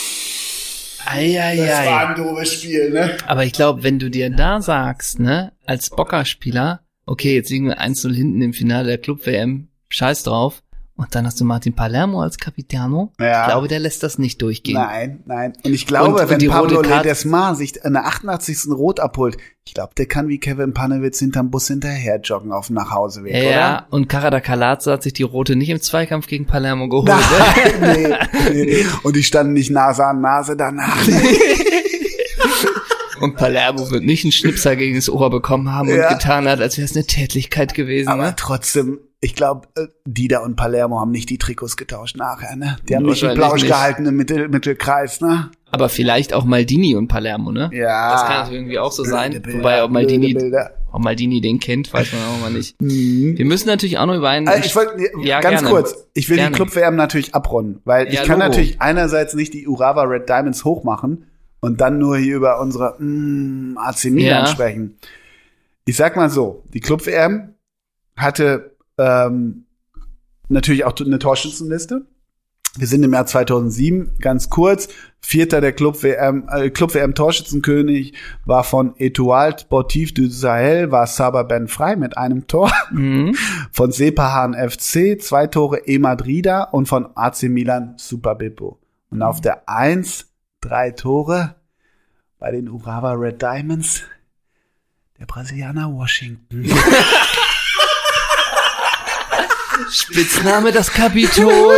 Eieiei. 1.05 2.07
ein 2.07 2.15
doofes 2.15 2.53
Spiel, 2.53 2.91
ne? 2.91 3.17
Aber 3.27 3.45
ich 3.45 3.53
glaube, 3.53 3.83
wenn 3.83 3.99
du 3.99 4.09
dir 4.09 4.29
da 4.29 4.61
sagst, 4.61 5.19
ne, 5.19 5.53
als 5.65 5.89
Bocker-Spieler, 5.89 6.84
okay, 7.05 7.35
jetzt 7.35 7.49
liegen 7.49 7.67
wir 7.67 7.79
1-0 7.81 8.13
hinten 8.13 8.41
im 8.41 8.53
Finale 8.53 8.87
der 8.87 8.97
Club-WM, 8.97 9.67
scheiß 9.89 10.23
drauf, 10.23 10.61
und 10.97 11.13
dann 11.13 11.25
hast 11.25 11.41
du 11.41 11.43
Martin 11.43 11.73
Palermo 11.73 12.21
als 12.21 12.37
Capitano, 12.37 13.11
Ja. 13.19 13.41
ich 13.41 13.47
glaube, 13.49 13.67
der 13.67 13.79
lässt 13.79 14.01
das 14.01 14.17
nicht 14.17 14.41
durchgehen. 14.41 14.75
Nein, 14.75 15.23
nein. 15.25 15.51
Und 15.65 15.73
ich 15.73 15.85
glaube, 15.87 16.13
Und- 16.15 16.21
und 16.21 16.29
wenn 16.29 16.39
die 16.39 16.47
Pablo 16.47 16.81
Ledesma 16.81 17.53
sich 17.53 17.75
in 17.83 17.91
der 17.93 18.05
88. 18.05 18.71
Rot 18.71 19.01
abholt, 19.01 19.35
ich 19.67 19.73
glaube, 19.73 19.91
der 19.97 20.05
kann 20.05 20.29
wie 20.29 20.39
Kevin 20.39 20.73
Panewitz 20.73 21.19
hinterm 21.19 21.51
Bus 21.51 21.67
hinterher 21.67 22.21
joggen 22.21 22.53
auf 22.53 22.67
dem 22.67 22.75
Nachhauseweg, 22.77 23.33
Ja, 23.33 23.39
oder? 23.41 23.49
ja, 23.51 23.87
und 23.89 24.07
Karada 24.07 24.39
Kalazzo 24.39 24.89
hat 24.93 25.03
sich 25.03 25.11
die 25.11 25.23
Rote 25.23 25.57
nicht 25.57 25.69
im 25.69 25.81
Zweikampf 25.81 26.27
gegen 26.27 26.45
Palermo 26.45 26.87
geholt. 26.87 27.09
Nein, 27.09 28.15
nee, 28.53 28.63
nee. 28.65 28.85
Und 29.03 29.17
die 29.17 29.23
standen 29.23 29.51
nicht 29.51 29.71
Nase 29.71 30.05
an 30.05 30.21
Nase 30.21 30.55
danach. 30.55 30.97
Und 33.21 33.35
Palermo 33.35 33.89
wird 33.91 34.03
nicht 34.03 34.23
einen 34.25 34.31
Schnipsel 34.31 34.75
gegen 34.75 34.95
das 34.95 35.09
Ohr 35.09 35.29
bekommen 35.29 35.71
haben 35.71 35.89
Ja. 35.89 36.09
und 36.09 36.17
getan 36.17 36.47
hat, 36.47 36.59
als 36.61 36.77
wäre 36.77 36.85
es 36.85 36.95
eine 36.95 37.05
Tätlichkeit 37.05 37.73
gewesen. 37.73 38.09
Aber 38.09 38.23
ne? 38.23 38.33
trotzdem, 38.37 38.99
ich 39.21 39.35
glaube, 39.35 39.67
Dida 40.05 40.39
und 40.39 40.55
Palermo 40.55 40.99
haben 40.99 41.11
nicht 41.11 41.29
die 41.29 41.37
Trikots 41.37 41.77
getauscht 41.77 42.17
nachher, 42.17 42.55
ne? 42.55 42.77
Die 42.87 42.95
haben 42.95 43.03
nicht 43.05 43.21
den 43.21 43.29
Wahrscheinlich 43.29 43.37
Plausch 43.47 43.61
nicht. 43.61 43.71
gehalten 43.71 44.05
im 44.05 44.15
Mittel, 44.15 44.49
Mittelkreis, 44.49 45.21
ne? 45.21 45.49
Aber 45.71 45.89
vielleicht 45.89 46.33
auch 46.33 46.45
Maldini 46.45 46.95
und 46.95 47.07
Palermo, 47.07 47.51
ne? 47.51 47.69
Ja. 47.73 48.11
Das 48.13 48.21
kann 48.25 48.37
natürlich 48.37 48.59
irgendwie 48.59 48.79
auch 48.79 48.91
so 48.91 49.03
sein. 49.03 49.31
Bilder, 49.41 49.59
Wobei, 49.59 49.83
ob 49.83 49.91
Maldini, 49.91 50.37
ob 50.91 51.01
Maldini 51.01 51.41
den 51.41 51.59
kennt, 51.59 51.91
weiß 51.93 52.13
man 52.13 52.21
auch 52.23 52.41
mal 52.41 52.51
nicht. 52.51 52.75
Mhm. 52.81 53.37
Wir 53.37 53.45
müssen 53.45 53.67
natürlich 53.67 53.97
auch 53.97 54.05
noch 54.05 54.15
über 54.15 54.29
einen. 54.29 54.47
Also 54.47 54.63
ich 54.63 54.75
wollte 54.75 54.93
Ja, 55.23 55.39
ganz 55.41 55.61
gerne. 55.61 55.69
kurz, 55.75 55.95
ich 56.13 56.29
will 56.29 56.37
Gerne. 56.37 56.51
die 56.51 56.55
Club-WM 56.55 56.95
natürlich 56.95 57.33
abrunden, 57.35 57.81
weil 57.83 58.07
ich 58.07 58.13
Ja, 58.13 58.21
kann 58.21 58.39
Logo. 58.39 58.49
natürlich 58.49 58.81
einerseits 58.81 59.33
nicht 59.33 59.53
die 59.53 59.67
Urawa 59.67 60.03
Red 60.03 60.29
Diamonds 60.29 60.63
hochmachen 60.63 61.25
und 61.65 61.81
dann 61.81 61.97
nur 61.97 62.17
hier 62.17 62.35
über 62.35 62.59
unsere 62.61 62.95
mm, 63.01 63.77
AC 63.77 64.05
Milan 64.05 64.45
Ja. 64.45 64.47
sprechen. 64.47 64.97
Ich 65.85 65.97
sag 65.97 66.15
mal 66.15 66.29
so, 66.29 66.63
die 66.73 66.79
Club-WM 66.79 67.55
hatte 68.15 68.75
ähm, 68.97 69.65
natürlich 70.47 70.85
auch 70.85 70.93
eine 70.99 71.19
Torschützenliste. 71.19 72.05
Wir 72.77 72.87
sind 72.87 73.03
im 73.03 73.13
Jahr 73.13 73.25
2007, 73.25 74.17
ganz 74.19 74.49
kurz. 74.49 74.89
Vierter 75.21 75.61
der 75.61 75.71
Club 75.71 76.03
WM, 76.03 76.47
äh, 76.51 76.69
Club 76.69 76.93
WM 76.93 77.15
Torschützenkönig 77.15 78.13
war 78.45 78.63
von 78.65 78.95
Etoile 78.97 79.57
Sportif 79.57 80.13
du 80.13 80.27
Sahel, 80.27 80.91
war 80.91 81.07
Saba 81.07 81.43
Ben 81.43 81.67
Frei 81.69 81.95
mit 81.95 82.17
einem 82.17 82.47
Tor. 82.47 82.71
Mhm. 82.91 83.35
Von 83.71 83.91
Sepahan 83.91 84.53
FC, 84.53 85.19
zwei 85.21 85.47
Tore 85.47 85.87
E 85.87 85.97
Madrida 85.99 86.63
und 86.63 86.87
von 86.87 87.07
AC 87.15 87.43
Milan 87.43 87.95
Super 87.97 88.35
Bippo. 88.35 88.77
Und 89.09 89.21
auf 89.21 89.39
der 89.41 89.67
Eins 89.69 90.27
drei 90.65 90.91
Tore 90.91 91.55
bei 92.39 92.51
den 92.51 92.67
Urawa 92.69 93.13
Red 93.13 93.41
Diamonds, 93.41 94.03
der 95.19 95.25
Brasilianer 95.25 95.91
Washington. 95.93 96.65
Spitzname 99.91 100.71
das 100.71 100.91
Kapitol. 100.91 101.77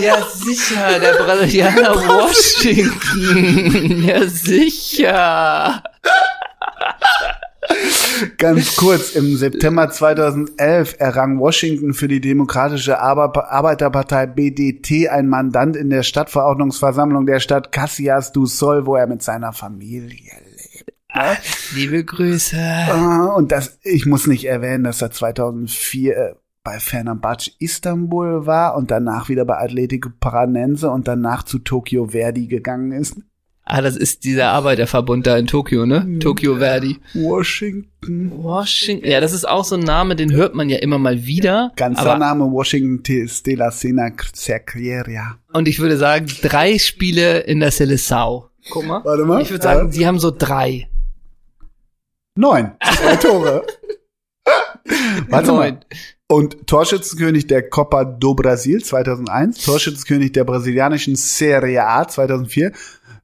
Ja, 0.00 0.20
sicher, 0.22 0.98
der 0.98 1.12
Brasilianer 1.14 1.94
Washington. 2.08 4.02
Ja, 4.02 4.26
sicher. 4.26 5.82
Ganz 8.38 8.76
kurz, 8.76 9.14
im 9.14 9.36
September 9.36 9.90
2011 9.90 10.96
errang 10.98 11.38
Washington 11.38 11.94
für 11.94 12.08
die 12.08 12.20
Demokratische 12.20 13.00
Arbe- 13.00 13.48
Arbeiterpartei 13.50 14.26
BDT 14.26 15.08
ein 15.08 15.28
Mandant 15.28 15.76
in 15.76 15.90
der 15.90 16.02
Stadtverordnungsversammlung 16.02 17.26
der 17.26 17.40
Stadt 17.40 17.72
Casillas 17.72 18.32
du 18.32 18.46
Sol, 18.46 18.86
wo 18.86 18.96
er 18.96 19.06
mit 19.06 19.22
seiner 19.22 19.52
Familie 19.52 20.34
lebt. 20.34 20.94
Liebe 21.74 22.04
Grüße. 22.04 22.56
Ah, 22.58 23.26
Und 23.36 23.50
das, 23.52 23.78
ich 23.82 24.06
muss 24.06 24.26
nicht 24.26 24.44
erwähnen, 24.44 24.84
dass 24.84 25.02
er 25.02 25.10
2004 25.10 26.16
äh, 26.16 26.34
bei 26.62 26.78
Fenerbahce 26.80 27.50
Istanbul 27.58 28.46
war 28.46 28.76
und 28.76 28.90
danach 28.90 29.28
wieder 29.28 29.44
bei 29.46 29.58
Atletico 29.58 30.10
Paranense 30.20 30.90
und 30.90 31.08
danach 31.08 31.42
zu 31.44 31.60
Tokyo 31.60 32.08
Verdi 32.08 32.46
gegangen 32.46 32.92
ist. 32.92 33.16
Ah, 33.70 33.82
das 33.82 33.96
ist 33.96 34.24
dieser 34.24 34.48
Arbeiterverbund 34.52 35.26
da 35.26 35.36
in 35.36 35.46
Tokio, 35.46 35.84
ne? 35.84 36.18
Tokio 36.20 36.56
Verdi. 36.56 36.98
Washington. 37.12 38.32
Washington. 38.42 39.06
Ja, 39.06 39.20
das 39.20 39.34
ist 39.34 39.46
auch 39.46 39.62
so 39.64 39.74
ein 39.76 39.82
Name, 39.82 40.16
den 40.16 40.32
hört 40.32 40.54
man 40.54 40.70
ja 40.70 40.78
immer 40.78 40.96
mal 40.98 41.26
wieder. 41.26 41.72
Ganzer 41.76 42.00
aber, 42.00 42.18
Name 42.18 42.50
Washington 42.50 43.02
T. 43.02 43.28
Stella 43.28 43.70
Sena 43.70 44.10
Secretaria. 44.32 45.36
Und 45.52 45.68
ich 45.68 45.80
würde 45.80 45.98
sagen, 45.98 46.26
drei 46.40 46.78
Spiele 46.78 47.40
in 47.40 47.60
der 47.60 47.70
Seleção. 47.70 48.44
Guck 48.70 48.86
mal. 48.86 49.04
Warte 49.04 49.24
mal. 49.26 49.42
Ich 49.42 49.50
würde 49.50 49.62
sagen, 49.62 49.88
Ja. 49.88 49.92
die 49.98 50.06
haben 50.06 50.18
so 50.18 50.30
drei. 50.30 50.88
Neun. 52.36 52.72
Zwei 52.96 53.16
Tore. 53.20 53.66
Warte 55.28 55.52
mal. 55.52 55.72
Neun. 55.72 55.78
Und 56.30 56.66
Torschützenkönig 56.66 57.46
der 57.46 57.68
Copa 57.70 58.04
do 58.04 58.34
Brasil 58.34 58.84
2001, 58.84 59.64
Torschützenkönig 59.64 60.32
der 60.32 60.44
brasilianischen 60.44 61.16
Serie 61.16 61.86
A 61.86 62.06
2004, 62.06 62.72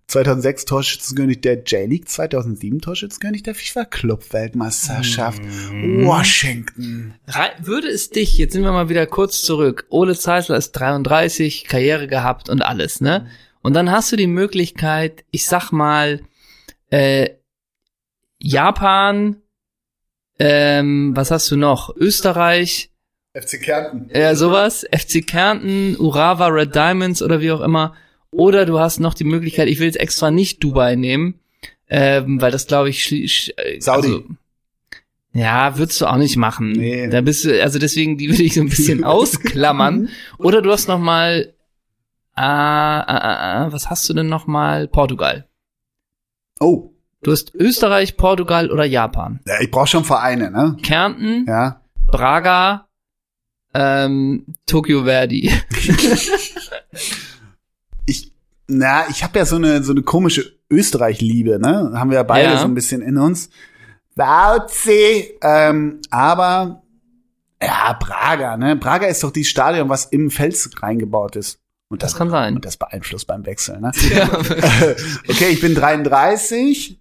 2006 0.06 0.64
Torschützenkönig 0.66 1.40
der 1.40 1.62
J-League, 1.62 2.08
2007 2.08 2.80
Torschützenkönig 2.80 3.42
der 3.42 3.54
FIFA 3.54 3.84
Club 3.86 4.32
Weltmeisterschaft 4.32 5.42
Washington. 5.42 7.14
Würde 7.60 7.88
es 7.88 8.10
dich, 8.10 8.36
jetzt 8.38 8.52
sind 8.52 8.62
wir 8.62 8.72
mal 8.72 8.88
wieder 8.88 9.06
kurz 9.06 9.42
zurück, 9.42 9.86
Ole 9.88 10.14
Zeisler 10.14 10.56
ist 10.56 10.72
33, 10.72 11.64
Karriere 11.64 12.06
gehabt 12.06 12.48
und 12.48 12.62
alles, 12.62 13.00
ne? 13.00 13.26
Und 13.62 13.72
dann 13.72 13.90
hast 13.90 14.12
du 14.12 14.16
die 14.16 14.26
Möglichkeit, 14.26 15.24
ich 15.30 15.46
sag 15.46 15.72
mal, 15.72 16.20
äh, 16.90 17.30
Japan, 18.38 19.36
ähm, 20.38 21.12
was 21.16 21.30
hast 21.30 21.50
du 21.50 21.56
noch? 21.56 21.96
Österreich, 21.96 22.90
FC 23.32 23.60
Kärnten. 23.60 24.10
ja, 24.14 24.34
sowas, 24.34 24.84
FC 24.92 25.26
Kärnten, 25.26 25.96
Urawa 25.98 26.48
Red 26.48 26.74
Diamonds 26.74 27.22
oder 27.22 27.40
wie 27.40 27.50
auch 27.52 27.62
immer. 27.62 27.94
Oder 28.36 28.66
du 28.66 28.78
hast 28.80 29.00
noch 29.00 29.14
die 29.14 29.24
Möglichkeit, 29.24 29.68
ich 29.68 29.78
will 29.78 29.86
jetzt 29.86 30.00
extra 30.00 30.30
nicht 30.30 30.62
Dubai 30.62 30.96
nehmen, 30.96 31.40
ähm, 31.88 32.40
weil 32.40 32.50
das 32.50 32.66
glaube 32.66 32.88
ich, 32.90 33.54
äh, 33.58 33.80
Saudi. 33.80 34.08
Also, 34.08 34.24
ja, 35.32 35.78
würdest 35.78 36.00
du 36.00 36.06
auch 36.06 36.16
nicht 36.16 36.36
machen. 36.36 36.72
Nee. 36.72 37.08
Da 37.08 37.20
bist 37.20 37.44
du, 37.44 37.60
also 37.62 37.78
deswegen, 37.78 38.18
die 38.18 38.28
würde 38.30 38.42
ich 38.42 38.54
so 38.54 38.60
ein 38.60 38.68
bisschen 38.68 39.04
ausklammern. 39.04 40.08
Oder 40.38 40.62
du 40.62 40.70
hast 40.70 40.88
noch 40.88 40.98
mal 41.00 41.50
Ah, 42.36 42.98
ah, 43.00 43.18
ah, 43.18 43.64
ah, 43.66 43.72
was 43.72 43.88
hast 43.90 44.08
du 44.08 44.12
denn 44.14 44.26
noch 44.28 44.48
mal? 44.48 44.88
Portugal. 44.88 45.46
Oh, 46.58 46.90
Du 47.22 47.30
hast 47.30 47.54
Österreich, 47.54 48.16
Portugal 48.16 48.70
oder 48.72 48.84
Japan. 48.84 49.38
ja, 49.46 49.60
ich 49.60 49.70
brauche 49.70 49.86
schon 49.86 50.04
Vereine, 50.04 50.50
ne? 50.50 50.76
Kärnten, 50.82 51.46
Ja. 51.48 51.80
Braga, 52.08 52.88
ähm, 53.72 54.44
Tokyo 54.66 55.04
Verdi. 55.04 55.48
Na, 58.66 59.08
ich 59.10 59.22
habe 59.22 59.38
ja 59.38 59.44
so 59.46 59.56
eine 59.56 59.82
so 59.82 59.92
eine 59.92 60.02
komische 60.02 60.52
Österreich-Liebe, 60.70 61.58
ne? 61.58 61.92
Haben 61.94 62.10
wir 62.10 62.16
ja 62.16 62.22
beide 62.22 62.50
Ja. 62.52 62.58
so 62.58 62.64
ein 62.64 62.74
bisschen 62.74 63.02
in 63.02 63.18
uns. 63.18 63.50
Bauzi, 64.16 65.34
ähm, 65.42 66.00
aber 66.10 66.82
ja, 67.62 67.96
Braga, 67.98 68.56
ne? 68.56 68.76
Braga 68.76 69.06
ist 69.06 69.22
doch 69.22 69.30
dieses 69.32 69.50
Stadion, 69.50 69.88
was 69.88 70.06
im 70.06 70.30
Fels 70.30 70.70
reingebaut 70.82 71.36
ist. 71.36 71.58
Und 71.90 72.02
Das 72.02 72.16
kann 72.16 72.30
sein. 72.30 72.54
Und 72.56 72.64
das 72.64 72.76
beeinflusst 72.76 73.26
beim 73.26 73.44
Wechsel, 73.44 73.80
ne? 73.80 73.92
okay, 75.28 75.48
ich 75.50 75.60
bin 75.60 75.74
33. 75.74 76.98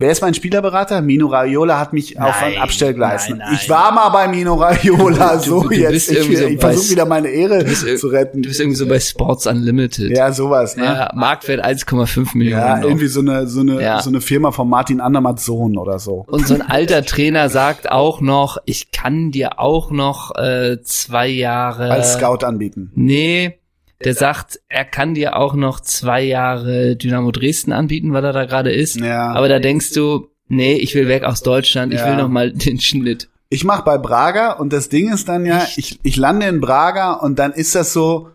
Wer 0.00 0.10
ist 0.12 0.22
mein 0.22 0.32
Spielerberater? 0.32 1.02
Mino 1.02 1.26
Raiola 1.26 1.78
hat 1.78 1.92
mich 1.92 2.18
auf 2.18 2.40
ein 2.42 2.52
Nein, 2.54 2.62
Abstellgleis. 2.62 3.28
nein, 3.28 3.38
nein. 3.38 3.58
Ich 3.60 3.68
war 3.68 3.92
mal 3.92 4.08
bei 4.08 4.28
Mino 4.28 4.54
Raiola, 4.54 5.36
Du- 5.36 5.42
so 5.42 5.62
du 5.68 5.74
jetzt. 5.74 5.92
bist 5.92 6.10
Ich, 6.12 6.38
so 6.38 6.46
ich 6.46 6.58
versuche 6.58 6.90
wieder 6.92 7.04
meine 7.04 7.28
Ehre 7.28 7.66
zu 7.66 8.08
retten. 8.08 8.40
Du 8.42 8.48
bist 8.48 8.60
irgendwie 8.60 8.76
so 8.78 8.86
bei 8.88 8.98
Sports 8.98 9.46
Unlimited. 9.46 10.16
Ja, 10.16 10.32
sowas, 10.32 10.74
ne? 10.78 10.84
Ja, 10.84 11.10
Marktwert 11.14 11.62
1,5 11.62 12.34
Millionen. 12.34 12.62
Ja, 12.62 12.76
noch. 12.78 12.84
irgendwie 12.88 13.08
so 13.08 13.20
eine, 13.20 13.46
so 13.46 13.60
eine, 13.60 13.82
Ja. 13.82 14.00
so 14.00 14.08
eine 14.08 14.22
Firma 14.22 14.52
von 14.52 14.70
Martin 14.70 15.02
Andermatts 15.02 15.44
Sohn 15.44 15.76
oder 15.76 15.98
so. 15.98 16.24
Und 16.28 16.48
so 16.48 16.54
ein 16.54 16.62
alter 16.62 17.04
Trainer 17.04 17.50
sagt 17.50 17.92
auch 17.92 18.22
noch, 18.22 18.56
ich 18.64 18.92
kann 18.92 19.30
dir 19.32 19.60
auch 19.60 19.90
noch 19.90 20.34
äh, 20.34 20.78
zwei 20.82 21.28
Jahre. 21.28 21.90
Als 21.90 22.14
Scout 22.14 22.44
anbieten. 22.46 22.90
Nee, 22.94 23.59
der 24.04 24.14
sagt, 24.14 24.60
er 24.68 24.84
kann 24.84 25.14
dir 25.14 25.36
auch 25.36 25.54
noch 25.54 25.80
zwei 25.80 26.22
Jahre 26.22 26.96
Dynamo 26.96 27.30
Dresden 27.32 27.72
anbieten, 27.72 28.12
weil 28.12 28.24
er 28.24 28.32
da 28.32 28.44
gerade 28.46 28.72
ist. 28.72 28.96
Ja. 29.00 29.32
Aber 29.32 29.48
da 29.48 29.58
denkst 29.58 29.92
du, 29.92 30.28
nee, 30.48 30.74
ich 30.74 30.94
will 30.94 31.08
weg 31.08 31.24
aus 31.24 31.42
Deutschland, 31.42 31.92
ich 31.92 32.00
Ja. 32.00 32.08
will 32.08 32.16
noch 32.16 32.28
mal 32.28 32.50
den 32.52 32.80
Schnitt. 32.80 33.28
Ich 33.48 33.64
mach 33.64 33.80
bei 33.82 33.98
Braga 33.98 34.52
und 34.52 34.72
das 34.72 34.88
Ding 34.88 35.12
ist 35.12 35.28
dann 35.28 35.44
ja, 35.44 35.66
ich, 35.76 35.98
ich 36.02 36.16
lande 36.16 36.46
in 36.46 36.60
Braga 36.60 37.14
und 37.14 37.38
dann 37.38 37.52
ist 37.52 37.74
das 37.74 37.92
so, 37.92 38.28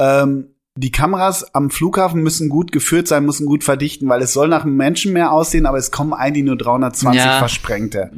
ähm, 0.00 0.48
die 0.76 0.92
Kameras 0.92 1.54
am 1.54 1.70
Flughafen 1.70 2.22
müssen 2.22 2.48
gut 2.48 2.70
geführt 2.70 3.08
sein, 3.08 3.24
müssen 3.24 3.46
gut 3.46 3.64
verdichten, 3.64 4.08
weil 4.08 4.20
es 4.22 4.32
soll 4.32 4.48
nach 4.48 4.64
einem 4.64 4.76
Menschenmeer 4.76 5.32
aussehen, 5.32 5.66
aber 5.66 5.78
es 5.78 5.90
kommen 5.90 6.12
eigentlich 6.12 6.44
nur 6.44 6.56
320 6.56 7.22
Ja. 7.24 7.38
Versprengte. 7.38 8.10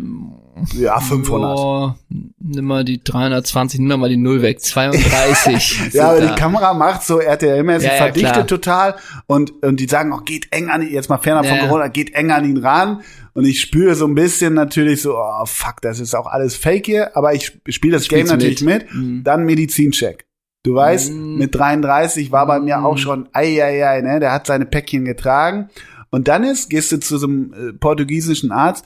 Ja, 0.72 0.98
500. 0.98 1.56
Oh, 1.56 1.92
nimm 2.40 2.64
mal 2.64 2.84
die 2.84 3.00
320, 3.02 3.78
nimm 3.78 4.00
mal 4.00 4.09
die 4.09 4.16
Null 4.16 4.42
weg. 4.42 4.61
32. 4.61 5.78
sind 5.78 5.94
Ja, 5.94 6.11
aber 6.11 6.20
da. 6.20 6.26
die 6.26 6.34
Kamera 6.34 6.74
macht 6.74 7.04
so 7.04 7.20
RTL-mäßig, 7.20 7.86
Ja, 7.86 7.92
ja, 7.92 7.96
verdichtet 7.98 8.32
klar. 8.32 8.46
total 8.48 8.94
und, 9.28 9.62
und 9.62 9.78
die 9.78 9.86
sagen 9.86 10.12
auch, 10.12 10.24
geht 10.24 10.48
eng 10.50 10.68
an 10.68 10.82
ihn, 10.82 10.92
jetzt 10.92 11.09
mal 11.09 11.18
fernab 11.18 11.46
von. 11.46 11.59
Corona, 11.61 11.86
geht 11.86 12.12
eng 12.14 12.32
an 12.32 12.44
ihn 12.44 12.56
ran 12.56 13.02
und 13.34 13.44
ich 13.44 13.61
spüre 13.61 13.94
so 13.94 14.06
ein 14.06 14.16
bisschen 14.16 14.54
natürlich 14.54 15.00
so, 15.02 15.16
oh 15.16 15.44
fuck, 15.46 15.80
das 15.80 16.00
ist 16.00 16.16
auch 16.16 16.26
alles 16.26 16.56
Fake 16.56 16.86
hier, 16.86 17.16
aber 17.16 17.34
ich 17.34 17.52
spiele 17.68 17.92
das 17.92 18.09
Game 18.09 18.26
Spielst 18.26 18.32
natürlich 18.32 18.62
mit. 18.62 18.92
mit. 18.92 18.94
Mhm. 18.94 19.22
Dann 19.22 19.44
Medizincheck. 19.44 20.24
Du 20.68 20.74
weißt, 20.74 21.12
Mhm. 21.14 21.36
mit 21.38 21.54
33 21.54 22.30
war 22.30 22.46
bei 22.46 22.60
mir 22.60 22.76
Mhm. 22.76 22.84
auch 22.84 22.98
schon, 22.98 23.28
ei, 23.32 23.62
ei, 23.64 23.86
ei, 23.88 24.00
ne, 24.02 24.20
der 24.20 24.32
hat 24.32 24.46
seine 24.46 24.66
Päckchen 24.66 25.06
getragen 25.06 25.70
und 26.10 26.28
dann 26.28 26.44
ist, 26.44 26.68
gehst 26.68 26.92
du 26.92 27.00
zu 27.00 27.16
so 27.16 27.26
einem 27.26 27.54
äh, 27.54 27.72
portugiesischen 27.72 28.52
Arzt 28.52 28.84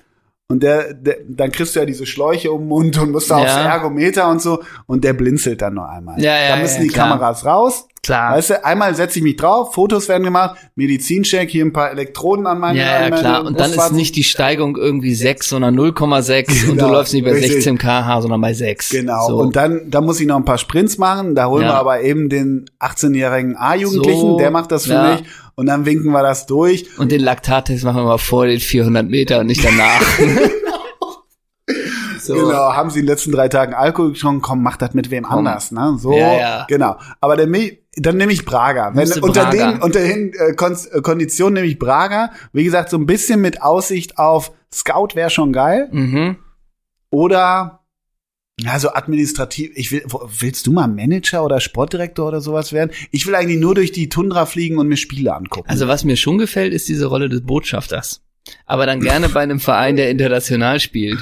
und 0.48 0.62
der, 0.62 0.94
der, 0.94 1.16
dann 1.28 1.50
kriegst 1.50 1.74
du 1.74 1.80
ja 1.80 1.86
diese 1.86 2.06
Schläuche 2.06 2.52
um 2.52 2.60
den 2.62 2.68
Mund 2.68 2.98
und 2.98 3.10
musst 3.10 3.30
da 3.32 3.38
Ja. 3.38 3.44
aufs 3.44 3.56
Ergometer 3.56 4.28
und 4.30 4.40
so 4.40 4.62
und 4.86 5.02
der 5.02 5.12
blinzelt 5.14 5.60
dann 5.60 5.74
nur 5.74 5.88
einmal. 5.88 6.20
Ja, 6.22 6.38
ja, 6.38 6.48
da 6.54 6.62
müssen 6.62 6.76
ja, 6.76 6.82
die 6.82 6.88
klar. 6.88 7.08
Kameras 7.08 7.44
raus. 7.44 7.88
Klar. 8.05 8.36
Weißt 8.36 8.50
du, 8.50 8.64
einmal 8.64 8.96
setze 8.96 9.20
ich 9.20 9.22
mich 9.22 9.36
drauf, 9.36 9.74
Fotos 9.74 10.09
werden 10.09 10.24
gemacht, 10.24 10.57
Medizincheck, 10.74 11.48
hier 11.48 11.64
ein 11.64 11.72
paar 11.72 11.92
Elektroden 11.92 12.48
an 12.48 12.59
meine 12.59 12.76
Ja, 12.80 13.03
ja, 13.09 13.11
klar. 13.11 13.44
Und 13.46 13.61
dann 13.61 13.70
ist 13.72 13.92
nicht 13.92 14.16
die 14.16 14.24
Steigung 14.24 14.76
irgendwie 14.76 15.14
6, 15.14 15.48
sondern 15.48 15.78
0,6 15.78 16.48
und 16.64 16.70
du 16.70 16.74
Genau, 16.74 16.90
läufst 16.94 17.14
nicht 17.14 17.24
bei 17.24 17.30
richtig. 17.30 17.53
16 17.53 17.78
kmh, 17.78 18.20
sondern 18.22 18.40
bei 18.40 18.55
6. 18.55 18.90
Genau. 18.90 19.28
So. 19.28 19.36
Und 19.38 19.55
dann, 19.55 19.82
da 19.88 20.00
muss 20.00 20.18
ich 20.18 20.26
noch 20.26 20.34
ein 20.34 20.44
paar 20.44 20.59
Sprints 20.59 20.98
machen. 20.98 21.36
Da 21.36 21.46
holen 21.46 21.62
Ja. 21.62 21.68
wir 21.68 21.74
aber 21.76 22.03
eben 22.03 22.28
den 22.28 22.68
18-jährigen 22.80 23.57
A-Jugendlichen, 23.57 24.20
So, 24.20 24.36
der 24.38 24.50
macht 24.50 24.72
das 24.72 24.86
für 24.86 24.94
ja. 24.94 25.12
mich. 25.14 25.22
Und 25.55 25.66
dann 25.66 25.86
winken 25.86 26.11
wir 26.11 26.22
das 26.22 26.46
durch. 26.46 26.86
Und 26.98 27.12
den 27.12 27.20
Laktattest 27.20 27.84
machen 27.84 27.98
wir 27.98 28.05
mal 28.05 28.18
vor 28.18 28.46
den 28.46 28.59
400 28.59 29.09
Meter 29.09 29.38
und 29.40 29.46
nicht 29.46 29.64
danach. 29.64 30.03
so. 32.26 32.34
Genau, 32.34 32.72
haben 32.74 32.90
sie 32.90 33.00
in 33.00 33.06
den 33.06 33.12
letzten 33.12 33.32
drei 33.32 33.48
Tagen 33.48 33.74
Alkohol 33.74 34.14
schon, 34.16 34.40
komm, 34.40 34.62
mach 34.62 34.76
das 34.76 34.94
mit 34.94 35.10
wem 35.10 35.24
Komm. 35.24 35.38
anders, 35.46 35.70
ne? 35.72 35.96
So, 35.98 36.12
Ja, 36.16 36.32
ja. 36.38 36.64
genau. 36.68 36.96
Aber 37.20 37.36
der, 37.36 37.46
Mi- 37.48 37.78
dann 37.96 38.16
nehme 38.16 38.32
ich 38.32 38.44
Braga. 38.44 38.92
Wenn, 38.94 39.10
unter 39.22 39.44
Braga. 39.46 39.72
den, 39.72 39.82
unter 39.82 40.00
den 40.00 40.32
äh, 40.32 40.54
Kon 40.54 40.76
äh, 40.92 41.00
Konditionen 41.02 41.54
nehme 41.54 41.66
ich 41.66 41.78
Braga. 41.78 42.30
Wie 42.52 42.64
gesagt, 42.64 42.90
so 42.90 42.96
ein 42.96 43.06
bisschen 43.06 43.40
mit 43.40 43.62
Aussicht 43.62 44.18
auf 44.18 44.52
Scout 44.72 45.08
wäre 45.14 45.30
schon 45.30 45.52
geil. 45.52 45.88
Mhm. 45.92 46.36
Oder 47.10 47.80
ja, 48.60 48.78
so 48.78 48.92
administrativ. 48.92 49.70
Ich 49.74 49.90
will, 49.92 50.04
willst 50.38 50.66
du 50.66 50.72
mal 50.72 50.86
Manager 50.86 51.44
oder 51.44 51.60
Sportdirektor 51.60 52.28
oder 52.28 52.40
sowas 52.40 52.72
werden? 52.72 52.90
Ich 53.10 53.26
will 53.26 53.34
eigentlich 53.34 53.58
nur 53.60 53.74
durch 53.74 53.92
die 53.92 54.08
Tundra 54.08 54.46
fliegen 54.46 54.78
und 54.78 54.88
mir 54.88 54.96
Spiele 54.96 55.34
angucken. 55.34 55.68
Also 55.68 55.88
was 55.88 56.04
mir 56.04 56.16
schon 56.16 56.38
gefällt, 56.38 56.72
ist 56.72 56.88
diese 56.88 57.06
Rolle 57.06 57.28
des 57.28 57.42
Botschafters. 57.44 58.22
Aber 58.66 58.86
dann 58.86 59.00
gerne 59.00 59.28
bei 59.28 59.40
einem 59.40 59.60
Verein, 59.60 59.96
der 59.96 60.10
international 60.10 60.80
spielt. 60.80 61.18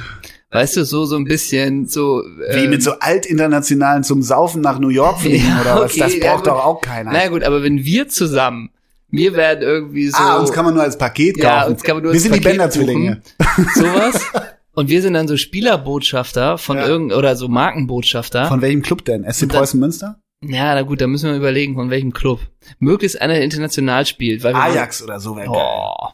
Weißt 0.53 0.77
du, 0.77 0.85
so 0.85 1.05
so 1.05 1.17
ein 1.17 1.25
bisschen 1.25 1.87
so 1.87 2.23
Wie 2.53 2.65
ähm, 2.65 2.71
mit 2.71 2.83
so 2.83 2.93
altinternationalen 2.99 4.03
zum 4.03 4.23
Saufen 4.23 4.61
nach 4.61 4.79
New 4.79 4.89
York 4.89 5.21
fliegen 5.21 5.47
Ja, 5.47 5.61
oder 5.61 5.75
was? 5.83 5.93
okay, 5.93 6.01
Das 6.01 6.15
ja, 6.17 6.27
braucht 6.27 6.39
gut. 6.45 6.47
doch 6.49 6.65
auch 6.65 6.81
keiner. 6.81 7.13
Na 7.13 7.29
gut, 7.29 7.45
aber 7.45 7.63
wenn 7.63 7.85
wir 7.85 8.09
zusammen, 8.09 8.71
wir 9.11 9.35
werden 9.35 9.63
irgendwie 9.63 10.09
so 10.09 10.17
ah, 10.19 10.39
uns 10.39 10.53
kann 10.53 10.65
man 10.65 10.75
nur 10.75 10.83
als 10.83 10.99
Paket 10.99 11.37
kaufen. 11.41 11.47
Ja, 11.47 11.67
uns 11.67 11.83
kann 11.83 11.97
man 11.97 12.03
nur 12.05 12.13
Wir 12.13 12.17
als 12.17 12.23
sind 12.25 12.35
die 12.35 12.39
Paket 12.41 12.59
Bender-Zwillinge. 12.59 13.23
buchen. 13.39 13.67
sowas. 13.75 14.21
Und 14.73 14.89
wir 14.89 15.03
sind 15.03 15.15
dann 15.15 15.27
so 15.29 15.37
Spielerbotschafter 15.37 16.57
von 16.59 16.77
Ja. 16.77 16.87
irgend 16.87 17.13
oder 17.13 17.35
so 17.37 17.49
Markenbotschafter. 17.49 18.47
Von 18.47 18.61
welchem 18.63 18.83
Club 18.83 19.05
denn? 19.05 19.25
SC 19.31 19.49
Preußen 19.49 19.79
Münster? 19.81 20.21
ja, 20.43 20.75
na 20.75 20.83
gut, 20.83 21.01
da 21.01 21.07
müssen 21.07 21.29
wir 21.31 21.37
überlegen, 21.37 21.75
von 21.75 21.91
welchem 21.91 22.13
Club. 22.13 22.41
Möglichst 22.79 23.21
einer, 23.21 23.35
der 23.35 23.43
international 23.45 24.07
spielt, 24.07 24.43
weil 24.45 24.55
Ajax 24.55 25.03
oder 25.03 25.19
so 25.21 25.37
wäre 25.37 25.47
geil. 25.53 26.13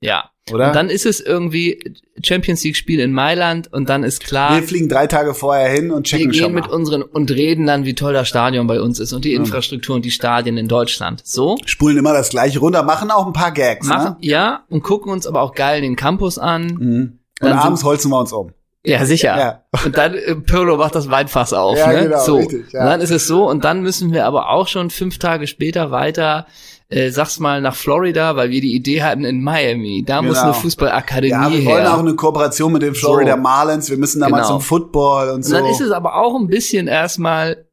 Ja. 0.00 0.30
Oder? 0.52 0.68
Und 0.68 0.74
dann 0.74 0.90
ist 0.90 1.06
es 1.06 1.20
irgendwie 1.20 1.78
Champions 2.24 2.64
League 2.64 2.76
Spiel 2.76 2.98
in 2.98 3.12
Mailand 3.12 3.72
und 3.72 3.88
dann 3.88 4.02
ist 4.02 4.24
klar, 4.24 4.56
wir 4.56 4.66
fliegen 4.66 4.88
drei 4.88 5.06
Tage 5.06 5.32
vorher 5.34 5.70
hin 5.70 5.92
und 5.92 5.98
wir 5.98 6.18
checken 6.18 6.30
gehen 6.32 6.42
schon 6.42 6.52
mit 6.52 6.66
unseren 6.66 7.02
und 7.02 7.30
reden 7.30 7.66
dann, 7.66 7.84
wie 7.84 7.94
toll 7.94 8.12
das 8.12 8.28
Stadion 8.28 8.66
bei 8.66 8.80
uns 8.80 8.98
ist 8.98 9.12
und 9.12 9.24
die 9.24 9.34
Infrastruktur 9.34 9.94
und 9.96 10.04
die 10.04 10.10
Stadien 10.10 10.56
in 10.56 10.66
Deutschland. 10.66 11.22
So. 11.24 11.56
Spulen 11.66 11.98
immer 11.98 12.12
das 12.12 12.30
gleiche 12.30 12.58
runter, 12.58 12.82
machen 12.82 13.10
auch 13.10 13.26
ein 13.26 13.32
paar 13.32 13.52
Gags. 13.52 13.86
Machen, 13.86 14.16
ja, 14.20 14.64
und 14.68 14.82
gucken 14.82 15.12
uns 15.12 15.26
aber 15.26 15.42
auch 15.42 15.54
geil 15.54 15.82
den 15.82 15.94
Campus 15.94 16.38
an. 16.38 16.66
Ne? 16.66 16.72
Mhm. 16.74 17.18
Und 17.42 17.48
Dann 17.48 17.58
abends 17.58 17.84
holzen 17.84 18.10
wir 18.10 18.18
uns 18.18 18.32
um. 18.32 18.52
Ja, 18.84 19.04
sicher. 19.04 19.36
Ja. 19.38 19.64
Und 19.84 19.96
dann 19.98 20.14
äh, 20.14 20.34
Pirlo 20.36 20.76
macht 20.78 20.94
das 20.94 21.10
Weinfass 21.10 21.52
auf. 21.52 21.76
Ja, 21.76 21.92
ne? 21.92 22.04
genau, 22.04 22.20
so. 22.24 22.36
richtig, 22.36 22.72
ja. 22.72 22.80
Und 22.80 22.86
dann 22.86 23.00
ist 23.02 23.10
es 23.10 23.26
so, 23.26 23.48
und 23.48 23.64
dann 23.64 23.82
müssen 23.82 24.12
wir 24.12 24.24
aber 24.26 24.48
auch 24.50 24.68
schon 24.68 24.88
fünf 24.90 25.18
Tage 25.18 25.46
später 25.46 25.90
weiter, 25.90 26.46
äh, 26.88 27.10
sag's 27.10 27.38
mal, 27.40 27.60
nach 27.60 27.74
Florida, 27.76 28.36
weil 28.36 28.50
wir 28.50 28.60
die 28.62 28.74
Idee 28.74 29.02
hatten 29.02 29.24
in 29.24 29.42
Miami. 29.44 30.02
Da 30.06 30.22
muss 30.22 30.34
Genau. 30.38 30.44
eine 30.52 30.54
Fußballakademie 30.54 31.30
Ja, 31.30 31.52
wir 31.52 31.64
wollen 31.66 31.82
her. 31.82 31.94
auch 31.94 31.98
eine 31.98 32.14
Kooperation 32.14 32.72
mit 32.72 32.80
den 32.82 32.94
Florida 32.94 33.32
So. 33.34 33.36
Marlins. 33.42 33.90
Wir 33.90 33.98
müssen 33.98 34.20
da 34.20 34.28
mal 34.30 34.38
Genau. 34.38 34.48
zum 34.48 34.60
Football 34.62 35.28
und 35.28 35.34
und 35.36 35.42
so. 35.44 35.54
dann 35.54 35.66
ist 35.66 35.80
es 35.82 35.90
aber 35.90 36.16
auch 36.16 36.34
ein 36.40 36.46
bisschen 36.48 36.88
erstmal, 36.88 37.66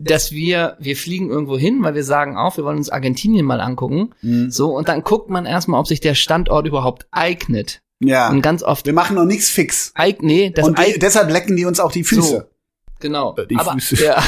dass 0.00 0.32
wir, 0.32 0.76
wir 0.80 0.96
fliegen 0.96 1.30
irgendwo 1.30 1.56
hin, 1.56 1.82
weil 1.82 1.94
wir 1.94 2.04
sagen 2.04 2.36
auch, 2.36 2.56
wir 2.56 2.64
wollen 2.64 2.76
uns 2.78 2.90
Argentinien 2.90 3.46
mal 3.46 3.60
angucken. 3.60 4.10
Mhm. 4.22 4.50
So, 4.50 4.76
und 4.76 4.88
dann 4.88 5.02
guckt 5.02 5.30
man 5.30 5.46
erstmal, 5.46 5.80
ob 5.80 5.86
sich 5.86 6.00
der 6.00 6.14
Standort 6.14 6.66
überhaupt 6.66 7.06
eignet. 7.12 7.80
Ja. 8.00 8.28
Und 8.30 8.42
ganz 8.42 8.62
oft, 8.62 8.86
Wir 8.86 8.92
machen 8.92 9.16
noch 9.16 9.24
nichts 9.24 9.48
fix. 9.48 9.92
eig, 9.94 10.22
nee, 10.22 10.50
das 10.50 10.66
und 10.66 10.78
die, 10.78 10.98
deshalb 10.98 11.30
lecken 11.30 11.56
die 11.56 11.64
uns 11.64 11.80
auch 11.80 11.92
die 11.92 12.04
Füße. 12.04 12.22
So. 12.22 12.42
Genau. 13.00 13.34
Äh, 13.36 13.46
die 13.46 13.56
aber, 13.56 13.72
Füße. 13.72 14.04
Ja. 14.04 14.22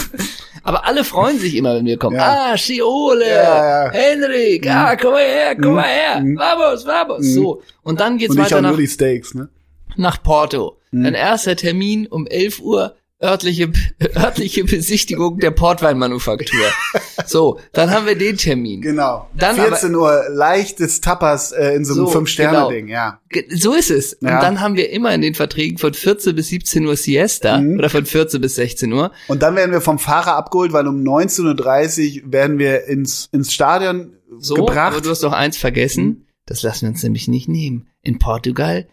aber 0.62 0.86
alle 0.86 1.04
freuen 1.04 1.38
sich 1.38 1.54
immer, 1.56 1.74
wenn 1.76 1.86
wir 1.86 1.98
kommen. 1.98 2.16
Ja. 2.16 2.52
Ah, 2.52 2.56
Schiole, 2.56 3.26
Ja, 3.28 3.86
ja. 3.86 3.92
Henrik, 3.92 4.68
ah, 4.68 4.96
komm 4.96 5.12
mal 5.12 5.22
her, 5.24 5.56
komm 5.56 5.74
mal 5.74 5.84
her, 5.84 6.20
Mhm. 6.20 6.36
vamos, 6.38 6.86
vamos. 6.86 7.20
Mhm. 7.26 7.34
So. 7.34 7.62
Und 7.82 8.00
dann 8.00 8.18
geht's 8.18 8.34
Und 8.34 8.42
weiter 8.42 8.60
nach, 8.60 8.78
Steaks, 8.86 9.34
ne? 9.34 9.48
nach 9.96 10.22
Porto. 10.22 10.76
Mhm. 10.90 11.04
Dein 11.04 11.14
erster 11.14 11.56
Termin 11.56 12.06
um 12.06 12.26
11 12.26 12.60
Uhr, 12.60 12.96
örtliche, 13.22 13.70
örtliche 14.16 14.64
Besichtigung 14.64 15.38
der 15.38 15.50
Portweinmanufaktur. 15.50 16.60
so, 17.26 17.58
dann 17.72 17.90
haben 17.90 18.06
wir 18.06 18.16
den 18.16 18.36
Termin. 18.36 18.80
Genau. 18.80 19.28
Dann 19.36 19.56
14 19.56 19.94
Uhr 19.94 20.24
leichtes 20.30 21.00
Tapas 21.00 21.52
äh, 21.52 21.74
in 21.74 21.84
so 21.84 21.94
einem 21.94 22.06
So, 22.06 22.12
Fünf-Sterne-Ding, 22.12 22.88
ja. 22.88 23.20
Ge- 23.28 23.46
So 23.54 23.74
ist 23.74 23.90
es. 23.90 24.16
Ja. 24.20 24.36
Und 24.36 24.42
dann 24.42 24.60
haben 24.60 24.76
wir 24.76 24.90
immer 24.90 25.14
in 25.14 25.20
den 25.20 25.34
Verträgen 25.34 25.78
von 25.78 25.92
14 25.94 26.34
bis 26.34 26.48
17 26.48 26.86
Uhr 26.86 26.96
Siesta 26.96 27.58
Mhm. 27.58 27.78
oder 27.78 27.90
von 27.90 28.06
14 28.06 28.40
bis 28.40 28.54
16 28.54 28.92
Uhr. 28.92 29.12
Und 29.28 29.42
dann 29.42 29.54
werden 29.56 29.72
wir 29.72 29.80
vom 29.80 29.98
Fahrer 29.98 30.36
abgeholt, 30.36 30.72
weil 30.72 30.86
um 30.86 31.02
19.30 31.02 32.24
Uhr 32.24 32.32
werden 32.32 32.58
wir 32.58 32.84
ins, 32.86 33.28
ins 33.32 33.52
Stadion 33.52 34.14
So, 34.38 34.54
gebracht. 34.54 34.78
aber 34.94 35.00
du 35.00 35.10
hast 35.10 35.22
doch 35.22 35.32
eins 35.32 35.56
vergessen. 35.56 36.26
Das 36.46 36.62
lassen 36.62 36.82
wir 36.82 36.88
uns 36.90 37.02
nämlich 37.02 37.28
nicht 37.28 37.48
nehmen. 37.48 37.86
In 38.02 38.18
Portugal 38.18 38.88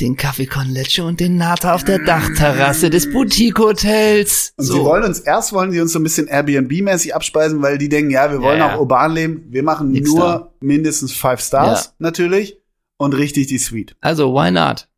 den 0.00 0.16
Kaffee 0.16 0.46
con 0.46 0.68
Leche 0.68 1.04
und 1.04 1.20
den 1.20 1.36
Nata 1.36 1.74
auf 1.74 1.84
der 1.84 1.98
Dachterrasse 1.98 2.88
des 2.90 3.12
Boutique-Hotels. 3.12 4.54
Und 4.56 4.64
So. 4.64 4.74
sie 4.74 4.80
wollen 4.84 5.04
uns, 5.04 5.20
erst 5.20 5.52
wollen 5.52 5.70
sie 5.70 5.80
uns 5.80 5.92
so 5.92 5.98
ein 5.98 6.02
bisschen 6.02 6.28
Airbnb-mäßig 6.28 7.12
abspeisen, 7.14 7.62
weil 7.62 7.78
die 7.78 7.88
denken, 7.88 8.10
ja, 8.10 8.30
wir 8.30 8.40
wollen 8.40 8.58
Ja, 8.58 8.68
ja. 8.68 8.74
auch 8.76 8.80
urban 8.80 9.12
leben. 9.12 9.44
Wir 9.50 9.62
machen 9.62 9.90
Nix 9.92 10.08
nur 10.10 10.20
da. 10.20 10.52
mindestens 10.60 11.12
Five 11.12 11.40
Stars, 11.40 11.84
Ja. 11.86 11.90
natürlich. 11.98 12.58
Und 12.96 13.14
richtig 13.14 13.48
die 13.48 13.58
Suite. 13.58 13.96
Also, 14.00 14.32
why 14.32 14.50
not? 14.50 14.88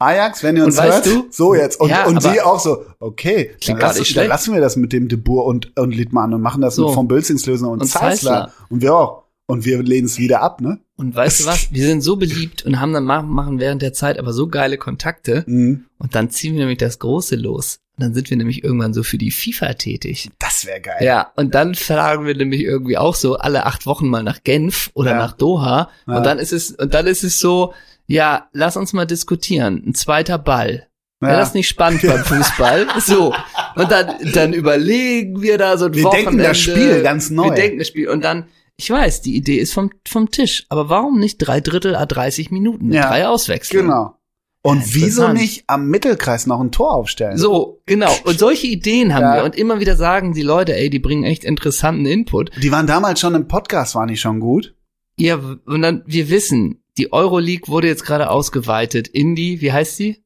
Ajax, 0.00 0.42
wenn 0.42 0.56
ihr 0.56 0.62
Und 0.62 0.68
uns 0.68 0.76
weißt 0.76 1.06
hört, 1.06 1.06
du- 1.06 1.26
so 1.30 1.54
jetzt. 1.54 1.80
Und, 1.80 1.88
Ja, 1.90 2.06
und 2.06 2.22
sie 2.22 2.40
auch 2.40 2.60
so, 2.60 2.84
okay, 3.00 3.50
dann, 3.66 3.78
nicht 3.96 4.16
dann 4.16 4.26
lassen 4.28 4.52
wir 4.54 4.60
das 4.60 4.76
mit 4.76 4.92
dem 4.92 5.08
De 5.08 5.18
Boer 5.18 5.44
und, 5.46 5.76
und 5.76 5.92
Littmann 5.94 6.32
und 6.34 6.40
machen 6.42 6.60
das 6.60 6.76
So. 6.76 6.86
mit 6.86 6.94
von 6.94 7.08
Bülzingslösner 7.08 7.68
und, 7.68 7.80
Und. 7.80 7.86
Zeissler. 7.88 8.52
Und 8.68 8.82
wir 8.82 8.94
auch. 8.94 9.24
Und 9.50 9.64
wir 9.64 9.82
lehnen 9.82 10.04
es 10.06 10.18
wieder 10.18 10.42
ab, 10.42 10.60
ne? 10.60 10.78
Und 10.96 11.14
weißt 11.14 11.40
du 11.40 11.46
was? 11.46 11.72
Wir 11.72 11.86
sind 11.86 12.02
so 12.02 12.16
beliebt 12.16 12.64
und 12.66 12.80
haben 12.80 12.92
dann 12.92 13.04
machen, 13.04 13.58
während 13.58 13.80
der 13.80 13.94
Zeit 13.94 14.18
aber 14.18 14.34
so 14.34 14.48
geile 14.48 14.76
Kontakte. 14.76 15.42
Mhm. 15.46 15.86
Und 15.98 16.14
dann 16.14 16.28
ziehen 16.28 16.52
wir 16.52 16.60
nämlich 16.60 16.76
das 16.78 16.98
Große 16.98 17.34
los. 17.36 17.78
Und 17.96 18.02
dann 18.04 18.14
sind 18.14 18.28
wir 18.28 18.36
nämlich 18.36 18.62
irgendwann 18.62 18.92
so 18.92 19.02
für 19.02 19.16
die 19.16 19.30
FIFA 19.30 19.72
tätig. 19.74 20.28
Das 20.38 20.66
wäre 20.66 20.82
geil. 20.82 20.98
Ja, 21.00 21.32
und 21.36 21.54
dann 21.54 21.74
fragen 21.74 22.26
wir 22.26 22.36
nämlich 22.36 22.60
irgendwie 22.60 22.98
auch 22.98 23.14
so 23.14 23.36
alle 23.36 23.64
acht 23.64 23.86
Wochen 23.86 24.08
mal 24.08 24.22
nach 24.22 24.42
Genf 24.44 24.90
oder 24.92 25.12
Ja. 25.12 25.16
nach 25.16 25.32
Doha. 25.32 25.88
Ja. 26.06 26.16
Und 26.18 26.26
dann 26.26 26.38
ist 26.38 26.52
es, 26.52 26.72
und 26.72 26.92
dann 26.92 27.06
ist 27.06 27.24
es 27.24 27.40
so, 27.40 27.72
ja, 28.06 28.48
lass 28.52 28.76
uns 28.76 28.92
mal 28.92 29.06
diskutieren. 29.06 29.82
Ein 29.86 29.94
zweiter 29.94 30.36
Ball. 30.38 30.88
Wäre 31.20 31.32
Ja. 31.32 31.38
das 31.40 31.54
nicht 31.54 31.68
spannend 31.68 32.02
beim 32.02 32.22
Fußball? 32.22 32.86
So. 33.00 33.34
Und 33.76 33.90
dann, 33.90 34.14
dann 34.34 34.52
überlegen 34.52 35.40
wir 35.40 35.56
da 35.56 35.78
so 35.78 35.86
ein 35.86 35.94
Wir 35.94 36.04
Wochenende. 36.04 36.30
denken 36.32 36.42
das 36.44 36.58
Spiel 36.60 37.02
ganz 37.02 37.30
neu. 37.30 37.44
Wir 37.46 37.54
denken 37.54 37.78
das 37.78 37.88
Spiel. 37.88 38.08
Und 38.10 38.22
dann, 38.24 38.44
ich 38.78 38.90
weiß, 38.90 39.22
die 39.22 39.36
Idee 39.36 39.56
ist 39.58 39.72
vom, 39.74 39.90
vom 40.06 40.30
Tisch. 40.30 40.64
Aber 40.68 40.88
warum 40.88 41.18
nicht 41.18 41.38
drei 41.38 41.60
Drittel 41.60 41.96
a 41.96 42.06
30 42.06 42.50
Minuten? 42.50 42.86
mit 42.86 42.94
Ja. 42.94 43.08
Drei 43.08 43.26
Auswechslungen. 43.26 43.88
Genau. 43.88 44.14
Und 44.62 44.86
Ja, 44.86 44.94
wieso 44.94 45.28
nicht 45.32 45.64
am 45.66 45.88
Mittelkreis 45.88 46.46
noch 46.46 46.60
ein 46.60 46.72
Tor 46.72 46.92
aufstellen? 46.92 47.38
So, 47.38 47.80
genau. 47.86 48.12
Und 48.24 48.38
solche 48.38 48.66
Ideen 48.66 49.14
haben 49.14 49.22
Ja. 49.22 49.34
wir. 49.36 49.44
Und 49.44 49.56
immer 49.56 49.80
wieder 49.80 49.96
sagen 49.96 50.32
die 50.32 50.42
Leute, 50.42 50.76
ey, 50.76 50.90
die 50.90 50.98
bringen 50.98 51.24
echt 51.24 51.44
interessanten 51.44 52.06
Input. 52.06 52.50
Die 52.62 52.70
waren 52.72 52.86
damals 52.86 53.20
schon 53.20 53.34
im 53.34 53.48
Podcast, 53.48 53.94
waren 53.94 54.08
die 54.08 54.16
schon 54.16 54.40
gut? 54.40 54.74
Ja, 55.16 55.40
und 55.66 55.82
dann, 55.82 56.02
wir 56.06 56.28
wissen, 56.30 56.82
die 56.98 57.12
Euroleague 57.12 57.68
wurde 57.68 57.88
jetzt 57.88 58.04
gerade 58.04 58.30
ausgeweitet 58.30 59.08
in 59.08 59.34
die, 59.34 59.60
wie 59.60 59.72
heißt 59.72 59.96
sie? 59.96 60.22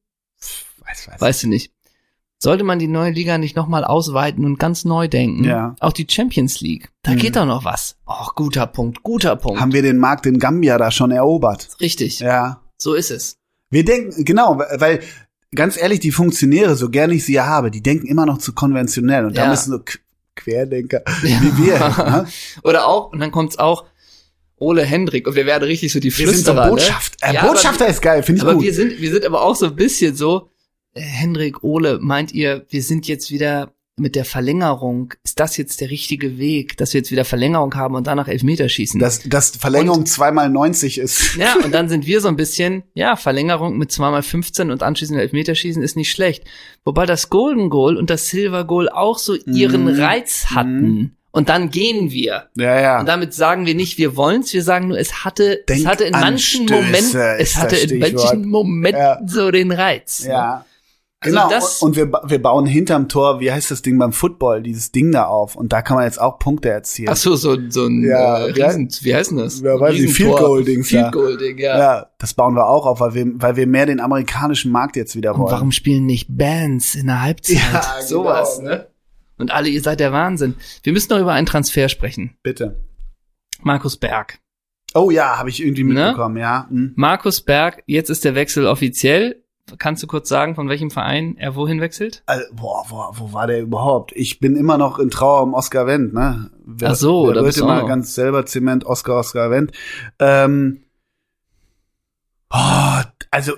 Weiß, 0.85 1.07
weiß. 1.07 1.21
Weißt 1.21 1.43
du 1.43 1.47
nicht. 1.49 1.71
Sollte 2.43 2.65
man 2.65 2.77
die 2.77 2.87
neue 2.89 3.11
Liga 3.11 3.37
nicht 3.37 3.55
nochmal 3.55 3.85
ausweiten 3.85 4.43
und 4.43 4.59
ganz 4.59 4.83
neu 4.83 5.07
denken? 5.07 5.45
Ja. 5.45 5.75
Auch 5.79 5.93
die 5.93 6.05
Champions 6.09 6.59
League. 6.59 6.89
Da 7.01 7.11
Mhm. 7.11 7.15
geht 7.17 7.35
doch 7.37 7.45
noch 7.45 7.63
was. 7.63 7.95
Oh, 8.05 8.27
guter 8.35 8.67
Punkt, 8.67 9.01
guter 9.01 9.37
Punkt. 9.37 9.61
Haben 9.61 9.71
wir 9.71 9.81
den 9.81 9.97
Markt 9.97 10.25
in 10.25 10.39
Gambia 10.39 10.77
da 10.77 10.91
schon 10.91 11.11
erobert? 11.11 11.69
Richtig. 11.79 12.19
Ja. 12.19 12.61
So 12.77 12.95
ist 12.95 13.11
es. 13.11 13.37
Wir 13.69 13.85
denken, 13.85 14.25
genau, 14.25 14.59
weil, 14.75 14.99
ganz 15.55 15.77
ehrlich, 15.81 16.01
die 16.01 16.11
Funktionäre, 16.11 16.75
so 16.75 16.89
gerne 16.89 17.13
ich 17.13 17.23
sie 17.23 17.33
ja 17.33 17.45
habe, 17.45 17.71
die 17.71 17.81
denken 17.81 18.07
immer 18.07 18.25
noch 18.25 18.39
zu 18.39 18.51
konventionell. 18.53 19.23
Und 19.25 19.37
da 19.37 19.43
Ja. 19.45 19.49
müssen 19.49 19.71
so 19.71 19.77
Qu- 19.77 19.99
Querdenker 20.35 21.01
Ja. 21.23 21.39
wie 21.41 21.65
wir. 21.65 21.79
ne? 21.79 22.27
Oder 22.65 22.87
auch, 22.89 23.13
und 23.13 23.19
dann 23.19 23.31
kommt's 23.31 23.57
auch, 23.57 23.85
Ole 24.57 24.83
Hendrik, 24.83 25.27
und 25.27 25.35
wir 25.35 25.45
werden 25.45 25.63
richtig 25.63 25.91
so 25.93 25.99
die 26.01 26.05
Wir 26.05 26.27
sind 26.27 26.27
so 26.27 26.51
Flüsterer, 26.51 26.69
Botschaft. 26.69 27.21
ne? 27.21 27.29
Äh, 27.29 27.33
Ja, 27.35 27.41
aber- 27.41 27.49
Botschafter 27.53 27.87
ist 27.87 28.01
geil, 28.01 28.21
finde 28.21 28.39
ich 28.39 28.43
Aber 28.43 28.55
gut. 28.55 28.63
wir 28.63 28.73
sind, 28.73 28.99
wir 28.99 29.11
sind 29.11 29.25
aber 29.25 29.41
auch 29.41 29.55
so 29.55 29.65
ein 29.67 29.75
bisschen 29.75 30.15
so, 30.15 30.49
Hendrik, 30.95 31.63
Ole, 31.63 31.99
meint 32.01 32.31
ihr, 32.33 32.65
wir 32.69 32.83
sind 32.83 33.07
jetzt 33.07 33.31
wieder 33.31 33.73
mit 33.95 34.15
der 34.15 34.25
Verlängerung, 34.25 35.13
ist 35.23 35.39
das 35.39 35.55
jetzt 35.55 35.79
der 35.79 35.91
richtige 35.91 36.39
Weg, 36.39 36.77
dass 36.77 36.93
wir 36.93 37.01
jetzt 37.01 37.11
wieder 37.11 37.25
Verlängerung 37.25 37.75
haben 37.75 37.93
und 37.93 38.07
danach 38.07 38.27
Elfmeterschießen? 38.27 38.99
dass, 38.99 39.21
dass 39.21 39.51
Verlängerung 39.51 40.07
zweimal 40.07 40.49
90 40.49 40.97
ist. 40.97 41.35
ja, 41.35 41.55
und 41.63 41.71
dann 41.73 41.89
sind 41.89 42.07
wir 42.07 42.19
so 42.19 42.27
ein 42.27 42.35
bisschen, 42.35 42.83
ja, 42.95 43.15
Verlängerung 43.15 43.77
mit 43.77 43.91
zweimal 43.91 44.23
15 44.23 44.71
und 44.71 44.81
anschließend 44.81 45.19
Elfmeterschießen 45.19 45.83
ist 45.83 45.95
nicht 45.95 46.11
schlecht. 46.11 46.43
Wobei 46.83 47.05
das 47.05 47.29
Golden 47.29 47.69
Goal 47.69 47.97
und 47.97 48.09
das 48.09 48.27
Silver 48.29 48.65
Goal 48.65 48.89
auch 48.89 49.19
so 49.19 49.35
ihren 49.35 49.83
Mhm. 49.83 49.99
Reiz 50.01 50.47
hatten. 50.47 51.15
Und 51.31 51.49
dann 51.49 51.69
gehen 51.71 52.11
wir. 52.11 52.47
Ja, 52.55 52.79
ja. 52.79 52.99
Und 52.99 53.07
damit 53.07 53.33
sagen 53.35 53.65
wir 53.67 53.73
nicht, 53.75 53.97
wir 53.99 54.15
wollen's, 54.15 54.53
wir 54.53 54.61
sagen 54.63 54.87
nur, 54.87 54.97
es 54.99 55.23
hatte, 55.23 55.63
es 55.67 55.85
hatte 55.85 56.03
in 56.03 56.11
manchen 56.11 56.65
Momenten, 56.65 57.19
es 57.39 57.57
hatte 57.57 57.75
in 57.75 57.99
manchen. 57.99 58.47
Momenten 58.49 59.01
Ja. 59.01 59.19
so 59.25 59.49
den 59.51 59.71
Reiz. 59.71 60.25
Ja. 60.27 60.65
Also 61.23 61.37
genau, 61.37 61.49
das- 61.49 61.81
und 61.81 61.95
wir, 61.95 62.11
wir 62.11 62.41
bauen 62.41 62.65
hinterm 62.65 63.07
Tor, 63.09 63.39
wie 63.39 63.51
heißt 63.51 63.71
das 63.71 63.81
Ding 63.81 63.97
beim 63.97 64.11
Football, 64.13 64.61
dieses 64.63 64.91
Ding 64.91 65.11
da 65.11 65.25
auf. 65.25 65.55
Und 65.55 65.73
da 65.73 65.81
kann 65.81 65.95
man 65.95 66.05
jetzt 66.05 66.19
auch 66.21 66.39
Punkte 66.39 66.69
erzielen. 66.69 67.09
Ach 67.11 67.15
so, 67.15 67.35
so, 67.35 67.57
so 67.69 67.85
ein 67.85 68.03
Ja, 68.03 68.45
äh, 68.47 68.55
wie 68.55 68.61
Riesen, 68.61 68.89
wie 69.01 69.15
heißt 69.15 69.31
denn 69.31 69.37
das? 69.37 69.61
Ja, 69.61 69.79
weiß 69.79 69.95
ich. 69.99 70.13
Field 70.13 70.31
da. 70.33 70.37
Field 70.83 71.11
Goal 71.11 71.37
Ding, 71.37 71.57
ja. 71.57 71.77
ja. 71.77 72.05
das 72.19 72.33
bauen 72.33 72.55
wir 72.55 72.67
auch 72.67 72.85
auf, 72.85 72.99
weil 72.99 73.13
wir, 73.13 73.25
weil 73.35 73.55
wir 73.55 73.67
mehr 73.67 73.85
den 73.85 73.99
amerikanischen 73.99 74.71
Markt 74.71 74.95
jetzt 74.95 75.15
wieder 75.15 75.33
Und 75.35 75.41
wollen. 75.41 75.51
warum 75.51 75.71
spielen 75.71 76.05
nicht 76.05 76.27
Bands 76.29 76.95
in 76.95 77.07
der 77.07 77.21
Halbzeit? 77.21 77.57
Ja, 77.73 78.01
Sowas, 78.05 78.57
genau. 78.59 78.69
ne? 78.71 78.87
Und 79.37 79.51
alle, 79.51 79.67
ihr 79.69 79.81
seid 79.81 79.99
der 79.99 80.11
Wahnsinn. 80.13 80.55
Wir 80.83 80.93
müssen 80.93 81.11
noch 81.11 81.19
über 81.19 81.33
einen 81.33 81.47
Transfer 81.47 81.89
sprechen. 81.89 82.37
Bitte. 82.43 82.83
Markus 83.61 83.97
Berg. 83.97 84.39
Oh 84.93 85.09
ja, 85.09 85.37
habe 85.39 85.49
ich 85.49 85.61
irgendwie 85.63 85.83
Ne? 85.83 85.93
mitbekommen, 86.05 86.37
ja. 86.37 86.67
Hm. 86.69 86.93
Markus 86.95 87.41
Berg, 87.41 87.81
jetzt 87.87 88.09
ist 88.09 88.23
der 88.25 88.35
Wechsel 88.35 88.67
offiziell. 88.67 89.42
Kannst 89.77 90.01
du 90.03 90.07
kurz 90.07 90.29
sagen, 90.29 90.55
von 90.55 90.69
welchem 90.69 90.91
Verein 90.91 91.35
er 91.37 91.55
wohin 91.55 91.81
wechselt? 91.81 92.23
Also, 92.25 92.43
boah, 92.53 92.83
wo, 92.89 92.97
wo 93.19 93.33
war 93.33 93.47
der 93.47 93.61
überhaupt? 93.61 94.11
Ich 94.15 94.39
bin 94.39 94.55
immer 94.55 94.77
noch 94.77 94.99
in 94.99 95.09
Trauer 95.09 95.43
um 95.43 95.53
Oscar 95.53 95.87
Wendt, 95.87 96.13
ne? 96.13 96.49
Wer, 96.65 96.91
Ach 96.91 96.95
so, 96.95 97.27
wer 97.27 97.33
da 97.35 97.41
bist 97.41 97.59
du 97.59 97.63
immer 97.63 97.85
ganz 97.85 98.13
selber 98.15 98.45
Zement, 98.45 98.85
Oscar, 98.85 99.15
Oscar 99.19 99.51
Wendt. 99.51 99.71
Ähm, 100.19 100.83
oh, 102.53 103.01
also 103.31 103.53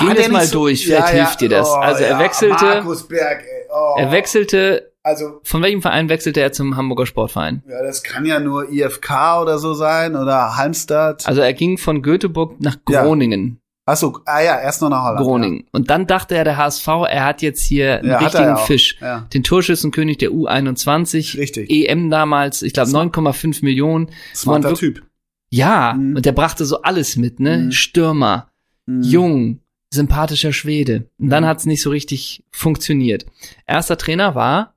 der 0.00 0.18
es 0.18 0.28
mal 0.28 0.46
so- 0.46 0.60
durch, 0.60 0.84
vielleicht 0.84 1.08
hilft 1.08 1.40
dir 1.40 1.48
das. 1.48 1.68
Also 1.70 2.04
er 2.04 2.18
wechselte- 2.18 2.64
Markus 2.64 3.06
Berg, 3.08 3.40
ey. 3.42 3.66
Oh. 3.72 3.94
Er 3.98 4.12
wechselte, 4.12 4.92
Also, 5.02 5.40
von 5.42 5.62
welchem 5.62 5.82
Verein 5.82 6.08
wechselte 6.08 6.40
er 6.40 6.52
zum 6.52 6.76
Hamburger 6.76 7.06
Sportverein? 7.06 7.62
ja, 7.68 7.82
das 7.82 8.02
kann 8.02 8.24
ja 8.26 8.38
nur 8.40 8.70
IFK 8.70 9.40
oder 9.42 9.58
so 9.58 9.74
sein 9.74 10.14
oder 10.16 10.56
Halmstad. 10.56 11.26
Also 11.26 11.40
er 11.40 11.52
ging 11.52 11.78
von 11.78 12.02
Göteborg 12.02 12.60
nach 12.60 12.76
Ja. 12.88 13.02
Groningen. 13.02 13.60
Ach 13.90 13.96
so, 13.96 14.20
ah 14.26 14.40
ja, 14.40 14.60
erst 14.60 14.82
noch 14.82 14.90
nach 14.90 15.02
Holland. 15.02 15.20
Groningen. 15.24 15.64
Und 15.72 15.88
dann 15.88 16.06
dachte 16.06 16.34
er, 16.36 16.44
der 16.44 16.56
HSV, 16.58 16.86
er 17.08 17.24
hat 17.24 17.40
jetzt 17.40 17.62
hier 17.62 18.00
einen 18.00 18.10
Ja, 18.10 18.18
richtigen. 18.18 18.56
Fisch. 18.58 18.98
Ja. 19.00 19.20
Den 19.32 19.42
Torschützenkönig 19.42 20.18
der 20.18 20.30
U21. 20.30 21.38
Richtig. 21.38 21.70
EM 21.70 22.10
damals, 22.10 22.60
ich 22.62 22.74
glaube 22.74 22.90
9,5 22.90 23.64
Millionen. 23.64 24.10
Smarter 24.34 24.74
Typ. 24.74 25.02
Ja, 25.50 25.94
Mhm. 25.94 26.16
und 26.16 26.26
der 26.26 26.32
brachte 26.32 26.66
so 26.66 26.82
alles 26.82 27.16
mit, 27.16 27.40
ne? 27.40 27.56
Mhm. 27.56 27.72
Stürmer, 27.72 28.50
Mhm. 28.84 29.02
jung, 29.02 29.60
sympathischer 29.90 30.52
Schwede. 30.52 31.08
Und 31.18 31.30
dann 31.30 31.44
Mhm. 31.44 31.48
hat's 31.48 31.64
nicht 31.64 31.80
so 31.80 31.88
richtig 31.88 32.44
funktioniert. 32.50 33.24
Erster 33.66 33.96
Trainer 33.96 34.34
war, 34.34 34.74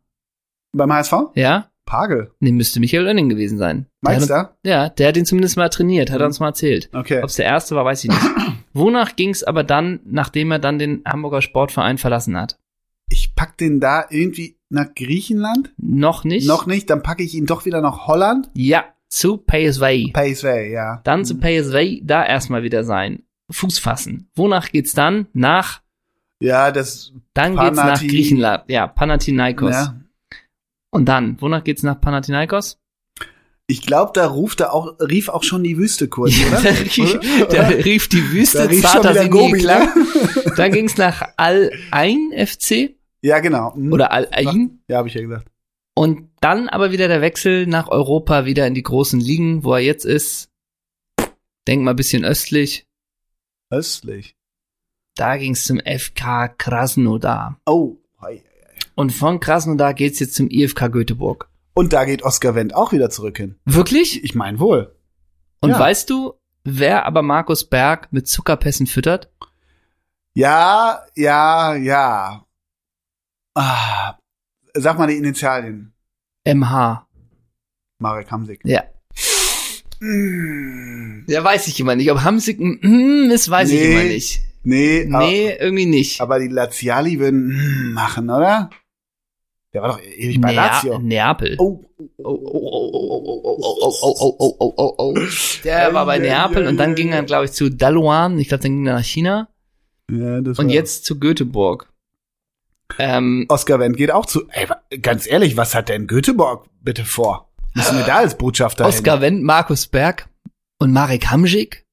Beim 0.74 0.94
HSV? 0.94 1.14
ja, 1.36 1.68
Pagel. 1.92 2.32
nee, 2.40 2.52
müsste 2.54 2.80
Michael 2.80 3.06
Oenning 3.06 3.28
gewesen 3.28 3.58
sein. 3.58 3.86
Meinst 4.00 4.30
du? 4.30 4.50
ja, 4.64 4.88
der 4.90 5.10
hat 5.10 5.18
ihn 5.18 5.26
zumindest 5.26 5.58
mal 5.58 5.68
trainiert, 5.70 6.10
hat 6.10 6.20
er 6.20 6.26
Mhm. 6.26 6.30
uns 6.30 6.40
mal 6.40 6.48
erzählt. 6.48 6.90
Okay. 6.94 7.22
Ob's 7.22 7.36
der 7.36 7.46
erste 7.46 7.76
war, 7.76 7.84
weiß 7.84 8.06
ich 8.06 8.10
nicht. 8.10 8.22
Wonach 8.74 9.18
ging's 9.18 9.44
aber 9.44 9.64
dann, 9.66 10.00
nachdem 10.06 10.52
er 10.52 10.60
dann 10.60 10.80
den 10.80 11.02
Hamburger 11.06 11.42
Sportverein 11.42 11.98
verlassen 11.98 12.38
hat? 12.38 12.58
Ich 13.10 13.36
pack 13.36 13.58
den 13.58 13.82
da 13.82 14.06
irgendwie 14.10 14.56
nach 14.70 14.88
Griechenland? 14.96 15.74
Noch 15.78 16.24
nicht? 16.24 16.48
Noch 16.48 16.66
nicht, 16.66 16.90
dann 16.90 17.04
packe 17.04 17.24
ich 17.24 17.34
ihn 17.36 17.46
doch 17.46 17.66
wieder 17.66 17.82
nach 17.82 18.08
Holland. 18.08 18.50
Ja, 18.54 18.86
zu 19.10 19.38
PSV. 19.38 20.14
Paceway, 20.14 20.72
ja. 20.72 21.02
Dann 21.04 21.26
zu 21.26 21.36
Mhm. 21.36 21.42
PSV, 21.42 22.00
da 22.04 22.26
erstmal 22.26 22.64
wieder 22.64 22.86
sein. 22.86 23.24
Fuß 23.52 23.80
fassen. 23.80 24.30
Wonach 24.36 24.70
geht's 24.72 24.94
dann? 24.94 25.28
Nach, 25.34 25.82
Ja, 26.40 26.72
das, 26.72 27.12
dann 27.34 27.58
geht's 27.58 27.76
nach 27.76 28.00
Griechenland. 28.00 28.64
Ja, 28.68 28.88
Panathinaikos. 28.88 29.72
ja. 29.74 29.96
Und 30.92 31.06
dann, 31.06 31.40
wonach 31.42 31.64
geht's 31.64 31.84
nach 31.84 32.00
Panathinaikos? 32.00 32.78
Ich 33.68 33.82
glaube, 33.86 34.12
da 34.14 34.28
ruft 34.28 34.60
er 34.60 34.74
auch, 34.74 35.00
rief 35.00 35.30
auch 35.30 35.44
schon 35.44 35.64
die 35.64 35.78
Wüste 35.78 36.10
kurz, 36.10 36.38
Ja, 36.38 36.48
oder? 36.48 36.62
da, 36.64 36.70
rief, 36.70 37.20
da 37.50 37.68
rief 37.68 38.10
die 38.10 38.32
Wüste, 38.32 38.58
Da 38.58 38.64
rief 38.66 38.82
schon 38.82 39.02
zarter 39.04 39.14
Sinne 39.14 39.30
Gobi, 39.30 39.60
klang. 39.60 39.86
ne? 39.86 40.54
Dann 40.58 40.72
ging's 40.74 40.98
nach 40.98 41.24
Al-Ain 41.38 42.32
FC 42.36 42.96
Ja, 43.22 43.40
genau. 43.40 43.74
Mhm. 43.76 43.94
oder 43.94 44.12
Al-Ain. 44.12 44.82
Ja, 44.90 44.98
habe 44.98 45.08
ich 45.08 45.14
ja 45.14 45.22
gesagt. 45.22 45.48
Und 45.94 46.30
dann 46.42 46.68
aber 46.70 46.92
wieder 46.92 47.08
der 47.08 47.22
Wechsel 47.22 47.68
nach 47.68 47.88
Europa, 47.90 48.46
wieder 48.46 48.66
in 48.68 48.74
die 48.74 48.84
großen 48.84 49.20
Ligen, 49.20 49.64
wo 49.64 49.74
er 49.74 49.80
jetzt 49.82 50.06
ist. 50.06 50.50
Denk 51.68 51.84
mal 51.84 51.92
ein 51.92 51.96
bisschen 51.98 52.26
östlich. 52.26 52.88
Östlich. 53.70 54.36
Da 55.16 55.38
ging's 55.38 55.66
zum 55.66 55.80
FK 55.80 56.48
Krasnodar. 56.58 57.60
Oh. 57.66 57.98
hei. 58.22 58.42
Und 59.02 59.12
von 59.12 59.40
Krasnodar 59.40 59.96
geht's 59.96 60.20
jetzt 60.20 60.36
zum 60.36 60.48
IFK 60.48 60.92
Göteborg. 60.92 61.50
Und 61.74 61.92
da 61.92 62.06
geht 62.06 62.22
Oscar 62.22 62.54
Wendt 62.54 62.76
auch 62.76 62.92
wieder 62.92 63.10
zurück 63.10 63.36
hin. 63.36 63.56
Wirklich? 63.66 64.24
Ich 64.24 64.36
meine 64.36 64.60
wohl. 64.60 64.96
Und 65.60 65.72
Ja. 65.72 65.80
weißt 65.80 66.08
du, 66.08 66.34
wer 66.66 67.08
aber 67.08 67.24
Markus 67.24 67.68
Berg 67.68 68.10
mit 68.14 68.28
Zuckerpässen 68.28 68.86
füttert? 68.86 69.32
Ja, 70.36 71.02
ja, 71.16 71.74
ja. 71.74 72.46
Ah, 73.56 74.20
sag 74.76 75.00
mal 75.00 75.08
die 75.08 75.18
Initialien. 75.18 75.94
MH. 76.46 77.08
Marek 77.98 78.30
Hamsik. 78.30 78.62
Ja. 78.66 78.84
Mm. 80.00 81.26
Ja, 81.28 81.44
weiß 81.44 81.66
ich 81.70 81.80
immer 81.80 81.96
nicht. 81.96 82.12
Ob 82.12 82.22
Hamsik 82.24 82.60
mm, 82.60 83.32
ist, 83.32 83.50
weiß 83.50 83.72
ich 83.72 83.80
Nee. 83.80 83.92
immer 83.94 84.04
nicht. 84.04 84.42
Nee, 84.64 85.06
Nee, 85.10 85.58
irgendwie 85.60 85.88
nicht. 85.88 86.22
aber, 86.22 86.36
aber 86.36 86.44
die 86.44 86.54
Laziali 86.54 87.20
würden 87.20 87.48
mm, 87.90 87.94
machen, 87.94 88.30
oder? 88.30 88.70
Der 89.74 89.82
war 89.82 89.90
doch 89.90 90.02
ewig 90.02 90.42
bei 90.42 90.54
Lazio. 90.54 91.00
Neapel. 91.00 91.56
Oh, 91.58 91.86
oh, 92.18 92.40
oh, 94.68 94.96
oh, 94.98 95.16
Der 95.64 95.94
war 95.94 96.06
bei 96.06 96.20
Neapel 96.20 96.68
und 96.68 96.78
dann 96.78 96.94
ging 96.96 97.14
er, 97.14 97.24
glaube 97.24 97.46
ich, 97.46 97.54
zu 97.54 97.70
Daluan. 97.70 98.38
Ich 98.38 98.50
glaube, 98.50 98.64
dann 98.64 98.72
ging 98.74 98.88
er 98.88 98.96
nach 98.96 99.06
China. 99.06 99.48
Ja, 100.12 100.42
das 100.42 100.60
und 100.60 100.70
jetzt 100.70 101.06
zu 101.06 101.20
Göteborg. 101.20 101.90
Ähm, 103.00 103.46
Oscar 103.48 103.80
Wendt 103.80 103.96
geht 103.96 104.12
auch 104.12 104.26
zu. 104.26 104.50
Ey, 104.50 104.68
ganz 105.02 105.26
ehrlich, 105.26 105.56
was 105.56 105.74
hat 105.74 105.88
denn 105.88 106.08
Göteborg 106.08 106.68
bitte 106.82 107.06
vor? 107.06 107.50
Müssen 107.74 107.98
wir 107.98 108.04
da 108.04 108.18
als 108.18 108.38
Botschafter 108.38 108.86
Oscar 108.86 109.14
hin? 109.14 109.22
Wendt, 109.22 109.44
Markus 109.44 109.88
Berg 109.88 110.28
und 110.80 110.92
Marek 110.92 111.28
Hamschik? 111.32 111.86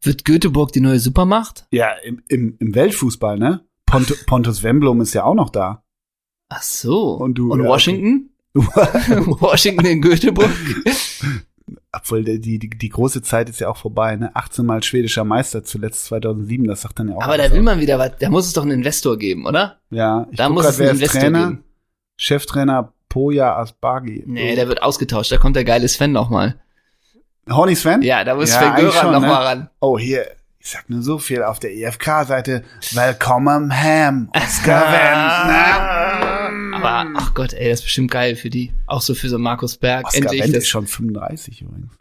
Wird 0.00 0.24
Göteborg 0.24 0.72
die 0.72 0.80
neue 0.80 1.00
Supermacht? 1.00 1.66
Ja, 1.70 1.92
im, 2.04 2.22
im, 2.28 2.56
im 2.60 2.74
Weltfußball, 2.74 3.38
ne? 3.38 3.64
Pont 3.92 4.26
Pontus 4.26 4.62
Wemblum 4.62 5.00
ist 5.00 5.12
ja 5.14 5.24
auch 5.24 5.34
noch 5.34 5.50
da. 5.50 5.82
Ach 6.48 6.62
so. 6.62 7.12
Und 7.14 7.34
du, 7.34 7.56
ja, 7.56 7.64
Washington? 7.64 8.30
Washington 8.54 9.86
in 9.86 10.00
Göteborg? 10.02 10.50
Obwohl 11.94 12.24
die, 12.24 12.58
die, 12.58 12.70
die 12.70 12.88
große 12.88 13.22
Zeit 13.22 13.48
ist 13.50 13.60
ja 13.60 13.68
auch 13.68 13.76
vorbei, 13.76 14.16
ne? 14.16 14.34
18 14.34 14.64
Mal 14.64 14.82
schwedischer 14.82 15.24
Meister, 15.24 15.62
zuletzt 15.62 16.06
2007, 16.06 16.66
das 16.66 16.80
sagt 16.82 16.98
dann 16.98 17.08
ja 17.08 17.16
auch. 17.16 17.22
Aber 17.22 17.36
da 17.36 17.50
will 17.52 17.62
man 17.62 17.80
wieder 17.80 17.98
was, 17.98 18.12
da 18.18 18.30
muss 18.30 18.46
es 18.46 18.54
doch 18.54 18.62
einen 18.62 18.72
Investor 18.72 19.18
geben, 19.18 19.46
oder? 19.46 19.78
Ja, 19.90 20.26
ich 20.30 20.38
Da 20.38 20.48
muss 20.48 20.64
grad, 20.64 20.72
es 20.74 20.80
einen 20.80 20.90
Investor 20.90 21.20
Trainer? 21.20 21.48
geben. 21.50 21.64
Cheftrainer 22.16 22.92
Poja 23.10 23.56
Asbagi. 23.58 24.24
Nee, 24.26 24.54
der 24.56 24.68
wird 24.68 24.82
ausgetauscht, 24.82 25.32
da 25.32 25.36
kommt 25.36 25.54
der 25.56 25.64
geile 25.64 25.86
Sven 25.88 26.12
nochmal. 26.12 26.58
Horny 27.50 27.74
Sven? 27.76 28.00
Ja, 28.02 28.24
da 28.24 28.34
muss 28.36 28.50
Ja, 28.50 28.58
Sven 28.58 28.76
Göran 28.76 29.12
nochmal 29.12 29.28
ne? 29.30 29.44
ran. 29.62 29.70
Oh, 29.80 29.98
hier, 29.98 30.26
ich 30.64 30.70
sag 30.70 30.88
nur 30.88 31.02
so 31.02 31.18
viel 31.18 31.42
auf 31.42 31.58
der 31.58 31.72
EFK-Seite. 31.74 32.62
Willkommen, 32.92 33.72
Ham. 33.76 34.30
Oscar 34.32 34.80
Wendt. 34.92 36.70
ne? 36.70 36.76
Aber, 36.76 37.10
ach 37.16 37.34
Gott, 37.34 37.52
ey, 37.52 37.68
das 37.68 37.80
ist 37.80 37.84
bestimmt 37.84 38.10
geil 38.12 38.36
für 38.36 38.48
die. 38.48 38.72
Auch 38.86 39.02
so 39.02 39.14
für 39.14 39.28
so 39.28 39.38
Markus 39.38 39.76
Berg. 39.76 40.06
Oscar 40.06 40.18
Endlich, 40.18 40.42
Wendt 40.42 40.56
ist 40.56 40.68
schon 40.68 40.86
35 40.86 41.62
übrigens. 41.62 41.92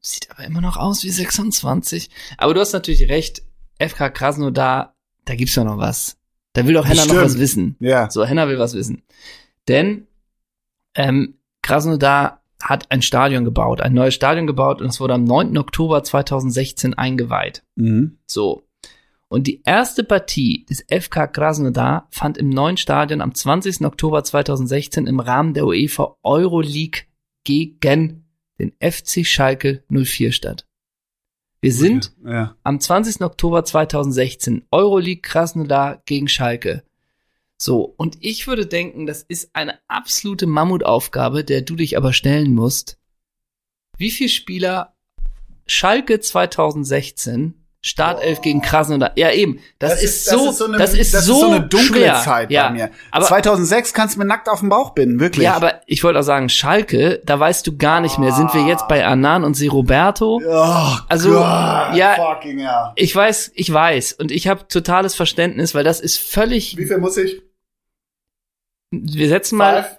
sieht 0.00 0.30
aber 0.30 0.44
immer 0.44 0.62
noch 0.62 0.78
aus 0.78 1.04
wie 1.04 1.10
26. 1.10 2.08
Aber 2.38 2.54
du 2.54 2.60
hast 2.60 2.72
natürlich 2.72 3.08
recht, 3.08 3.42
FK 3.78 4.08
Krasnodar, 4.10 4.94
da 5.26 5.34
gibt's 5.34 5.54
ja 5.54 5.64
noch 5.64 5.76
was. 5.78 6.16
Da 6.54 6.66
will 6.66 6.72
doch 6.74 6.86
Henna 6.88 7.04
noch 7.04 7.16
was 7.16 7.38
wissen. 7.38 7.76
Ja. 7.80 8.10
So, 8.10 8.24
Henna 8.24 8.48
will 8.48 8.58
was 8.58 8.72
wissen. 8.72 9.02
Denn 9.68 10.06
ähm, 10.94 11.34
Krasnodar 11.60 12.42
hat 12.62 12.90
ein 12.90 13.02
Stadion 13.02 13.44
gebaut, 13.44 13.80
ein 13.80 13.92
neues 13.94 14.14
Stadion 14.14 14.46
gebaut 14.46 14.80
und 14.80 14.88
es 14.88 15.00
wurde 15.00 15.14
am 15.14 15.24
9. 15.24 15.56
Oktober 15.58 16.02
2016 16.02 16.94
eingeweiht. 16.94 17.62
Mhm. 17.76 18.18
So. 18.26 18.62
Und 19.28 19.46
die 19.48 19.62
erste 19.64 20.04
Partie 20.04 20.64
des 20.70 20.84
FK 20.88 21.26
Krasnodar 21.26 22.06
fand 22.10 22.38
im 22.38 22.48
neuen 22.48 22.76
Stadion 22.76 23.20
am 23.20 23.34
20. 23.34 23.84
Oktober 23.84 24.22
2016 24.22 25.06
im 25.06 25.18
Rahmen 25.20 25.52
der 25.52 25.66
UEFA 25.66 26.16
Euroleague 26.22 27.02
gegen 27.44 28.24
den 28.58 28.72
FC 28.80 29.26
Schalke 29.26 29.82
04 29.90 30.32
statt. 30.32 30.64
Wir 31.60 31.72
sind 31.72 32.12
Ja. 32.24 32.54
am 32.62 32.78
20. 32.78 33.22
Oktober 33.22 33.64
2016 33.64 34.64
Euroleague 34.70 35.22
Krasnodar 35.22 36.02
gegen 36.06 36.28
Schalke. 36.28 36.84
So, 37.58 37.94
und 37.96 38.18
ich 38.20 38.46
würde 38.46 38.66
denken, 38.66 39.06
das 39.06 39.22
ist 39.22 39.50
eine 39.54 39.78
absolute 39.88 40.46
Mammutaufgabe, 40.46 41.42
der 41.44 41.62
du 41.62 41.74
dich 41.76 41.96
aber 41.96 42.12
stellen 42.12 42.54
musst. 42.54 42.98
Wie 43.96 44.10
viele 44.10 44.28
Spieler 44.28 44.94
Schalke 45.66 46.20
2016 46.20 47.54
Startelf 47.80 48.40
gegen 48.40 48.62
Krasnodar? 48.62 49.12
Ja, 49.16 49.30
eben. 49.30 49.60
Das, 49.78 50.02
ist, 50.02 50.24
so, 50.26 50.52
das 50.76 50.92
ist 50.92 51.12
so, 51.12 51.46
eine 51.46 51.60
dunkle 51.68 52.00
schwer. 52.00 52.14
Zeit 52.16 52.50
ja, 52.50 52.66
bei 52.68 52.74
mir. 52.74 52.90
aber- 53.12 53.26
2006 53.26 53.94
kannst 53.94 54.16
du 54.16 54.18
mir 54.18 54.24
nackt 54.26 54.48
auf 54.48 54.58
den 54.60 54.68
Bauch 54.68 54.90
binden, 54.90 55.20
wirklich. 55.20 55.44
Ja, 55.44 55.54
aber 55.54 55.80
ich 55.86 56.02
wollte 56.04 56.18
auch 56.18 56.24
sagen, 56.24 56.48
Schalke, 56.48 57.22
da 57.24 57.38
weißt 57.38 57.64
du 57.66 57.76
gar 57.76 58.00
nicht 58.00 58.18
mehr. 58.18 58.32
Sind 58.32 58.52
wir 58.54 58.66
jetzt 58.66 58.88
bei 58.88 59.06
Anan 59.06 59.44
und 59.44 59.54
Si 59.54 59.68
Roberto? 59.68 60.42
oh, 60.44 60.96
Also, 61.08 61.30
Gott, 61.30 61.94
ja- 61.94 62.16
fucking 62.16 62.58
hell. 62.58 62.90
Ich 62.96 63.14
weiß, 63.14 63.52
ich 63.54 63.72
weiß. 63.72 64.14
Und 64.14 64.30
ich 64.32 64.48
habe 64.48 64.66
totales 64.68 65.14
Verständnis, 65.14 65.74
weil 65.74 65.84
das 65.84 66.00
ist 66.00 66.18
völlig. 66.18 66.76
Wie 66.76 66.86
viel 66.86 66.98
muss 66.98 67.16
ich? 67.16 67.40
Wir 69.04 69.28
setzen 69.28 69.56
mal. 69.58 69.82
Five? 69.82 69.98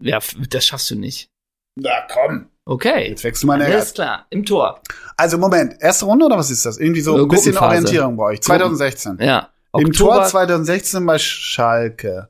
Ja, 0.00 0.18
das 0.50 0.66
schaffst 0.66 0.90
du 0.90 0.94
nicht. 0.96 1.28
Na 1.76 1.90
komm, 2.12 2.46
Okay. 2.64 3.08
jetzt 3.10 3.24
wächst 3.24 3.42
du 3.42 3.46
mal 3.46 3.60
Alles 3.62 3.94
klar. 3.94 4.26
Im 4.30 4.44
Tor. 4.44 4.80
Also 5.16 5.38
Moment, 5.38 5.76
erste 5.80 6.04
Runde 6.04 6.26
oder 6.26 6.36
was 6.36 6.50
ist 6.50 6.66
das? 6.66 6.76
Irgendwie 6.78 7.00
so 7.00 7.16
Äh, 7.16 7.22
ein 7.22 7.28
bisschen. 7.28 7.56
Orientierung 7.56 8.16
bei 8.16 8.24
euch. 8.24 8.40
2016. 8.42 9.18
Ja. 9.20 9.50
Im 9.76 9.92
Tor 9.92 10.10
Oktober. 10.10 10.26
2016 10.26 11.04
bei 11.06 11.18
Schalke. 11.18 12.28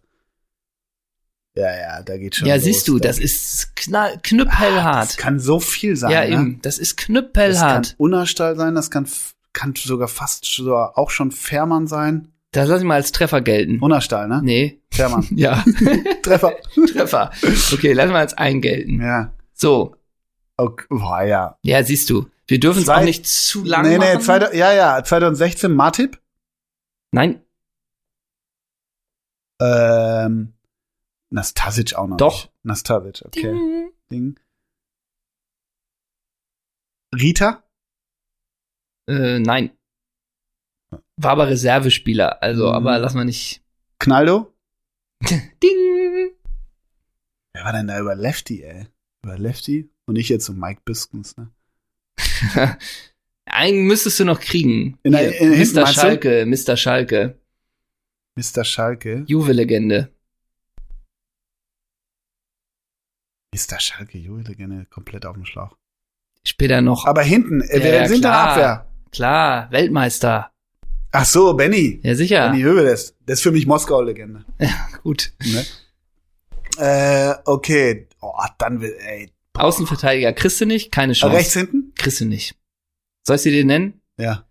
Ja, 1.55 1.75
ja, 1.77 2.03
da 2.03 2.17
geht 2.17 2.37
schon 2.37 2.47
Ja, 2.47 2.55
los. 2.55 2.65
siehst 2.65 2.87
du, 2.89 2.99
Da 2.99 3.09
das 3.09 3.19
ist 3.19 3.75
knall, 3.75 4.13
Das 4.15 4.23
knüppelhart. 4.23 5.19
kann 5.19 5.41
so 5.41 5.59
viel 5.61 5.97
sein. 5.97 6.11
Ja, 6.11 6.21
ne? 6.21 6.29
eben. 6.31 6.59
Das 6.63 6.79
ist 6.79 6.93
Das 6.93 6.97
kann 6.97 7.07
knüppelhart. 7.15 7.95
Unnerstall 7.99 8.57
sein, 8.57 8.75
das 8.77 8.91
kann, 8.91 9.09
kann 9.53 9.75
sogar 9.77 10.09
fast 10.09 10.47
auch 10.95 11.11
schon 11.11 11.33
Fährmann 11.33 11.87
sein. 11.89 12.29
Das 12.53 12.69
lass 12.69 12.81
ich 12.81 12.87
mal 12.87 12.95
als 12.95 13.13
Treffer 13.13 13.41
gelten. 13.41 13.79
Unnerstall, 13.81 14.27
ne? 14.29 14.41
Nee. 14.43 14.81
Fährmann. 14.91 15.27
Ja. 15.37 15.63
Treffer. 16.23 16.57
Treffer. 16.93 17.31
Okay, 17.73 17.93
lass 17.93 18.11
mal 18.11 18.21
als 18.21 18.35
einen 18.35 18.61
gelten. 18.61 19.01
Ja. 19.01 19.35
So. 19.53 19.97
Okay. 20.57 20.87
Boah, 20.89 21.23
ja. 21.23 21.59
Ja, 21.63 21.83
siehst 21.85 22.09
du. 22.11 22.27
Wir 22.47 22.59
dürfen 22.59 22.83
es 22.83 22.89
auch 22.89 23.03
nicht 23.03 23.27
zu 23.27 23.63
lang 23.65 23.83
nee, 23.83 23.99
nee, 23.99 24.15
machen. 24.15 24.57
ja, 24.57 24.73
ja, 24.73 25.05
2016 25.05 25.73
Martip. 25.73 26.19
Nein, 27.13 27.43
Ähm, 29.61 30.55
Nastasic 31.31 31.95
auch 31.95 32.07
noch. 32.07 32.17
Doch. 32.17 32.45
Nicht. 32.45 32.53
Nastasic, 32.65 33.23
okay. 33.27 33.43
Ding. 33.43 33.93
Ding. 34.11 34.41
Rita? 37.15 37.65
Äh, 39.09 39.39
nein. 39.41 39.71
War 41.21 41.33
aber 41.33 41.49
Reservespieler, 41.49 42.43
also, 42.43 42.69
Mhm. 42.69 42.75
aber 42.75 42.99
lass 42.99 43.15
mal 43.15 43.25
nicht. 43.25 43.63
Knaldo? 43.99 44.55
Ding! 45.63 46.31
Wer 47.53 47.65
war 47.65 47.73
denn 47.73 47.89
da 47.89 47.99
über 47.99 48.15
Lefty, 48.15 48.63
ey? 48.63 48.87
Über 49.25 49.37
Lefty? 49.37 49.91
Und 50.07 50.17
ich 50.17 50.29
jetzt 50.29 50.45
so 50.47 50.53
Mike 50.53 50.83
Biskens, 50.85 51.37
ne? 51.37 51.51
Einen 53.47 53.87
müsstest 53.87 54.21
du 54.21 54.25
noch 54.25 54.39
kriegen. 54.41 54.99
In 55.03 55.13
der- 55.13 55.41
in- 55.41 55.53
hinten, 55.53 55.75
Mr. 55.81 55.87
Schalke, 55.89 56.47
Mr. 56.47 56.77
Schalke. 56.77 57.39
Mr. 58.37 58.65
Schalke. 58.65 59.25
Juve-Legende. 59.27 60.13
Mr. 63.55 63.81
Schalke, 63.81 64.19
Juwe-Legende, 64.19 64.87
komplett 64.91 65.27
auf 65.27 65.35
dem 65.35 65.45
Schlauch. 65.47 65.77
Später 66.45 66.81
noch. 66.81 67.07
Aber 67.07 67.23
hinten, 67.23 67.61
äh, 67.63 67.79
Ja, 67.79 67.83
wer 67.85 67.95
ja, 68.03 68.09
sind 68.09 68.25
da 68.25 68.31
klar. 68.31 68.49
Abwehr? 68.51 68.87
Klar, 69.11 69.71
Weltmeister. 69.73 70.53
Ach 71.13 71.25
so, 71.25 71.55
Benny. 71.55 72.01
Ja, 72.03 72.15
sicher. 72.15 72.49
Benny 72.51 72.63
Hövedes. 72.63 73.15
Das 73.27 73.39
ist 73.39 73.43
für 73.43 73.51
mich 73.53 73.67
Moskau-Legende. 73.67 74.45
Gut. 75.03 75.33
Ne? 75.45 75.65
äh, 76.79 77.35
okay. 77.45 78.09
Oh, 78.21 78.33
dann 78.59 78.81
will, 78.81 78.95
ey. 79.01 79.31
Außenverteidiger 79.55 80.33
kriegst 80.33 80.61
du 80.61 80.67
nicht, 80.67 80.93
keine 80.93 81.15
Chance. 81.15 81.37
Rechts 81.37 81.53
hinten? 81.55 81.93
Kriegst 81.97 82.21
du 82.21 82.27
nicht. 82.27 82.55
Soll 83.27 83.37
ich 83.37 83.43
sie 83.43 83.51
dir 83.51 83.65
nennen? 83.65 84.01
Ja. 84.19 84.45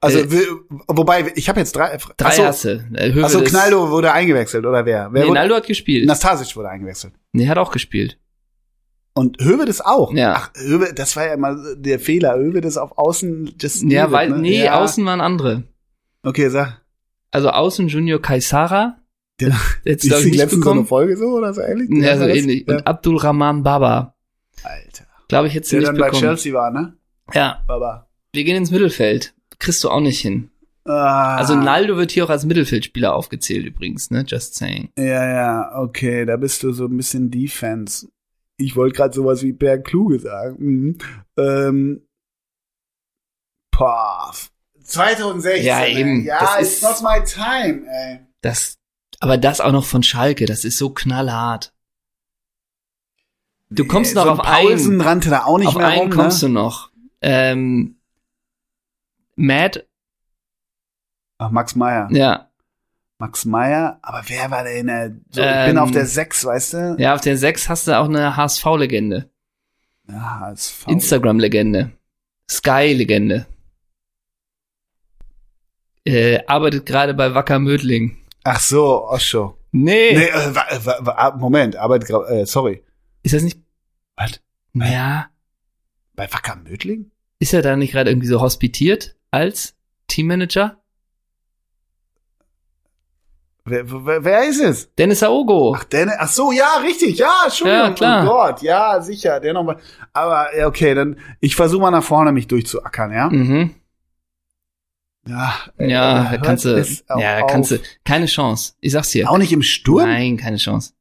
Also, 0.00 0.20
Äh, 0.20 0.46
wobei, 0.86 1.32
ich 1.34 1.48
habe 1.48 1.58
jetzt 1.60 1.74
drei. 1.74 1.98
Drei 2.16 2.46
Achso, 2.48 2.76
du. 2.76 2.94
Äh, 2.94 3.20
achso, 3.22 3.42
Knaldo 3.42 3.90
wurde 3.90 4.12
eingewechselt, 4.12 4.64
oder 4.64 4.86
wer? 4.86 5.08
Wer 5.12 5.22
Nee, 5.22 5.28
wurde, 5.28 5.34
Naldo 5.40 5.56
hat 5.56 5.66
gespielt. 5.66 6.06
Nastasic 6.06 6.54
wurde 6.56 6.68
eingewechselt. 6.70 7.14
Nee, 7.32 7.48
hat 7.48 7.58
auch 7.58 7.72
gespielt. 7.72 8.16
Und 9.14 9.42
Hövedes 9.42 9.80
auch. 9.80 10.12
Ja. 10.14 10.34
Ach, 10.36 10.50
Höwe, 10.56 10.94
das 10.94 11.16
war 11.16 11.26
ja 11.26 11.34
immer 11.34 11.74
der 11.74 11.98
Fehler. 11.98 12.36
Hövedes 12.38 12.78
auf 12.78 12.96
Außen, 12.96 13.56
just 13.60 13.82
Ja, 13.82 14.12
weil, 14.12 14.30
ne? 14.30 14.38
nee, 14.38 14.62
ja. 14.64 14.78
außen 14.80 15.04
waren 15.04 15.20
andere. 15.20 15.64
Okay, 16.28 16.48
sag. 16.48 16.82
Also 17.30 17.50
außen 17.50 17.88
Junior 17.88 18.20
Kaisara. 18.20 18.96
Der, 19.40 19.54
Jetzt 19.84 20.04
ist 20.04 20.18
die 20.24 20.30
nicht 20.30 20.36
letzten 20.36 20.62
so 20.62 20.70
eine 20.70 20.80
bekommen. 20.80 20.86
Folge 20.86 21.16
so 21.16 21.26
oder 21.26 21.54
so 21.54 21.60
ähnlich? 21.60 21.88
Ja, 22.02 22.16
so 22.18 22.24
ähnlich. 22.24 22.64
Ja. 22.66 22.74
Und 22.76 22.86
Abdul 22.86 23.16
Rahman 23.18 23.62
Baba. 23.62 24.14
Alter. 24.64 25.04
Glaube 25.28 25.46
ich, 25.48 25.54
hättest 25.54 25.72
du 25.72 25.76
Der 25.76 25.80
nicht 25.80 25.88
dann 25.90 25.98
bei 25.98 26.06
bekommen. 26.06 26.22
Chelsea 26.22 26.52
war, 26.54 26.70
ne? 26.70 26.96
Ja, 27.32 27.62
Baba. 27.66 28.08
wir 28.32 28.44
gehen 28.44 28.56
ins 28.56 28.70
Mittelfeld. 28.70 29.34
Kriegst 29.58 29.84
du 29.84 29.90
auch 29.90 30.00
nicht 30.00 30.20
hin. 30.20 30.50
Ah, 30.84 31.36
Also 31.36 31.54
Naldo 31.54 31.96
wird 31.98 32.10
hier 32.10 32.24
auch 32.24 32.30
als 32.30 32.46
Mittelfeldspieler 32.46 33.14
aufgezählt 33.14 33.66
übrigens, 33.66 34.10
ne? 34.10 34.24
Just 34.26 34.54
saying. 34.54 34.88
Ja, 34.98 35.04
ja, 35.28 35.78
okay, 35.78 36.24
da 36.24 36.36
bist 36.36 36.62
du 36.62 36.72
so 36.72 36.86
ein 36.86 36.96
bisschen 36.96 37.30
Defense. 37.30 38.08
Ich 38.56 38.74
wollte 38.74 38.96
gerade 38.96 39.14
sowas 39.14 39.42
wie 39.42 39.52
Per 39.52 39.78
Kluge 39.78 40.18
sagen. 40.18 40.56
Mhm. 40.58 40.98
Ähm, 41.36 42.02
boah. 43.70 44.32
2016. 44.88 45.64
Ja, 45.66 45.80
ey. 45.80 45.96
eben. 45.98 46.24
Ja, 46.24 46.40
Das 46.40 46.60
it's 46.60 46.72
ist- 46.74 46.82
not 46.82 47.02
my 47.02 47.22
time, 47.24 47.86
ey. 47.90 48.20
Das, 48.40 48.78
aber 49.20 49.36
das 49.38 49.60
auch 49.60 49.72
noch 49.72 49.84
von 49.84 50.02
Schalke, 50.02 50.46
das 50.46 50.64
ist 50.64 50.78
so 50.78 50.90
knallhart. 50.90 51.72
Du 53.70 53.86
kommst 53.86 54.14
noch 54.14 54.24
so 54.24 54.30
auf 54.32 54.38
Paulsen 54.38 54.92
einen. 54.94 55.00
rannte 55.02 55.30
da 55.30 55.44
auch 55.44 55.58
nicht 55.58 55.68
Auf 55.68 55.74
mehr 55.76 55.88
einen 55.88 56.00
rum, 56.00 56.10
kommst 56.10 56.42
ne? 56.42 56.48
du 56.48 56.54
noch. 56.54 56.90
Ähm, 57.20 57.98
Matt, 59.36 59.86
Ach, 61.38 61.50
Max 61.50 61.74
Meyer. 61.76 62.08
ja. 62.10 62.48
Max 63.20 63.44
Meyer, 63.44 63.98
aber 64.02 64.22
wer 64.28 64.50
war 64.50 64.62
der 64.62 64.76
in 64.76 64.86
der, 64.86 65.08
so, 65.30 65.40
ich 65.40 65.46
Ähm, 65.46 65.66
bin 65.70 65.78
auf 65.78 65.90
der 65.90 66.06
6, 66.06 66.44
weißt 66.44 66.72
du? 66.74 66.96
Ja, 67.00 67.14
auf 67.14 67.20
der 67.20 67.36
6 67.36 67.68
hast 67.68 67.88
du 67.88 67.98
auch 67.98 68.04
eine 68.06 68.36
HSV-Legende. 68.36 69.28
Ja, 70.08 70.40
als 70.44 70.70
V. 70.70 70.90
Instagram-Legende. 70.90 71.90
Sky-Legende. 72.48 73.46
Äh, 76.08 76.42
arbeitet 76.46 76.86
gerade 76.86 77.12
bei 77.12 77.34
Wacker 77.34 77.58
Mödling. 77.58 78.16
Ach 78.42 78.60
so, 78.60 79.06
Osho. 79.08 79.58
Nee. 79.72 80.14
Nee, 80.14 80.24
äh, 80.24 81.32
Moment, 81.36 81.76
arbeitet 81.76 82.08
äh, 82.30 82.46
sorry. 82.46 82.82
Ist 83.22 83.34
das 83.34 83.42
nicht? 83.42 83.58
Was? 84.16 84.40
Ja. 84.72 85.26
Bei 86.16 86.32
Wacker 86.32 86.56
Mödling? 86.56 87.10
Ist 87.40 87.52
er 87.52 87.60
da 87.60 87.76
nicht 87.76 87.92
gerade 87.92 88.10
irgendwie 88.10 88.26
so 88.26 88.40
hospitiert 88.40 89.16
als 89.30 89.76
Teammanager? 90.06 90.78
Wer, 93.66 93.84
wer, 94.06 94.24
wer 94.24 94.48
ist 94.48 94.60
es? 94.62 94.94
Dennis 94.94 95.22
Aogo. 95.22 95.74
Ach, 95.76 95.84
der, 95.84 96.16
ach 96.18 96.28
so, 96.28 96.52
ja, 96.52 96.78
richtig, 96.82 97.18
ja, 97.18 97.42
Entschuldigung. 97.44 97.88
Ja, 97.88 97.92
klar. 97.92 98.24
Oh 98.24 98.28
Gott, 98.28 98.62
ja, 98.62 99.02
sicher, 99.02 99.40
der 99.40 99.52
nochmal. 99.52 99.76
Aber, 100.14 100.56
ja, 100.56 100.66
okay, 100.66 100.94
dann, 100.94 101.18
ich 101.40 101.54
versuche 101.54 101.82
mal 101.82 101.90
nach 101.90 102.02
vorne 102.02 102.32
mich 102.32 102.48
durchzuackern, 102.48 103.12
ja? 103.12 103.28
Mhm. 103.28 103.74
Ja, 105.28 105.54
Ja, 105.78 106.32
äh, 106.34 106.38
kannst 106.42 106.64
du, 106.64 106.78
ja, 107.18 107.40
auf. 107.44 107.50
kannst 107.50 107.70
du, 107.72 107.80
keine 108.04 108.26
Chance. 108.26 108.74
Ich 108.80 108.92
sag's 108.92 109.10
dir. 109.10 109.30
Auch 109.30 109.38
nicht 109.38 109.52
im 109.52 109.62
Sturm? 109.62 110.08
Nein, 110.08 110.36
keine 110.36 110.56
Chance. 110.56 110.92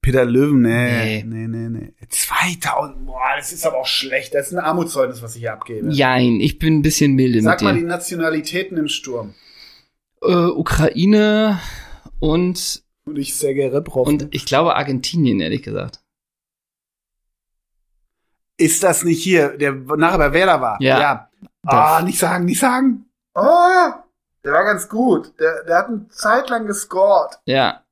Peter 0.00 0.24
Löwen, 0.24 0.62
nee, 0.62 1.22
Nee. 1.22 1.24
nee, 1.26 1.46
nee, 1.48 1.68
nee. 1.68 1.92
2000, 2.08 3.04
boah, 3.04 3.20
das 3.36 3.52
ist 3.52 3.66
aber 3.66 3.78
auch 3.78 3.86
schlecht. 3.86 4.32
Das 4.34 4.46
ist 4.48 4.54
ein 4.54 4.60
Armutszeugnis, 4.64 5.20
was 5.22 5.34
ich 5.34 5.40
hier 5.40 5.52
abgebe. 5.52 5.90
Jein, 5.90 6.40
ich 6.40 6.58
bin 6.58 6.78
ein 6.78 6.82
bisschen 6.82 7.14
milde 7.14 7.42
Sag 7.42 7.60
mit 7.60 7.62
mal 7.64 7.74
die 7.74 7.80
dir. 7.80 7.86
Nationalitäten 7.88 8.78
im 8.78 8.88
Sturm. 8.88 9.34
Äh, 10.22 10.32
Ukraine 10.32 11.60
und, 12.20 12.82
Und 13.04 13.18
ich 13.18 13.34
Sergei 13.34 13.68
Rebrov. 13.68 14.06
und 14.08 14.28
ich 14.30 14.46
glaube 14.46 14.76
Argentinien, 14.76 15.40
ehrlich 15.40 15.62
gesagt. 15.62 16.00
ist 18.56 18.82
das 18.82 19.04
nicht 19.04 19.22
hier, 19.22 19.56
der 19.58 19.72
nachher 19.72 20.18
bei 20.18 20.32
Werder 20.32 20.60
war? 20.60 20.78
Ja. 20.80 21.00
ja. 21.00 21.27
Ah, 21.68 22.02
nicht 22.02 22.18
sagen, 22.18 22.44
nicht 22.46 22.60
sagen. 22.60 23.04
Ah, 23.34 24.04
der 24.44 24.52
war 24.52 24.64
ganz 24.64 24.88
gut. 24.88 25.38
Der, 25.38 25.64
der 25.64 25.78
hat 25.78 25.88
eine 25.88 26.08
Zeit 26.08 26.48
lang 26.48 26.66
gescored. 26.66 27.38
Ja. 27.44 27.82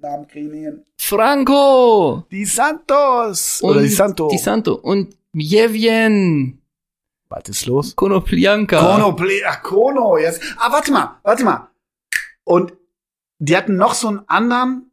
Namen 0.00 0.26
kriegen 0.26 0.84
Franco! 0.98 2.24
Die 2.30 2.44
Santos. 2.44 3.60
Und 3.60 3.70
Oder 3.70 3.82
die 3.82 3.88
Santo. 3.88 4.28
Die 4.28 4.38
Santo. 4.38 4.74
Und 4.74 5.16
Jevjen 5.32 6.60
Was 7.28 7.48
ist 7.48 7.66
los? 7.66 7.94
Konoplyanka. 7.96 8.78
Kono, 8.78 9.14
Ple 9.14 9.42
ach, 9.46 9.62
Kono, 9.62 10.18
yes. 10.18 10.40
Ah, 10.58 10.72
warte 10.72 10.92
mal, 10.92 11.20
warte 11.22 11.44
mal. 11.44 11.68
Und 12.44 12.74
die 13.38 13.56
hatten 13.56 13.76
noch 13.76 13.94
so 13.94 14.08
einen 14.08 14.28
anderen 14.28 14.90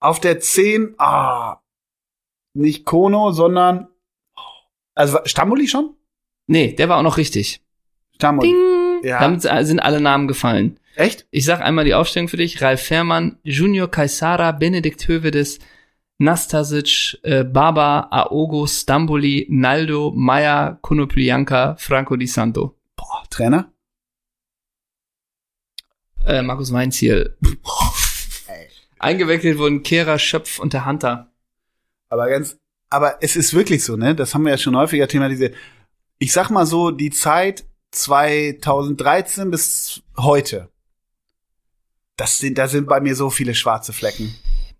auf 0.00 0.20
der 0.20 0.40
10. 0.40 0.94
Ah, 0.98 1.60
nicht 2.54 2.84
Kono, 2.84 3.32
sondern, 3.32 3.88
also 4.94 5.18
Stamboli 5.26 5.68
schon? 5.68 5.94
Nee, 6.46 6.72
der 6.72 6.88
war 6.88 6.98
auch 6.98 7.02
noch 7.02 7.16
richtig. 7.16 7.62
Stamboli. 8.14 8.48
Ding! 8.48 9.08
Ja. 9.08 9.20
Damit 9.20 9.42
sind 9.42 9.80
alle 9.80 10.00
Namen 10.00 10.28
gefallen. 10.28 10.78
Echt? 10.96 11.26
Ich 11.30 11.44
sag 11.44 11.60
einmal 11.60 11.84
die 11.84 11.94
Aufstellung 11.94 12.28
für 12.28 12.36
dich. 12.36 12.62
Ralf 12.62 12.82
Fährmann, 12.82 13.38
Junior 13.42 13.90
Kaisara, 13.90 14.52
Benedikt 14.52 15.06
Hövedes, 15.08 15.58
Nastasic, 16.18 17.18
äh, 17.22 17.44
Baba, 17.44 18.08
Aogo, 18.10 18.66
Stamboli, 18.66 19.46
Naldo, 19.50 20.12
Maya, 20.14 20.78
Konoplyanka, 20.80 21.76
Franco 21.78 22.16
Di 22.16 22.26
Santo. 22.26 22.76
Boah, 22.96 23.24
Trainer? 23.28 23.72
Äh, 26.24 26.42
Markus 26.42 26.72
Weinziel. 26.72 27.36
Ey. 28.46 28.68
Eingewechselt 28.98 29.58
wurden 29.58 29.82
Kehrer, 29.82 30.18
Schöpf 30.18 30.58
und 30.58 30.72
der 30.72 30.86
Hunter. 30.86 31.32
Aber 32.08 32.28
ganz, 32.28 32.56
aber 32.88 33.18
es 33.20 33.34
ist 33.36 33.52
wirklich 33.52 33.84
so, 33.84 33.96
ne? 33.96 34.14
Das 34.14 34.34
haben 34.34 34.44
wir 34.44 34.52
ja 34.52 34.58
schon 34.58 34.76
häufiger 34.76 35.08
thematisiert. 35.08 35.56
Ich 36.18 36.32
sag 36.32 36.50
mal 36.50 36.66
so, 36.66 36.90
die 36.90 37.10
Zeit 37.10 37.64
2013 37.92 39.50
bis 39.50 40.02
heute. 40.16 40.70
Das 42.16 42.38
sind, 42.38 42.58
da 42.58 42.68
sind 42.68 42.86
bei 42.88 43.00
mir 43.00 43.16
so 43.16 43.30
viele 43.30 43.54
schwarze 43.54 43.92
Flecken. 43.92 44.34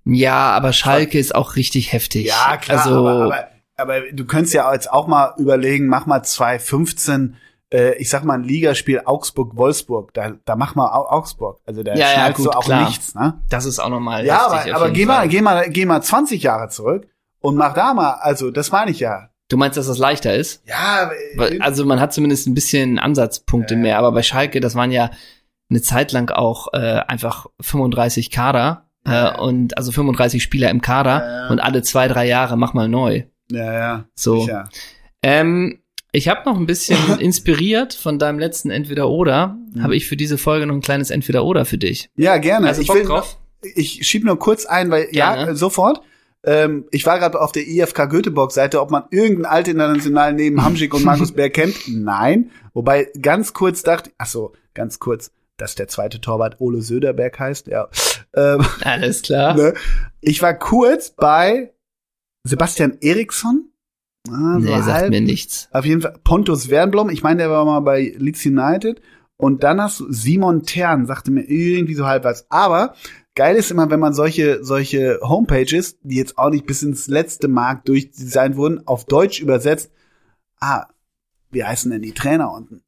Ja, 0.04 0.50
aber 0.52 0.72
Schalke 0.72 1.18
ist 1.18 1.34
auch 1.34 1.56
richtig 1.56 1.92
heftig. 1.92 2.26
Ja, 2.26 2.56
klar, 2.58 2.78
Also, 2.84 2.98
aber, 3.08 3.24
aber, 3.24 3.48
aber 3.76 4.00
du 4.12 4.24
könntest 4.26 4.54
ja 4.54 4.72
jetzt 4.72 4.90
auch 4.92 5.06
mal 5.06 5.34
überlegen, 5.38 5.88
mach 5.88 6.06
mal 6.06 6.22
2015, 6.22 7.36
äh, 7.72 7.94
ich 7.96 8.10
sag 8.10 8.22
mal 8.24 8.34
ein 8.34 8.44
Ligaspiel 8.44 9.00
Augsburg-Wolfsburg, 9.04 10.12
da, 10.14 10.32
da 10.44 10.56
mach 10.56 10.74
mal 10.74 10.88
Au- 10.92 11.08
Augsburg. 11.08 11.60
Also 11.66 11.82
da 11.82 11.94
Ja, 11.94 12.12
ja, 12.12 12.30
gut, 12.30 12.46
du 12.46 12.50
auch 12.50 12.64
klar. 12.64 12.86
nichts, 12.86 13.14
ne? 13.14 13.40
das 13.48 13.64
ist 13.64 13.78
auch 13.80 13.88
nochmal 13.88 14.24
Ja, 14.26 14.46
aber, 14.46 14.74
aber 14.74 14.90
geh 14.90 15.06
Fall. 15.06 15.16
mal, 15.20 15.28
geh 15.28 15.40
mal, 15.40 15.68
geh 15.70 15.86
mal 15.86 16.02
20 16.02 16.42
Jahre 16.42 16.68
zurück 16.68 17.08
und 17.40 17.56
mach 17.56 17.72
da 17.74 17.94
mal, 17.94 18.12
also 18.20 18.50
das 18.50 18.70
meine 18.70 18.90
ich 18.90 19.00
ja. 19.00 19.30
Du 19.48 19.56
meinst, 19.56 19.76
dass 19.76 19.86
das 19.86 19.98
leichter 19.98 20.34
ist? 20.34 20.62
Ja, 20.66 21.10
Weil, 21.36 21.60
also 21.60 21.84
man 21.84 22.00
hat 22.00 22.12
zumindest 22.14 22.46
ein 22.46 22.54
bisschen 22.54 22.98
Ansatzpunkte 22.98 23.74
Ja. 23.74 23.80
mehr, 23.80 23.98
aber 23.98 24.12
bei 24.12 24.22
Schalke, 24.22 24.60
das 24.60 24.74
waren 24.74 24.90
ja 24.90 25.10
eine 25.70 25.82
Zeit 25.82 26.12
lang 26.12 26.30
auch 26.30 26.68
äh, 26.72 26.78
einfach 27.08 27.46
35 27.60 28.30
Kader 28.30 28.88
Ja. 29.06 29.34
äh, 29.34 29.40
und 29.40 29.76
also 29.76 29.92
35 29.92 30.42
Spieler 30.42 30.70
im 30.70 30.80
Kader 30.80 31.24
Ja. 31.44 31.48
und 31.48 31.60
alle 31.60 31.82
zwei, 31.82 32.08
drei 32.08 32.26
Jahre 32.26 32.56
mach 32.56 32.72
mal 32.74 32.88
neu. 32.88 33.24
ja, 33.50 33.72
ja, 33.72 34.04
So. 34.14 34.40
sicher. 34.40 34.68
Ähm, 35.22 35.80
ich 36.12 36.28
habe 36.28 36.48
noch 36.48 36.56
ein 36.56 36.66
bisschen 36.66 36.96
inspiriert 37.20 37.92
von 37.92 38.18
deinem 38.18 38.38
letzten 38.38 38.70
Entweder-Oder, 38.70 39.56
Mhm. 39.74 39.82
habe 39.82 39.96
ich 39.96 40.06
für 40.06 40.16
diese 40.16 40.38
Folge 40.38 40.66
noch 40.66 40.74
ein 40.74 40.80
kleines 40.80 41.10
Entweder-Oder 41.10 41.64
für 41.66 41.76
dich. 41.78 42.08
Ja, 42.16 42.38
gerne. 42.38 42.68
Also 42.68 42.80
ich 42.82 42.88
will, 42.88 43.04
drauf? 43.04 43.38
ich 43.74 44.06
schieb 44.06 44.24
nur 44.24 44.38
kurz 44.38 44.64
ein, 44.64 44.90
weil 44.90 45.08
ja, 45.12 45.34
Gerne. 45.34 45.50
äh, 45.52 45.54
sofort. 45.56 46.00
Ähm, 46.46 46.84
ich 46.90 47.06
war 47.06 47.18
gerade 47.18 47.40
auf 47.40 47.52
der 47.52 47.66
IFK 47.66 48.08
Göteborg 48.08 48.52
Seite, 48.52 48.80
ob 48.80 48.90
man 48.90 49.04
irgendeinen 49.10 49.46
altinternationalen 49.46 50.36
neben 50.36 50.62
Hamschick 50.62 50.92
und 50.94 51.04
Markus 51.04 51.32
Bär 51.32 51.50
kennt. 51.50 51.76
Nein. 51.88 52.50
Wobei 52.74 53.08
ganz 53.20 53.52
kurz 53.52 53.82
dachte, 53.82 54.10
ach 54.18 54.26
so, 54.26 54.52
ganz 54.74 54.98
kurz, 54.98 55.32
dass 55.56 55.74
der 55.74 55.88
zweite 55.88 56.20
Torwart 56.20 56.60
Ole 56.60 56.82
Söderberg 56.82 57.38
heißt, 57.38 57.68
ja. 57.68 57.88
Ähm, 58.34 58.64
Alles 58.82 59.22
klar. 59.22 59.54
ne? 59.56 59.74
Ich 60.20 60.42
war 60.42 60.54
kurz 60.54 61.10
bei 61.10 61.72
Sebastian 62.44 62.98
Eriksson. 63.00 63.70
Ah, 64.28 64.58
nee, 64.58 64.68
sagt 64.68 64.88
halb. 64.88 65.10
mir 65.10 65.20
nichts. 65.20 65.68
Auf 65.72 65.84
jeden 65.84 66.00
Fall 66.00 66.14
Pontus 66.24 66.70
Wernblom, 66.70 67.10
ich 67.10 67.22
meine, 67.22 67.38
der 67.38 67.50
war 67.50 67.64
mal 67.64 67.80
bei 67.80 68.14
Leeds 68.16 68.44
United. 68.44 69.00
Und 69.36 69.64
dann 69.64 69.80
hast 69.80 70.00
du 70.00 70.12
Simon 70.12 70.62
Tern, 70.62 71.06
sagte 71.06 71.30
mir 71.30 71.42
irgendwie 71.42 71.94
so 71.94 72.06
halb 72.06 72.24
was. 72.24 72.46
Aber 72.50 72.94
geil 73.34 73.56
ist 73.56 73.70
immer, 73.70 73.90
wenn 73.90 74.00
man 74.00 74.14
solche, 74.14 74.64
solche 74.64 75.20
Homepages, 75.22 75.98
die 76.02 76.16
jetzt 76.16 76.38
auch 76.38 76.50
nicht 76.50 76.66
bis 76.66 76.82
ins 76.82 77.08
letzte 77.08 77.48
Mark 77.48 77.84
durchdesignt 77.84 78.56
wurden, 78.56 78.86
auf 78.86 79.04
Deutsch 79.04 79.40
übersetzt. 79.40 79.90
Ah, 80.60 80.86
wie 81.50 81.64
heißen 81.64 81.90
denn 81.90 82.02
die 82.02 82.12
Trainer 82.14 82.52
unten? 82.52 82.82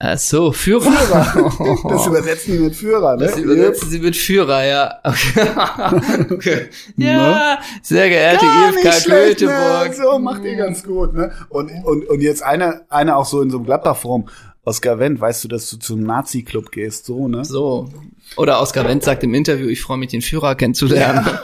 Ach 0.00 0.16
so, 0.16 0.52
Führer. 0.52 0.92
Das 1.88 2.06
übersetzen 2.06 2.52
die 2.52 2.60
mit 2.60 2.76
Führer, 2.76 3.16
ne? 3.16 3.26
Das 3.26 3.36
übersetzen 3.36 3.90
sie 3.90 3.98
mit 3.98 4.16
Führer, 4.16 4.64
ja. 4.64 5.00
Okay. 5.02 6.26
okay. 6.30 6.68
Ja, 6.96 7.58
sehr 7.82 8.08
geehrte 8.08 8.44
IFK 8.46 9.06
Göteborg. 9.06 9.88
Ne? 9.88 9.94
So 9.94 10.18
macht 10.20 10.44
ihr 10.44 10.54
ganz 10.54 10.84
gut, 10.84 11.14
ne? 11.14 11.32
Und, 11.48 11.72
und, 11.82 12.08
und 12.08 12.20
jetzt 12.20 12.44
einer, 12.44 12.82
einer 12.88 13.16
auch 13.16 13.26
so 13.26 13.42
in 13.42 13.50
so 13.50 13.56
einem 13.56 13.66
Gladbach-Forum. 13.66 14.28
Oskar 14.64 14.98
Wendt, 14.98 15.20
weißt 15.20 15.44
du, 15.44 15.48
dass 15.48 15.70
du 15.70 15.78
zum 15.78 16.02
Nazi-Club 16.02 16.70
gehst, 16.72 17.06
so, 17.06 17.26
ne? 17.28 17.44
So. 17.44 17.88
Oder 18.36 18.60
Oskar 18.60 18.86
Wendt 18.86 19.02
sagt 19.04 19.22
im 19.24 19.32
Interview, 19.34 19.68
ich 19.68 19.80
freue 19.80 19.96
mich, 19.98 20.10
den 20.10 20.22
Führer 20.22 20.54
kennenzulernen. 20.54 21.26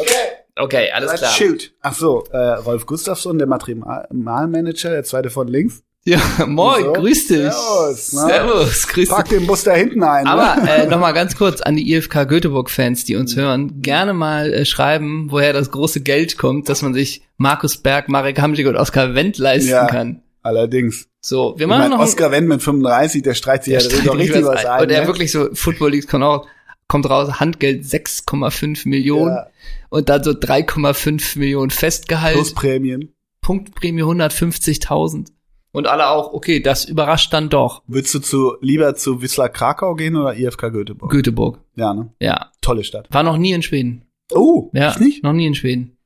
Okay. 0.00 0.14
Okay, 0.56 0.90
alles 0.92 1.10
Let's 1.10 1.20
klar. 1.20 1.32
shoot. 1.32 1.72
Ach 1.80 1.94
so, 1.94 2.24
äh, 2.32 2.36
Rolf 2.36 2.86
Gustafsson, 2.86 3.38
der 3.38 3.46
Materialmanager, 3.46 4.90
der 4.90 5.04
zweite 5.04 5.30
von 5.30 5.48
links. 5.48 5.82
Ja, 6.04 6.18
moin, 6.46 6.82
So. 6.84 6.92
grüß 6.94 7.26
dich. 7.28 7.36
Servus, 7.52 8.12
ne? 8.14 8.20
Servus, 8.26 8.88
grüß 8.88 9.08
Pack 9.10 9.28
dich. 9.28 9.38
den 9.38 9.46
Bus 9.46 9.64
da 9.64 9.72
hinten 9.74 10.02
ein. 10.02 10.26
Aber 10.26 10.56
ne? 10.62 10.70
äh, 10.70 10.86
nochmal 10.86 11.12
ganz 11.12 11.36
kurz 11.36 11.60
an 11.60 11.76
die 11.76 11.92
IFK 11.92 12.26
Göteborg-Fans, 12.26 13.04
die 13.04 13.16
uns 13.16 13.36
hören, 13.36 13.80
gerne 13.82 14.12
mal 14.14 14.52
äh, 14.52 14.64
schreiben, 14.64 15.26
woher 15.30 15.52
das 15.52 15.70
große 15.70 16.00
Geld 16.00 16.36
kommt, 16.38 16.68
dass 16.68 16.82
man 16.82 16.94
sich 16.94 17.22
Markus 17.36 17.76
Berg, 17.78 18.08
Marek 18.08 18.40
Hamsik 18.40 18.66
und 18.66 18.76
Oskar 18.76 19.14
Wendt 19.14 19.38
leisten 19.38 19.70
Ja. 19.70 19.86
kann. 19.86 20.22
Allerdings. 20.42 21.08
So, 21.20 21.54
wir 21.56 21.62
Ich 21.64 21.68
machen 21.68 21.78
meine, 21.80 21.90
noch 21.94 21.98
ein- 22.00 22.04
Oskar 22.06 22.30
Wendt 22.30 22.48
mit 22.48 22.62
35, 22.62 23.22
der 23.22 23.34
streicht 23.34 23.64
sich 23.64 23.74
ja 23.74 23.80
Der 23.80 23.88
doch 23.88 23.96
streitet 23.96 24.20
richtig 24.20 24.44
was 24.44 24.64
ein. 24.64 24.82
Und 24.82 24.90
er 24.90 25.00
ne? 25.02 25.06
wirklich 25.06 25.32
so, 25.32 25.48
Football 25.54 25.90
League 25.90 26.08
kommt, 26.08 26.24
raus, 26.24 26.46
kommt 26.88 27.08
raus, 27.10 27.40
Handgeld 27.40 27.84
6,5 27.84 28.88
Millionen 28.88 29.34
Ja. 29.36 29.46
und 29.90 30.08
dann 30.08 30.24
so 30.24 30.30
3,5 30.32 31.38
Millionen 31.38 31.70
Festgehalt, 31.70 32.34
Plus 32.34 32.54
Prämien. 32.54 33.14
Punktprämie 33.42 34.02
150.000. 34.02 35.28
Und 35.72 35.86
alle 35.86 36.08
auch, 36.08 36.32
okay, 36.32 36.60
das 36.60 36.84
überrascht 36.86 37.32
dann 37.32 37.48
doch. 37.48 37.82
Würdest 37.86 38.12
du 38.14 38.18
zu, 38.18 38.56
lieber 38.60 38.96
zu 38.96 39.22
Wisla 39.22 39.48
Krakau 39.48 39.94
gehen 39.94 40.16
oder 40.16 40.34
IFK 40.36 40.70
Göteborg? 40.72 41.12
Göteborg, 41.12 41.60
ja, 41.76 41.94
ne? 41.94 42.12
ja. 42.20 42.50
Tolle 42.60 42.82
Stadt. 42.82 43.06
War 43.10 43.22
noch 43.22 43.36
nie 43.38 43.52
in 43.52 43.62
Schweden. 43.62 44.04
Oh, 44.32 44.70
Ja, 44.72 44.90
echt 44.90 45.00
nicht? 45.00 45.22
noch 45.22 45.32
nie 45.32 45.46
in 45.46 45.54
Schweden. 45.54 45.96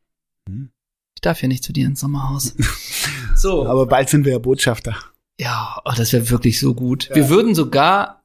darf 1.22 1.40
ja 1.40 1.48
nicht 1.48 1.64
zu 1.64 1.72
dir 1.72 1.86
ins 1.86 2.00
Sommerhaus. 2.00 2.54
so. 3.44 3.66
Aber 3.66 3.86
bald 3.86 4.08
sind 4.08 4.24
wir 4.24 4.32
ja 4.32 4.38
Botschafter. 4.38 4.96
Ja, 5.38 5.80
oh, 5.84 5.92
das 5.96 6.12
wäre 6.12 6.30
wirklich 6.30 6.58
so 6.58 6.74
gut. 6.74 7.10
Wir 7.12 7.28
würden 7.28 7.54
sogar 7.54 8.22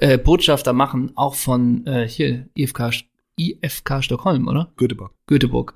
äh, 0.00 0.18
Botschafter 0.18 0.72
machen, 0.72 1.12
auch 1.16 1.34
von 1.34 1.86
äh, 1.86 2.08
hier, 2.08 2.48
IFK, 2.54 2.90
IFK 3.36 4.02
Stockholm, 4.02 4.48
oder? 4.48 4.72
Göteborg. 4.76 5.12
Göteborg. 5.26 5.74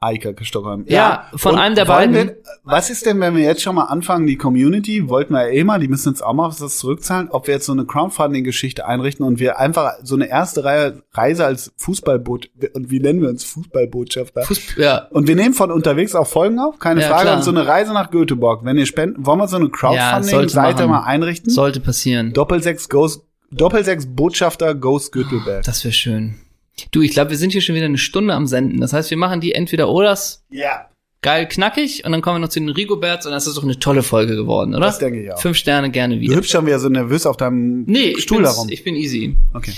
Eika 0.00 0.30
Stockholm. 0.42 0.84
Ja, 0.88 1.26
von 1.34 1.54
und 1.54 1.58
einem 1.60 1.74
der 1.74 1.84
beiden. 1.84 2.14
Wir, 2.14 2.36
was 2.64 2.90
ist 2.90 3.06
denn, 3.06 3.20
wenn 3.20 3.36
wir 3.36 3.42
jetzt 3.42 3.62
schon 3.62 3.74
mal 3.74 3.84
anfangen, 3.84 4.26
die 4.26 4.36
Community, 4.36 5.08
wollten 5.08 5.34
wir 5.34 5.46
ja 5.46 5.52
eh 5.52 5.64
mal, 5.64 5.78
die 5.80 5.88
müssen 5.88 6.08
uns 6.10 6.22
auch 6.22 6.32
mal 6.32 6.48
was 6.48 6.78
zurückzahlen, 6.78 7.28
ob 7.30 7.46
wir 7.46 7.54
jetzt 7.54 7.66
so 7.66 7.72
eine 7.72 7.84
Crowdfunding-Geschichte 7.84 8.86
einrichten 8.86 9.26
und 9.26 9.38
wir 9.40 9.58
einfach 9.58 9.92
so 10.02 10.14
eine 10.14 10.28
erste 10.28 10.64
Reihe 10.64 11.02
Reise 11.12 11.44
als 11.44 11.72
Fußballboot, 11.76 12.50
und 12.74 12.90
wie 12.90 13.00
nennen 13.00 13.20
wir 13.20 13.28
uns 13.28 13.44
Fußballbotschafter? 13.44 14.42
Fuß, 14.42 14.76
ja, 14.76 15.06
Und 15.10 15.28
wir 15.28 15.36
nehmen 15.36 15.54
von 15.54 15.70
unterwegs 15.70 16.14
auch 16.14 16.26
Folgen 16.26 16.58
auf, 16.58 16.78
keine 16.78 17.02
Ja, 17.02 17.08
Frage. 17.08 17.22
klar. 17.22 17.36
Und 17.36 17.42
so 17.42 17.50
eine 17.50 17.66
Reise 17.66 17.92
nach 17.92 18.10
Göteborg. 18.10 18.64
Wenn 18.64 18.78
ihr 18.78 18.86
spenden, 18.86 19.26
wollen 19.26 19.38
wir 19.38 19.48
so 19.48 19.56
eine 19.56 19.68
Crowdfunding-Seite 19.68 20.86
machen. 20.86 20.90
mal 20.90 21.04
einrichten? 21.04 21.50
sollte 21.50 21.80
passieren. 21.80 22.32
Doppelsechs 22.32 22.88
Ghost, 22.88 23.22
Doppelsechs 23.50 24.06
Botschafter 24.06 24.74
Ghost 24.74 25.12
Götelberg. 25.12 25.64
Das 25.64 25.82
wäre 25.84 25.92
schön. 25.92 26.36
Du, 26.90 27.02
ich 27.02 27.12
glaube, 27.12 27.30
wir 27.30 27.36
sind 27.36 27.52
hier 27.52 27.60
schon 27.60 27.74
wieder 27.74 27.86
eine 27.86 27.98
Stunde 27.98 28.34
am 28.34 28.46
Senden. 28.46 28.80
Das 28.80 28.92
heißt, 28.92 29.10
wir 29.10 29.16
machen 29.18 29.40
die 29.40 29.52
entweder 29.54 29.88
oders 29.90 30.44
Ja, 30.50 30.88
geil 31.22 31.46
knackig 31.48 32.04
und 32.04 32.12
dann 32.12 32.22
kommen 32.22 32.36
wir 32.36 32.40
noch 32.40 32.48
zu 32.48 32.60
den 32.60 32.68
Rigoberts 32.70 33.26
und 33.26 33.32
das 33.32 33.46
ist 33.46 33.56
doch 33.56 33.62
eine 33.64 33.78
tolle 33.78 34.02
Folge 34.02 34.36
geworden, 34.36 34.74
oder? 34.74 34.86
das 34.86 34.98
denke 34.98 35.22
ich 35.22 35.32
auch. 35.32 35.40
Fünf 35.40 35.56
Sterne 35.56 35.90
gerne 35.90 36.16
Du 36.16 36.20
wieder. 36.22 36.36
hüpfst 36.36 36.50
schon 36.52 36.66
wieder 36.66 36.78
so 36.78 36.88
nervös 36.88 37.26
auf 37.26 37.36
deinem 37.36 37.84
Nee, 37.86 38.16
Stuhl 38.18 38.44
herum. 38.44 38.68
ich 38.70 38.84
bin 38.84 38.94
easy. 38.96 39.36
Okay. 39.54 39.72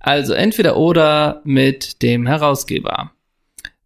Also 0.00 0.32
entweder 0.32 0.76
oder 0.76 1.40
mit 1.44 2.02
dem 2.02 2.26
Herausgeber. 2.26 3.12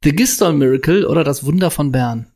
The 0.05 0.13
Gistol 0.15 0.53
Miracle 0.53 1.07
oder 1.07 1.25
das 1.25 1.45
Wunder 1.45 1.71
von 1.71 1.93
Bern. 1.93 2.27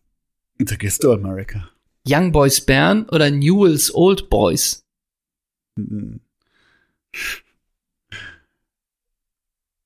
Vergisst 0.65 1.05
du 1.05 1.13
America. 1.13 1.69
Young 2.09 2.31
Boys 2.33 2.61
Bern 2.61 3.07
oder 3.11 3.31
Newell's 3.31 3.93
Old 3.95 4.31
Boys. 4.31 4.85
Mhm. 5.77 6.21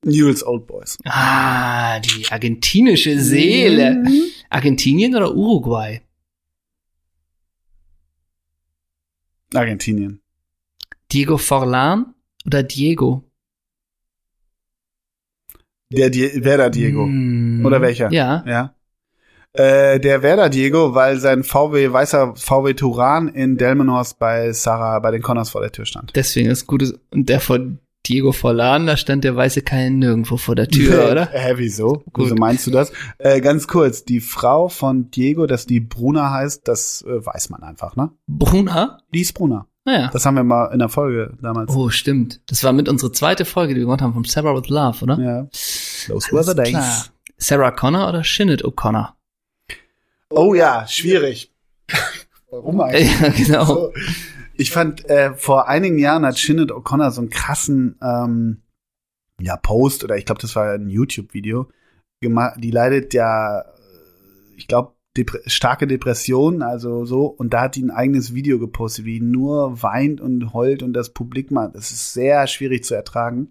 Newell's 0.05 0.43
Old 0.45 0.67
Boys. 0.67 0.97
Ah, 1.05 2.01
die 2.01 2.27
argentinische 2.31 3.19
Seele. 3.19 4.03
Mhm. 4.05 4.23
Argentinien 4.49 5.15
oder 5.15 5.35
Uruguay? 5.35 6.01
Argentinien. 9.55 10.21
Diego 11.13 11.37
Forlan 11.37 12.15
oder 12.47 12.63
Diego? 12.63 13.25
Der 15.93 16.09
Die 16.09 16.45
Werder 16.45 16.71
Diego. 16.71 17.05
Hm. 17.05 17.65
Oder 17.67 17.81
welcher? 17.81 18.13
Ja. 18.13 18.45
Ja. 18.47 18.75
Äh, 19.53 19.99
der 19.99 20.23
Werder 20.23 20.49
Diego, 20.49 20.95
weil 20.95 21.19
sein 21.19 21.43
VW, 21.43 21.93
weißer 21.93 22.37
VW 22.37 22.75
Turan 22.75 23.29
in 23.29 23.57
Delmenhorst 23.57 24.21
bei 24.21 24.53
Sarah, 24.53 25.01
bei 25.01 25.11
den 25.11 25.23
Connors 25.23 25.51
vor 25.51 25.61
der 25.61 25.73
Tür 25.73 25.85
stand. 25.85 26.13
Deswegen 26.15 26.49
ist 26.49 26.69
gutes. 26.69 26.95
Und 27.11 27.29
der 27.29 27.41
von 27.41 27.81
Diego 28.07 28.33
Forlan, 28.33 28.87
da 28.87 28.97
stand 28.97 29.25
der 29.25 29.37
weiße 29.37 29.63
Keil 29.63 29.91
nirgendwo 29.91 30.37
vor 30.37 30.55
der 30.57 30.69
Tür, 30.69 31.11
oder? 31.11 31.27
Hä, 31.33 31.53
wieso? 31.57 32.03
Gut. 32.13 32.27
Wieso 32.27 32.35
meinst 32.35 32.67
du 32.67 32.71
das? 32.71 32.93
Äh, 33.19 33.41
ganz 33.41 33.67
kurz, 33.69 34.05
die 34.05 34.21
Frau 34.21 34.69
von 34.69 35.11
Diego, 35.11 35.47
dass 35.47 35.67
die 35.67 35.81
Bruna 35.81 36.31
heißt, 36.31 36.67
das 36.67 37.03
äh, 37.03 37.25
weiß 37.25 37.51
man 37.51 37.63
einfach, 37.63 37.97
ne? 37.97 38.11
Bruna? 38.27 38.99
Die 39.15 39.21
ist 39.21 39.35
Bruna. 39.35 39.67
Naja. 39.85 40.11
Das 40.13 40.27
haben 40.27 40.35
wir 40.35 40.45
mal 40.45 40.67
in 40.73 40.79
der 40.79 40.89
Folge 40.89 41.37
damals. 41.43 41.75
Oh, 41.75 41.89
stimmt. 41.91 42.41
Das 42.47 42.65
war 42.65 42.73
mit 42.73 42.89
unserer 42.89 43.13
zweite 43.13 43.45
Folge, 43.45 43.75
die 43.75 43.81
wir 43.81 43.87
gemacht 43.87 44.03
haben, 44.03 44.15
vom 44.15 44.25
Sarah 44.25 44.55
with 44.55 44.69
Love, 44.69 45.03
oder? 45.03 45.19
Ja. 45.19 45.43
Those 46.09 46.33
were 46.33 46.43
the 46.45 46.51
Alles 46.53 46.69
klar. 46.71 46.83
days. 46.83 47.13
Sarah 47.39 47.71
Connor 47.71 48.09
oder 48.09 48.25
Shinnet 48.25 48.65
O'Connor? 48.65 49.15
Oh 50.31 50.55
ja, 50.55 50.87
schwierig. 50.87 51.53
Warum 52.51 52.81
eigentlich? 52.81 53.21
Ja, 53.21 53.29
genau. 53.29 53.65
So. 53.65 53.93
Ich 54.61 54.73
fand, 54.73 55.09
äh, 55.09 55.33
vor 55.33 55.69
einigen 55.69 55.99
Jahren 55.99 56.27
hat 56.27 56.39
Shinnet 56.39 56.71
O'Connor 56.71 57.13
so 57.13 57.23
einen 57.23 57.31
krassen 57.31 57.99
ähm, 58.03 58.61
ja, 59.41 59.57
Post 59.57 60.05
oder 60.05 60.19
ich 60.19 60.27
glaube, 60.27 60.43
das 60.43 60.55
war 60.55 60.75
ein 60.75 60.91
YouTube-Video 60.91 61.71
gemacht. 62.21 62.57
Die 62.59 62.71
leidet 62.71 63.15
ja, 63.15 63.65
ich 64.59 64.69
glaube, 64.69 64.93
Depre 65.17 65.41
starke 65.47 65.87
Depressionen, 65.87 66.61
also 66.61 67.07
so. 67.07 67.25
Und 67.25 67.55
da 67.55 67.63
hat 67.63 67.77
die 67.77 67.83
ein 67.83 67.91
eigenes 67.91 68.35
Video 68.35 68.59
gepostet, 68.59 69.07
wie 69.07 69.21
nur 69.21 69.83
weint 69.83 70.21
und 70.21 70.53
heult 70.53 70.83
und 70.83 70.93
das 70.93 71.15
Publikum 71.15 71.55
macht. 71.55 71.75
Das 71.75 71.91
ist 71.91 72.13
sehr 72.13 72.47
schwierig 72.47 72.85
zu 72.85 72.95
ertragen. 72.95 73.51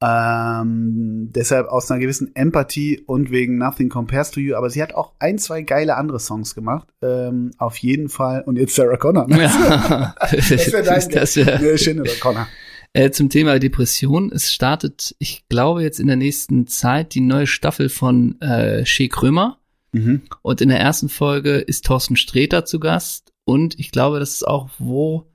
Ähm, 0.00 1.30
deshalb 1.34 1.68
aus 1.68 1.90
einer 1.90 2.00
gewissen 2.00 2.34
Empathie 2.36 3.02
und 3.06 3.30
wegen 3.30 3.58
Nothing 3.58 3.88
Compares 3.88 4.30
to 4.30 4.40
You. 4.40 4.54
Aber 4.54 4.70
sie 4.70 4.82
hat 4.82 4.94
auch 4.94 5.12
ein, 5.18 5.38
zwei 5.38 5.62
geile 5.62 5.96
andere 5.96 6.20
Songs 6.20 6.54
gemacht. 6.54 6.88
Ähm, 7.02 7.50
auf 7.58 7.76
jeden 7.78 8.08
Fall. 8.08 8.42
Und 8.42 8.56
jetzt 8.56 8.74
Sarah 8.74 8.96
Connor. 8.96 9.26
Ne? 9.26 9.42
Ja. 9.42 10.14
das 10.30 10.72
wär 10.72 10.82
dein 10.84 11.10
das 11.10 11.36
wär, 11.36 11.78
Shin 11.78 12.00
oder 12.00 12.12
Connor. 12.20 12.46
äh, 12.92 13.10
zum 13.10 13.28
Thema 13.28 13.58
Depression. 13.58 14.30
Es 14.32 14.52
startet, 14.52 15.16
ich 15.18 15.48
glaube, 15.48 15.82
jetzt 15.82 15.98
in 15.98 16.06
der 16.06 16.16
nächsten 16.16 16.68
Zeit 16.68 17.14
die 17.14 17.20
neue 17.20 17.48
Staffel 17.48 17.88
von 17.88 18.40
äh, 18.40 18.86
Shea 18.86 19.08
Krömer. 19.08 19.58
Mhm. 19.92 20.22
Und 20.42 20.60
in 20.60 20.68
der 20.68 20.78
ersten 20.78 21.08
Folge 21.08 21.56
ist 21.56 21.86
Thorsten 21.86 22.14
Sträter 22.16 22.64
zu 22.64 22.78
Gast. 22.78 23.32
Und 23.44 23.78
ich 23.78 23.90
glaube, 23.90 24.20
das 24.20 24.30
ist 24.32 24.46
auch, 24.46 24.68
wo 24.78 25.26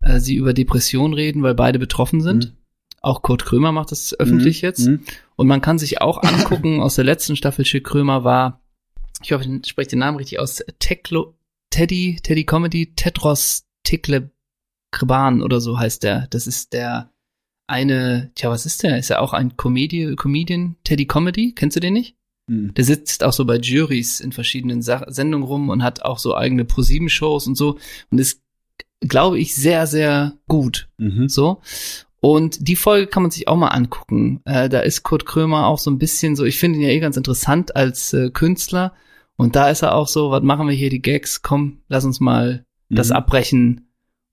äh, 0.00 0.18
sie 0.18 0.34
über 0.34 0.52
Depression 0.52 1.14
reden, 1.14 1.42
weil 1.42 1.54
beide 1.54 1.78
betroffen 1.78 2.22
sind. 2.22 2.46
Mhm. 2.46 2.56
Auch 3.00 3.22
Kurt 3.22 3.44
Krömer 3.44 3.72
macht 3.72 3.92
das 3.92 4.14
öffentlich 4.18 4.62
Mhm. 4.62 4.66
jetzt. 4.66 4.86
Mhm. 4.86 5.00
Und 5.36 5.46
man 5.46 5.60
kann 5.60 5.78
sich 5.78 6.00
auch 6.00 6.22
angucken, 6.22 6.80
aus 6.80 6.96
der 6.96 7.04
letzten 7.04 7.36
Staffel 7.36 7.64
Schick 7.64 7.84
Krömer 7.84 8.24
war, 8.24 8.60
ich 9.22 9.32
hoffe, 9.32 9.60
ich 9.62 9.68
spreche 9.68 9.90
den 9.90 10.00
Namen 10.00 10.16
richtig 10.18 10.38
aus, 10.38 10.62
Teklo, 10.78 11.34
Teddy, 11.70 12.18
Teddy 12.22 12.44
Comedy, 12.44 12.94
Tetros 12.94 13.64
Tikle 13.84 14.30
Kreban 14.90 15.40
oder 15.42 15.60
so 15.60 15.78
heißt 15.78 16.02
der. 16.02 16.26
Das 16.30 16.46
ist 16.46 16.72
der 16.72 17.10
eine, 17.66 18.32
tja, 18.34 18.50
was 18.50 18.66
ist 18.66 18.82
der? 18.82 18.98
Ist 18.98 19.10
er 19.10 19.22
auch 19.22 19.32
ein 19.32 19.56
Comedi 19.56 20.16
Comedian? 20.16 20.76
Teddy 20.84 21.06
Comedy? 21.06 21.52
Kennst 21.54 21.76
du 21.76 21.80
den 21.80 21.92
nicht? 21.94 22.16
Mhm. 22.48 22.74
Der 22.74 22.84
sitzt 22.84 23.22
auch 23.22 23.32
so 23.32 23.44
bei 23.44 23.56
Juries 23.56 24.20
in 24.20 24.32
verschiedenen 24.32 24.82
Sa 24.82 25.04
Sendungen 25.08 25.46
rum 25.46 25.68
und 25.68 25.82
hat 25.84 26.02
auch 26.02 26.18
so 26.18 26.36
eigene 26.36 26.64
ProSieben-Shows 26.64 27.46
und 27.46 27.56
so 27.56 27.78
und 28.10 28.18
ist, 28.18 28.42
glaube 29.00 29.38
ich, 29.38 29.54
sehr, 29.54 29.86
sehr 29.86 30.34
gut. 30.48 30.88
Mhm. 30.98 31.28
So. 31.28 31.60
Und 32.20 32.68
die 32.68 32.76
Folge 32.76 33.06
kann 33.06 33.22
man 33.22 33.30
sich 33.30 33.48
auch 33.48 33.56
mal 33.56 33.68
angucken. 33.68 34.40
Äh, 34.44 34.68
da 34.68 34.80
ist 34.80 35.02
Kurt 35.02 35.24
Krömer 35.24 35.66
auch 35.66 35.78
so 35.78 35.90
ein 35.90 35.98
bisschen 35.98 36.36
so, 36.36 36.44
ich 36.44 36.58
finde 36.58 36.78
ihn 36.78 36.84
ja 36.84 36.90
eh 36.90 37.00
ganz 37.00 37.16
interessant 37.16 37.74
als 37.76 38.12
äh, 38.12 38.30
Künstler. 38.30 38.92
Und 39.36 39.56
da 39.56 39.70
ist 39.70 39.82
er 39.82 39.94
auch 39.94 40.06
so, 40.06 40.30
was 40.30 40.42
machen 40.42 40.68
wir 40.68 40.74
hier, 40.74 40.90
die 40.90 41.00
Gags? 41.00 41.40
Komm, 41.40 41.78
lass 41.88 42.04
uns 42.04 42.20
mal 42.20 42.66
das 42.90 43.08
Mhm. 43.08 43.16
abbrechen. 43.16 43.86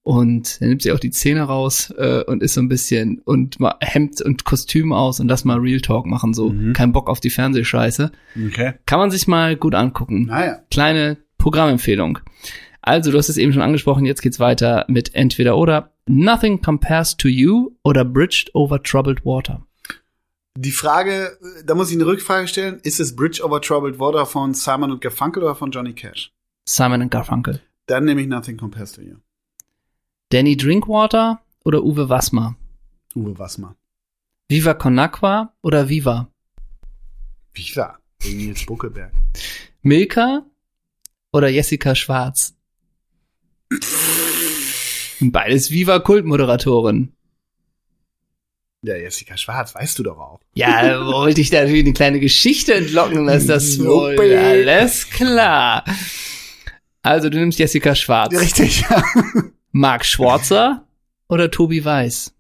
Und 0.04 0.58
er 0.62 0.68
nimmt 0.70 0.82
sich 0.82 0.92
auch 0.94 1.00
die 1.00 1.12
Zähne 1.12 1.44
raus 1.44 1.94
äh, 1.98 2.24
und 2.24 2.42
ist 2.42 2.54
so 2.54 2.62
ein 2.62 2.70
bisschen 2.70 3.20
und 3.26 3.60
mal 3.60 3.76
Hemd 3.82 4.22
und 4.22 4.46
Kostüm 4.46 4.94
aus 4.94 5.20
und 5.20 5.28
lass 5.28 5.44
mal 5.44 5.58
Real 5.60 5.82
Talk 5.82 6.06
machen, 6.06 6.34
so. 6.34 6.50
Mhm. 6.50 6.72
Kein 6.74 6.94
Bock 6.94 7.10
auf 7.10 7.20
die 7.20 7.30
Fernsehscheiße. 7.30 8.12
Okay. 8.48 8.74
Kann 8.86 9.00
man 9.00 9.12
sich 9.12 9.28
mal 9.28 9.56
gut 9.58 9.76
angucken 9.76 10.26
Naja. 10.28 10.60
kleine 10.72 11.18
Programmempfehlung. 11.38 12.20
Also, 12.82 13.12
du 13.12 13.18
hast 13.18 13.28
es 13.28 13.36
eben 13.38 13.52
schon 13.52 13.62
angesprochen, 13.62 14.06
jetzt 14.06 14.22
geht's 14.22 14.40
weiter 14.40 14.86
mit 14.88 15.14
entweder 15.14 15.58
oder 15.58 15.92
Nothing 16.10 16.62
Compares 16.62 17.18
to 17.18 17.28
You 17.28 17.76
oder 17.84 18.06
Bridged 18.06 18.56
Over 18.56 18.82
Troubled 18.82 19.26
Water. 19.26 19.62
Die 20.58 20.72
Frage, 20.72 21.38
da 21.66 21.76
muss 21.76 21.90
ich 21.92 21.98
eine 21.98 22.06
Rückfrage 22.06 22.48
stellen, 22.48 22.80
ist 22.84 23.00
es 23.02 23.16
Bridge 23.16 23.44
Over 23.44 23.62
Troubled 23.62 24.00
Water 24.00 24.26
von 24.26 24.54
Simon 24.54 24.92
und 24.92 25.02
Garfunkel 25.02 25.44
oder 25.44 25.56
von 25.56 25.70
Johnny 25.70 25.94
Cash? 25.94 26.32
Simon 26.66 27.02
and 27.02 27.12
Garfunkel. 27.12 27.62
Dann 27.88 28.06
nehme 28.06 28.22
ich 28.22 28.28
Nothing 28.28 28.58
Compares 28.58 28.94
to 28.94 29.02
You. 29.02 29.18
Danny 30.30 30.56
Drinkwater 30.56 31.42
oder 31.66 31.84
Uwe 31.84 32.08
Wassmer. 32.08 32.56
Uwe 33.14 33.38
Wassmer. 33.38 33.76
Viva 34.50 34.74
Con 34.76 34.98
Aqua 34.98 35.54
oder 35.62 35.90
Viva. 35.90 36.32
Viva. 37.54 38.00
Nils 38.24 38.66
Buckelberg. 38.66 39.12
Milka 39.82 40.46
oder 41.34 41.50
Jessica 41.50 41.94
Schwarz. 41.96 42.56
Beides 45.32 45.72
Viva 45.72 46.00
Kultmoderatoren. 46.00 47.14
Ja, 48.84 48.96
Jessica 48.96 49.36
Schwarz, 49.38 49.74
weißt 49.76 49.98
du 50.00 50.04
doch 50.04 50.18
auch. 50.18 50.40
Ja, 50.54 51.06
wollte 51.08 51.42
ich 51.42 51.50
da 51.50 51.62
natürlich 51.62 51.84
eine 51.86 51.94
kleine 51.94 52.20
Geschichte 52.20 52.74
entlocken, 52.76 53.26
dass 53.26 53.46
das 53.48 53.80
wohl 53.84 54.18
alles 54.36 55.10
klar. 55.10 55.84
Also 57.02 57.30
du 57.30 57.40
nimmst 57.40 57.58
Jessica 57.60 57.96
Schwarz. 57.96 58.34
Richtig. 58.40 58.86
Marc 59.72 60.06
Schwarzer 60.06 60.86
oder 61.28 61.50
Tobi 61.52 61.84
Weiß? 61.84 62.34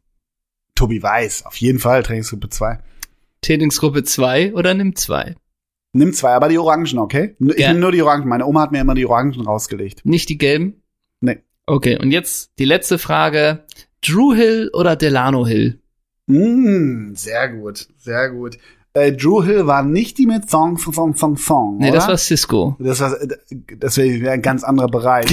Tobi 0.75 1.01
Weiß, 1.01 1.45
auf 1.45 1.55
jeden 1.57 1.79
Fall, 1.79 2.03
Trainingsgruppe 2.03 2.49
2. 2.49 2.79
Trainingsgruppe 3.41 4.03
2 4.03 4.53
oder 4.53 4.73
nimm 4.73 4.95
2? 4.95 5.35
Nimm 5.93 6.13
zwei, 6.13 6.33
aber 6.33 6.49
die 6.49 6.59
Orangen, 6.59 6.99
okay? 6.99 7.35
Ich 7.39 7.57
Ja. 7.57 7.69
nehme 7.69 7.79
nur 7.79 7.91
die 7.91 8.01
Orangen. 8.03 8.27
Meine 8.27 8.45
Oma 8.45 8.61
hat 8.61 8.71
mir 8.71 8.81
immer 8.81 8.93
die 8.93 9.05
Orangen 9.07 9.39
rausgelegt. 9.41 10.05
Nicht 10.05 10.29
die 10.29 10.37
gelben? 10.37 10.83
Nee. 11.21 11.39
Okay, 11.67 11.97
und 11.99 12.11
jetzt 12.11 12.51
die 12.59 12.65
letzte 12.65 12.97
Frage. 12.97 13.65
Drew 14.01 14.33
Hill 14.33 14.69
oder 14.73 14.95
Delano 14.95 15.45
Hill? 15.45 15.81
Mm, 16.27 17.13
sehr 17.13 17.49
gut, 17.49 17.87
sehr 17.97 18.29
gut. 18.29 18.57
äh, 18.93 19.11
Drew 19.11 19.43
Hill 19.43 19.67
war 19.67 19.83
nicht 19.83 20.17
die 20.17 20.25
mit 20.25 20.49
Song, 20.49 20.77
Song, 20.77 20.93
Song, 20.93 21.15
Song, 21.15 21.35
Song. 21.37 21.77
Nee, 21.77 21.89
oder? 21.89 21.97
das 21.97 22.07
war 22.07 22.17
Cisco. 22.17 22.75
Das 22.79 22.99
war, 23.01 23.15
das 23.79 23.97
wäre 23.97 24.31
ein 24.31 24.41
ganz 24.49 24.63
anderer 24.63 24.87
Bereich. 24.87 25.25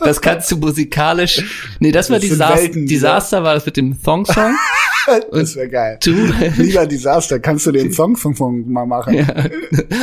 das 0.00 0.20
kannst 0.20 0.50
du 0.50 0.56
musikalisch. 0.56 1.76
Nee, 1.78 1.92
das 1.92 2.10
war 2.10 2.16
Das 2.16 2.22
sind 2.28 2.32
Disaster. 2.32 2.62
Welten, 2.62 2.86
Disaster 2.86 3.42
war 3.44 3.54
das 3.54 3.66
mit 3.66 3.76
dem 3.76 4.02
Thong 4.02 4.24
Song. 4.26 4.54
das 5.32 5.56
wäre 5.56 5.68
geil. 5.68 5.98
Du. 6.02 6.10
Lieber 6.56 6.86
Desaster, 6.86 7.38
kannst 7.40 7.66
du 7.66 7.72
den 7.72 7.92
Song, 7.92 8.16
Song, 8.16 8.34
Song 8.34 8.70
mal 8.70 8.86
machen? 8.86 9.14
ja. 9.14 9.26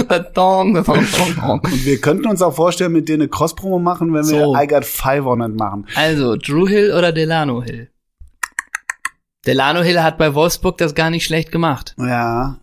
Und 0.10 1.86
wir 1.86 2.02
könnten 2.02 2.28
uns 2.28 2.42
auch 2.42 2.54
vorstellen, 2.54 2.92
mit 2.92 3.10
denen 3.10 3.24
eine 3.24 3.30
Cross-Promo 3.30 3.80
machen, 3.80 4.08
wenn 4.14 4.24
wir 4.28 4.46
So. 4.46 4.56
I 4.56 4.68
Got 4.68 4.86
Five 4.86 5.26
on 5.26 5.42
It 5.42 5.58
machen. 5.58 5.88
Also, 5.96 6.36
Drew 6.36 6.68
Hill 6.68 6.94
oder 6.94 7.12
Delano 7.12 7.64
Hill? 7.64 7.90
Delano 9.46 9.82
Hill 9.82 10.02
hat 10.04 10.18
bei 10.18 10.36
Wolfsburg 10.36 10.78
das 10.78 10.94
gar 10.94 11.10
nicht 11.10 11.26
schlecht 11.26 11.52
gemacht. 11.52 11.96
Ja. 11.98 12.60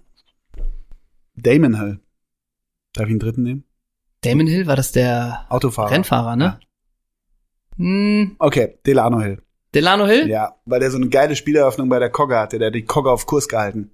Damon 1.34 1.74
Hill. 1.78 2.00
Darf 2.94 3.06
ich 3.06 3.10
einen 3.10 3.18
dritten 3.20 3.42
nehmen? 3.42 3.64
Damon 4.22 4.46
Hill 4.46 4.66
war 4.66 4.76
das 4.76 4.92
der 4.92 5.44
Autofahrer. 5.48 5.90
Rennfahrer, 5.90 6.36
ne? 6.36 6.60
Hm, 7.76 8.36
Okay, 8.38 8.78
Delano 8.86 9.20
Hill. 9.20 9.42
Delano 9.74 10.06
Hill? 10.06 10.28
Ja, 10.28 10.54
weil 10.64 10.80
der 10.80 10.90
so 10.90 10.96
eine 10.96 11.08
geile 11.08 11.36
Spieleröffnung 11.36 11.88
bei 11.88 11.98
der 11.98 12.10
Kogge 12.10 12.36
hatte. 12.38 12.58
Der 12.58 12.68
hat 12.68 12.74
die 12.74 12.84
Kogge 12.84 13.10
auf 13.10 13.26
Kurs 13.26 13.48
gehalten. 13.48 13.90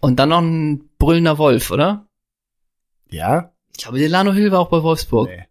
Und 0.00 0.16
dann 0.20 0.28
noch 0.28 0.40
ein 0.40 0.88
brüllender 0.98 1.38
Wolf, 1.38 1.70
oder? 1.70 2.06
Ja? 3.10 3.52
Ich 3.76 3.82
glaube, 3.82 3.98
Delano 3.98 4.32
Hill 4.32 4.52
war 4.52 4.60
auch 4.60 4.68
bei 4.70 4.82
Wolfsburg. 4.82 5.28
Nee. 5.28 5.44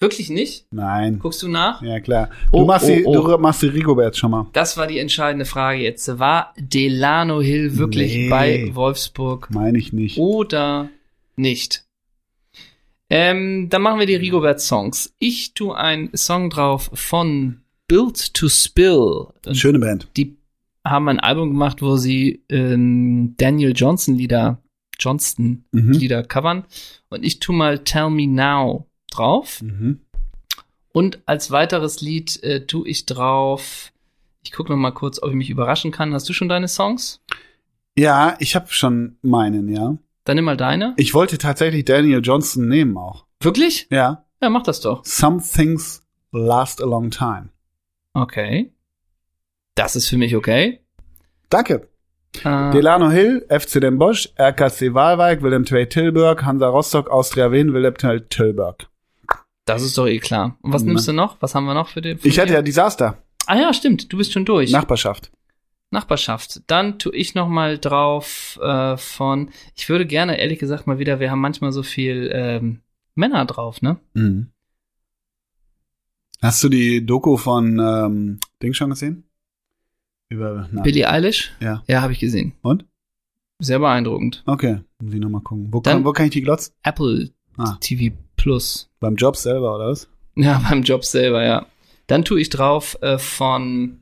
Wirklich 0.00 0.30
nicht? 0.30 0.66
Nein. 0.72 1.20
Guckst 1.20 1.42
du 1.42 1.48
nach? 1.48 1.80
Ja, 1.80 2.00
klar. 2.00 2.28
Du 2.50 2.58
Oh, 2.58 2.64
machst 2.64 2.88
die, 2.88 3.04
oh, 3.04 3.16
oh. 3.20 3.26
du 3.28 3.38
machst 3.38 3.62
die 3.62 3.68
Rigobert 3.68 4.16
schon 4.16 4.32
mal. 4.32 4.46
Das 4.52 4.76
war 4.76 4.88
die 4.88 4.98
entscheidende 4.98 5.44
Frage 5.44 5.80
jetzt. 5.80 6.18
War 6.18 6.52
Delano 6.58 7.40
Hill 7.40 7.78
wirklich 7.78 8.12
Nee. 8.14 8.28
bei 8.28 8.70
Wolfsburg 8.74 9.48
Meine 9.50 9.78
ich 9.78 9.92
nicht. 9.92 10.18
oder 10.18 10.88
nicht? 11.36 11.84
Ähm, 13.10 13.68
dann 13.68 13.82
machen 13.82 14.00
wir 14.00 14.06
die 14.06 14.16
Rigobert-Songs. 14.16 15.14
Ich 15.18 15.54
tue 15.54 15.76
einen 15.76 16.10
Song 16.16 16.50
drauf 16.50 16.90
von 16.94 17.60
Built 17.88 18.34
to 18.34 18.48
Spill. 18.48 19.26
Und 19.46 19.54
Schöne 19.56 19.78
Band. 19.78 20.08
die 20.16 20.36
haben 20.84 21.08
ein 21.08 21.20
Album 21.20 21.50
gemacht, 21.50 21.82
wo 21.82 21.96
sie 21.96 22.42
ähm, 22.48 23.34
Daniel 23.36 23.72
Johnson 23.74 24.14
Lieder, 24.16 24.62
Johnston 24.98 25.64
Mhm. 25.72 25.92
Lieder 25.92 26.22
covern. 26.24 26.64
Und 27.08 27.24
ich 27.24 27.38
tue 27.40 27.54
mal 27.54 27.78
Tell 27.80 28.10
Me 28.10 28.26
Now 28.26 28.88
drauf. 29.10 29.60
Mhm. 29.62 30.00
Und 30.92 31.20
als 31.26 31.50
weiteres 31.50 32.00
Lied 32.00 32.42
äh, 32.42 32.66
tue 32.66 32.88
ich 32.88 33.06
drauf. 33.06 33.92
Ich 34.44 34.52
gucke 34.52 34.70
noch 34.72 34.76
mal 34.78 34.90
kurz, 34.90 35.22
ob 35.22 35.30
ich 35.30 35.36
mich 35.36 35.50
überraschen 35.50 35.90
kann. 35.92 36.12
Hast 36.14 36.28
du 36.28 36.32
schon 36.32 36.48
deine 36.48 36.68
Songs? 36.68 37.20
Ja, 37.96 38.36
ich 38.40 38.56
habe 38.56 38.66
schon 38.70 39.16
meinen, 39.22 39.68
ja. 39.68 39.96
Dann 40.24 40.36
nimm 40.36 40.44
mal 40.44 40.56
deine. 40.56 40.94
Ich 40.96 41.14
wollte 41.14 41.38
tatsächlich 41.38 41.84
Daniel 41.84 42.20
Johnson 42.22 42.68
nehmen 42.68 42.96
auch. 42.96 43.26
Wirklich? 43.40 43.86
Ja. 43.90 44.24
Ja, 44.40 44.50
mach 44.50 44.62
das 44.64 44.80
doch. 44.80 45.04
Some 45.04 45.40
things 45.42 46.02
last 46.32 46.82
a 46.82 46.86
long 46.86 47.10
time. 47.10 47.50
Okay. 48.14 48.72
Das 49.74 49.96
ist 49.96 50.08
für 50.08 50.16
mich 50.18 50.36
okay. 50.36 50.80
Danke. 51.48 51.88
Äh, 52.44 52.70
Delano 52.70 53.10
Hill, 53.10 53.46
FC 53.48 53.80
Den 53.80 53.98
Bosch, 53.98 54.28
RKC 54.38 54.94
Walwijk, 54.94 55.42
Willem 55.42 55.64
II 55.70 55.86
Tilburg, 55.86 56.44
Hansa 56.44 56.68
Rostock, 56.68 57.10
Austria 57.10 57.52
Wien, 57.52 57.72
Willem 57.74 57.94
II 58.02 58.20
Tilburg. 58.28 58.88
das 59.66 59.82
ist 59.82 59.96
doch 59.98 60.06
eh 60.06 60.18
klar. 60.18 60.56
Und 60.62 60.72
was 60.72 60.82
Na. 60.82 60.88
nimmst 60.88 61.08
du 61.08 61.12
noch? 61.12 61.36
Was 61.40 61.54
haben 61.54 61.64
wir 61.64 61.74
noch 61.74 61.88
für 61.88 62.00
den? 62.00 62.18
für 62.18 62.28
Ich 62.28 62.38
hatte 62.38 62.48
den? 62.48 62.54
ja 62.56 62.62
Desaster. 62.62 63.18
Ah 63.46 63.56
ja, 63.56 63.72
stimmt. 63.74 64.12
Du 64.12 64.16
bist 64.16 64.32
schon 64.32 64.44
durch. 64.44 64.70
Nachbarschaft. 64.70 65.30
Nachbarschaft. 65.90 66.62
Dann 66.68 66.98
tue 66.98 67.14
ich 67.14 67.34
noch 67.34 67.48
mal 67.48 67.78
drauf 67.78 68.58
äh, 68.62 68.96
von. 68.96 69.50
Ich 69.74 69.88
würde 69.90 70.06
gerne 70.06 70.38
ehrlich 70.40 70.58
gesagt 70.58 70.86
mal 70.86 70.98
wieder. 70.98 71.20
Wir 71.20 71.30
haben 71.30 71.40
manchmal 71.40 71.72
so 71.72 71.82
viel 71.82 72.30
ähm, 72.32 72.80
Männer 73.14 73.44
drauf, 73.44 73.82
ne? 73.82 73.98
Mhm. 74.14 74.51
Hast 76.42 76.62
du 76.64 76.68
die 76.68 77.04
Doku 77.06 77.36
von 77.36 77.78
ähm, 77.78 78.40
Ding 78.62 78.74
schon 78.74 78.90
gesehen? 78.90 79.24
Über 80.28 80.68
na, 80.72 80.82
Billie 80.82 81.08
Eilish. 81.08 81.52
Ja. 81.60 81.82
Ja, 81.86 82.02
habe 82.02 82.12
ich 82.12 82.18
gesehen. 82.18 82.52
Und? 82.62 82.84
Sehr 83.60 83.78
beeindruckend. 83.78 84.42
Okay, 84.46 84.80
muss 85.00 85.14
ich 85.14 85.20
nochmal 85.20 85.42
gucken. 85.42 85.68
Wo 85.72 85.80
Dann- 85.80 85.98
kann, 85.98 86.04
wo 86.04 86.12
kann 86.12 86.26
ich 86.26 86.32
die 86.32 86.42
glotzen? 86.42 86.74
Apple 86.82 87.30
Ah. 87.58 87.76
TV 87.80 88.14
Plus. 88.36 88.90
Beim 88.98 89.14
Job 89.16 89.36
selber, 89.36 89.74
oder 89.76 89.88
was? 89.88 90.08
Ja, 90.34 90.62
beim 90.68 90.82
Job 90.82 91.04
selber, 91.04 91.44
ja. 91.44 91.66
Dann 92.06 92.24
tue 92.24 92.40
ich 92.40 92.48
drauf 92.48 92.96
äh, 93.02 93.18
von, 93.18 94.00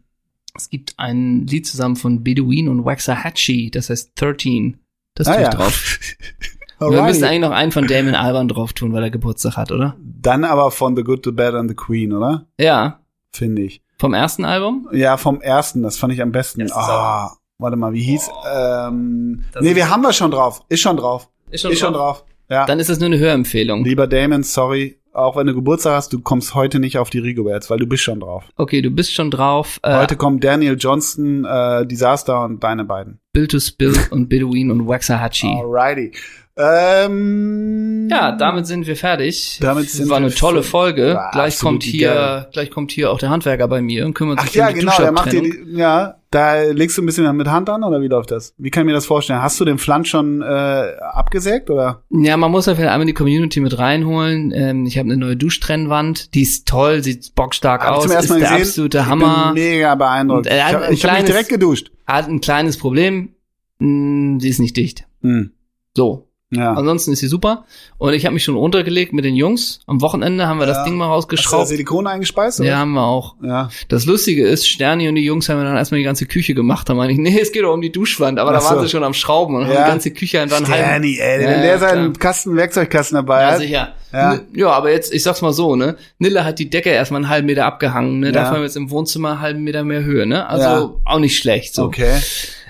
es 0.55 0.71
gibt 0.71 0.95
ein 0.99 1.47
Lied 1.49 1.67
zusammen 1.67 1.97
von 1.97 2.23
Bedouin 2.23 2.69
und 2.69 2.85
Waxahachie, 2.85 3.71
das 3.73 3.91
heißt 3.91 4.13
13. 4.15 4.79
Das 5.15 5.27
tue 5.27 5.43
ich 5.43 5.49
drauf. 5.49 5.99
Wir 6.81 7.03
müssen 7.03 7.25
eigentlich 7.25 7.41
noch 7.41 7.51
einen 7.51 7.73
von 7.73 7.87
Damon 7.87 8.15
Alban 8.15 8.49
drauf 8.49 8.73
tun, 8.73 8.93
weil 8.93 9.03
er 9.03 9.11
Geburtstag 9.11 9.57
hat, 9.57 9.71
oder? 9.73 9.97
Dann 10.01 10.45
aber 10.45 10.71
von 10.71 10.97
The 10.97 11.03
Good, 11.05 11.25
The 11.25 11.33
Bad 11.33 11.55
and 11.55 11.69
The 11.71 11.77
Queen, 11.77 12.13
oder? 12.13 12.47
Ja, 12.59 13.01
Finde 13.33 13.63
ich. 13.63 13.83
vom 13.99 14.15
ersten 14.15 14.45
Album. 14.45 14.89
Ja, 14.93 15.17
vom 15.17 15.41
ersten, 15.41 15.83
das 15.83 15.97
fand 15.99 16.13
ich 16.13 16.23
am 16.23 16.33
besten. 16.33 16.67
Ah, 16.73 17.33
warte 17.59 17.77
mal, 17.77 17.93
wie 17.93 18.03
hieß? 18.03 18.31
Oh. 18.33 18.47
ähm, 18.57 19.45
Das 19.53 19.63
nee, 19.63 19.75
wir 19.75 19.91
haben 19.91 20.03
wir 20.03 20.13
schon 20.13 20.31
drauf. 20.31 20.63
Ist 20.69 20.81
schon 20.81 20.97
drauf. 20.97 21.29
Ist 21.51 21.65
Ist 21.65 21.79
schon 21.79 21.93
drauf. 21.93 22.25
Ja. 22.49 22.65
Dann 22.67 22.81
ist 22.81 22.89
das 22.91 22.99
nur 22.99 23.07
eine 23.07 23.19
Hörempfehlung. 23.19 23.85
Lieber 23.85 24.07
Damon, 24.09 24.43
sorry, 24.43 24.99
auch 25.13 25.37
wenn 25.37 25.47
du 25.47 25.55
Geburtstag 25.55 25.95
hast, 25.95 26.13
du 26.13 26.21
kommst 26.21 26.55
heute 26.55 26.81
nicht 26.81 26.99
auf 26.99 27.11
die 27.11 27.19
Rigoberts, 27.19 27.69
weil 27.71 27.79
du 27.79 27.87
bist 27.87 28.03
schon 28.03 28.21
drauf. 28.21 28.45
Okay, 28.57 28.81
du 28.83 28.91
bist 28.91 29.13
schon 29.15 29.31
drauf. 29.31 29.79
Äh, 29.83 29.97
Heute 29.97 30.17
kommen 30.17 30.41
Daniel 30.41 30.77
Johnston, 30.79 31.45
äh, 31.45 31.87
Disaster 31.87 32.45
und 32.45 32.63
deine 32.65 32.85
beiden. 32.85 33.21
Bill 33.33 33.47
to 33.49 33.59
Spill 33.61 33.95
und 34.11 34.29
Bedouin 34.29 34.71
und 34.71 34.87
Waxahachie. 34.89 35.55
Alrighty. 35.61 36.13
Ähm, 36.61 38.09
Ja, 38.11 38.33
damit 38.33 38.67
sind 38.67 38.87
wir 38.87 38.97
fertig. 38.97 39.59
Damit 39.61 39.89
sind 39.91 40.09
War 40.11 40.19
eine 40.19 40.29
wir 40.31 40.35
tolle 40.35 40.63
fe- 40.63 40.69
Folge. 40.71 41.15
War 41.15 41.31
gleich 41.31 41.59
kommt 41.59 41.83
hier, 41.83 42.13
geil. 42.15 42.49
gleich 42.53 42.71
kommt 42.71 42.91
hier 42.93 43.11
auch 43.11 43.19
der 43.19 43.31
Handwerker 43.31 43.69
bei 43.69 43.81
mir 43.81 44.05
und 44.07 44.15
kümmert 44.15 44.39
Ach 44.41 44.47
sich 44.47 44.55
ja, 44.57 44.69
um 44.69 44.75
die 44.75 44.81
genau, 44.81 44.97
der 44.99 45.13
macht 45.13 45.33
dir 45.33 45.43
die, 45.43 45.55
ja, 45.77 46.17
da 46.31 46.61
legst 46.63 46.97
du 46.99 47.03
ein 47.03 47.07
bisschen 47.07 47.37
mit 47.37 47.49
Hand 47.49 47.69
an 47.71 47.83
oder 47.85 48.01
wie 48.01 48.07
läuft 48.09 48.31
das? 48.31 48.55
Wie 48.59 48.71
kann 48.71 48.83
ich 48.83 48.87
mir 48.87 48.93
das 48.93 49.07
vorstellen? 49.07 49.43
Hast 49.43 49.59
du 49.61 49.65
den 49.65 49.79
Flansch 49.79 50.11
schon 50.11 50.43
äh, 50.43 50.45
abgesägt 50.45 51.71
oder? 51.71 52.03
Ja, 52.11 52.37
man 52.37 52.51
muss 52.51 52.67
ja 52.67 52.75
vielleicht 52.75 52.91
einmal 52.93 53.07
die 53.07 53.15
Community 53.15 53.61
mit 53.61 53.79
reinholen. 53.79 54.53
Ähm, 54.55 54.87
ich 54.87 54.97
habe 54.99 55.07
eine 55.09 55.17
neue 55.17 55.37
Duschtrennwand, 55.37 56.35
die 56.35 56.43
ist 56.43 56.69
toll, 56.69 57.03
sieht 57.03 57.35
bockstark 57.35 57.83
Hab 57.83 57.91
ich 57.93 57.97
aus, 57.99 58.05
ist 58.25 58.29
Mal 58.31 58.39
der 58.41 58.49
gesehen. 58.51 58.63
absolute 58.63 58.99
Ich 58.99 59.07
Hammer. 59.07 59.53
bin 59.55 59.63
mega 59.63 59.95
beeindruckt. 59.95 60.47
Und 60.47 60.53
hat 60.53 60.57
ich 60.71 60.75
habe 60.75 60.95
ich 60.95 61.05
hab 61.05 61.17
mich 61.17 61.25
direkt 61.25 61.49
geduscht. 61.49 61.91
Hat 62.07 62.29
ein 62.29 62.41
kleines 62.41 62.77
Problem, 62.77 63.35
mh, 63.79 64.41
sie 64.41 64.49
ist 64.49 64.59
nicht 64.61 64.77
dicht. 64.77 65.07
Hm. 65.23 65.53
So, 65.97 66.29
Ja. 66.53 66.73
ansonsten 66.73 67.13
ist 67.13 67.21
sie 67.21 67.29
super. 67.29 67.65
Und 67.99 68.13
ich 68.13 68.27
habe 68.27 68.35
mich 68.35 68.43
schon 68.43 68.57
runtergelegt 68.57 69.13
mit 69.13 69.25
den 69.25 69.37
Jungs. 69.37 69.81
Am 69.87 70.01
Wochenende 70.01 70.49
haben 70.49 70.59
wir 70.59 70.67
Ja. 70.67 70.75
das 70.75 70.85
Ding 70.85 70.97
mal 70.97 71.05
Hast 71.05 71.09
du 71.09 71.09
da 71.11 71.15
rausgeschraubt. 71.15 71.69
Silikon 71.69 72.07
eingespeist? 72.09 72.59
Oder? 72.61 72.69
Ja, 72.71 72.79
haben 72.79 72.93
wir 72.93 73.05
auch. 73.07 73.37
Ja. 73.43 73.71
Das 73.89 74.05
Lustige 74.07 74.45
ist, 74.47 74.67
Sterni 74.69 75.09
und 75.09 75.15
die 75.15 75.23
Jungs 75.25 75.49
haben 75.49 75.63
dann 75.63 75.77
erstmal 75.77 75.99
die 75.99 76.05
ganze 76.05 76.27
Küche 76.27 76.55
gemacht. 76.55 76.89
Da 76.89 76.95
meine 76.95 77.13
ich, 77.13 77.19
nee, 77.21 77.39
es 77.41 77.53
geht 77.53 77.63
doch 77.63 77.73
um 77.73 77.81
die 77.81 77.93
Duschwand. 77.93 78.39
Aber 78.41 78.51
Ach 78.51 78.59
da 78.59 78.65
waren 78.65 78.77
so. 78.79 78.83
sie 78.85 78.89
schon 78.91 79.05
am 79.05 79.15
Schrauben 79.15 79.55
und 79.55 79.65
haben 79.67 79.73
Ja. 79.75 79.85
die 79.85 79.91
ganze 79.91 80.11
Küche 80.11 80.41
einfach. 80.41 80.61
Danny, 80.61 81.19
ey, 81.21 81.43
Ja, 81.43 81.49
wenn 81.51 81.63
der 81.63 81.79
seinen. 81.79 82.13
Kasten, 82.15 82.57
Werkzeugkasten 82.57 83.15
dabei 83.15 83.43
Ja, 83.43 83.51
hat. 83.53 83.59
sicher. 83.59 83.95
Ja. 84.13 84.35
Ja. 84.35 84.41
ja, 84.53 84.69
aber 84.71 84.91
jetzt, 84.91 85.15
ich 85.15 85.23
sag's 85.23 85.41
mal 85.43 85.53
so, 85.53 85.77
ne? 85.77 85.95
Nille 86.19 86.45
hat 86.45 86.59
die 86.59 86.69
Decke 86.69 86.91
erstmal 86.91 87.21
einen 87.23 87.29
halben 87.31 87.47
Meter 87.47 87.65
abgehangen, 87.65 88.19
ne? 88.19 88.27
Ja. 88.27 88.33
Dafür 88.33 88.49
haben 88.55 88.57
wir 88.57 88.65
jetzt 88.65 88.77
im 88.77 88.91
Wohnzimmer 88.91 89.31
einen 89.33 89.41
halben 89.41 89.63
Meter 89.63 89.85
mehr 89.85 90.03
Höhe, 90.03 90.27
ne? 90.27 90.49
Also 90.49 90.65
Ja. 90.65 90.91
auch 91.05 91.19
nicht 91.21 91.39
schlecht. 91.39 91.77
So. 91.77 91.85
Okay. 91.85 92.19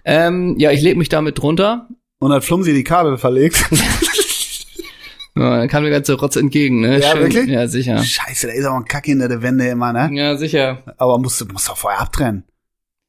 Ähm, 0.04 0.56
ja, 0.58 0.70
ich 0.70 0.82
leg 0.82 0.96
mich 0.98 1.08
damit 1.08 1.38
drunter. 1.38 1.88
Und 2.20 2.32
hat 2.32 2.44
Flumsi 2.44 2.72
die 2.72 2.84
Kabel 2.84 3.18
verlegt. 3.18 3.64
Ja, 5.36 5.58
dann 5.58 5.68
kam 5.68 5.84
mir 5.84 5.90
ganze 5.90 6.14
Rotz 6.14 6.34
entgegen, 6.34 6.80
ne? 6.80 7.00
Ja, 7.00 7.16
wirklich? 7.16 7.48
Ja, 7.48 7.66
sicher. 7.68 8.02
Scheiße, 8.02 8.48
da 8.48 8.52
ist 8.52 8.66
auch 8.66 8.74
ein 8.74 8.84
Kack 8.84 9.06
hinter 9.06 9.28
der 9.28 9.40
Wände 9.42 9.68
immer, 9.68 9.92
ne? 9.92 10.10
Ja, 10.12 10.36
sicher. 10.36 10.82
Aber 10.98 11.18
musst 11.18 11.40
du 11.40 11.46
musst 11.46 11.68
doch 11.68 11.76
vorher 11.76 12.00
abtrennen. 12.00 12.44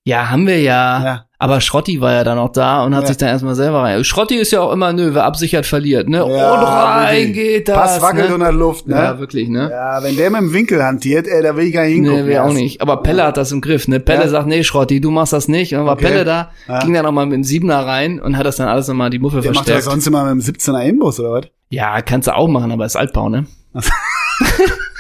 Ja, 0.03 0.31
haben 0.31 0.47
wir 0.47 0.59
ja. 0.59 1.03
Ja. 1.03 1.25
Aber 1.37 1.59
Schrotti 1.61 2.01
war 2.01 2.11
ja 2.13 2.23
dann 2.23 2.37
auch 2.39 2.51
da 2.51 2.83
und 2.83 2.95
hat 2.95 3.03
Ja. 3.03 3.07
sich 3.07 3.17
dann 3.17 3.29
erstmal 3.29 3.53
selber 3.55 3.81
rein. 3.83 4.03
Schrotti 4.03 4.35
ist 4.35 4.51
ja 4.51 4.61
auch 4.61 4.71
immer, 4.73 4.93
nö, 4.93 5.11
wer 5.13 5.25
absichert, 5.25 5.65
verliert, 5.65 6.07
ne? 6.09 6.17
Ja, 6.17 6.23
und 6.25 6.63
rein 6.63 7.17
wirklich. 7.27 7.33
geht 7.33 7.67
das. 7.69 7.75
Pass 7.77 8.01
wackelt 8.01 8.29
ne? 8.29 8.33
unter 8.35 8.45
der 8.47 8.53
Luft, 8.55 8.87
ne? 8.87 8.95
Ja, 8.95 9.19
wirklich, 9.19 9.47
ne? 9.49 9.69
Ja, 9.71 10.01
wenn 10.03 10.15
der 10.17 10.29
mit 10.31 10.41
dem 10.41 10.53
Winkel 10.53 10.83
hantiert, 10.83 11.27
ey, 11.27 11.41
da 11.43 11.55
will 11.55 11.65
ich 11.67 11.73
gar 11.73 11.83
nicht 11.85 11.93
hingucken. 11.93 12.23
Nee, 12.25 12.29
wir 12.29 12.43
auch 12.45 12.53
nicht. 12.53 12.81
Aber 12.81 13.01
Pelle 13.03 13.23
hat 13.25 13.37
das 13.37 13.51
im 13.51 13.61
Griff, 13.61 13.87
ne? 13.87 13.99
Pelle 13.99 14.27
sagt, 14.29 14.47
nee, 14.47 14.63
Schrotti, 14.63 15.01
du 15.01 15.09
machst 15.11 15.33
das 15.33 15.47
nicht. 15.47 15.73
Und 15.73 15.79
dann 15.79 15.87
war 15.87 15.93
Okay. 15.93 16.05
Pelle 16.07 16.25
da, 16.25 16.51
ging 16.83 16.93
dann 16.93 17.05
nochmal 17.05 17.25
mit 17.27 17.33
dem 17.35 17.43
Siebener 17.43 17.85
rein 17.85 18.19
und 18.19 18.37
hat 18.37 18.45
das 18.45 18.55
dann 18.57 18.67
alles 18.67 18.87
nochmal 18.87 19.09
die 19.11 19.19
Muffe 19.19 19.41
Der 19.41 19.51
macht 19.53 19.67
ja 19.67 19.73
verstärkt. 19.73 19.83
sonst 19.83 20.07
immer 20.07 20.23
mit 20.33 20.47
dem 20.47 20.55
17er 20.55 20.81
Inbus, 20.83 21.19
oder 21.19 21.31
was? 21.33 21.45
Ja, 21.69 22.01
kannst 22.01 22.27
du 22.27 22.35
auch 22.35 22.47
machen, 22.47 22.71
aber 22.71 22.85
ist 22.85 22.95
Altbau, 22.95 23.29
ne? 23.29 23.45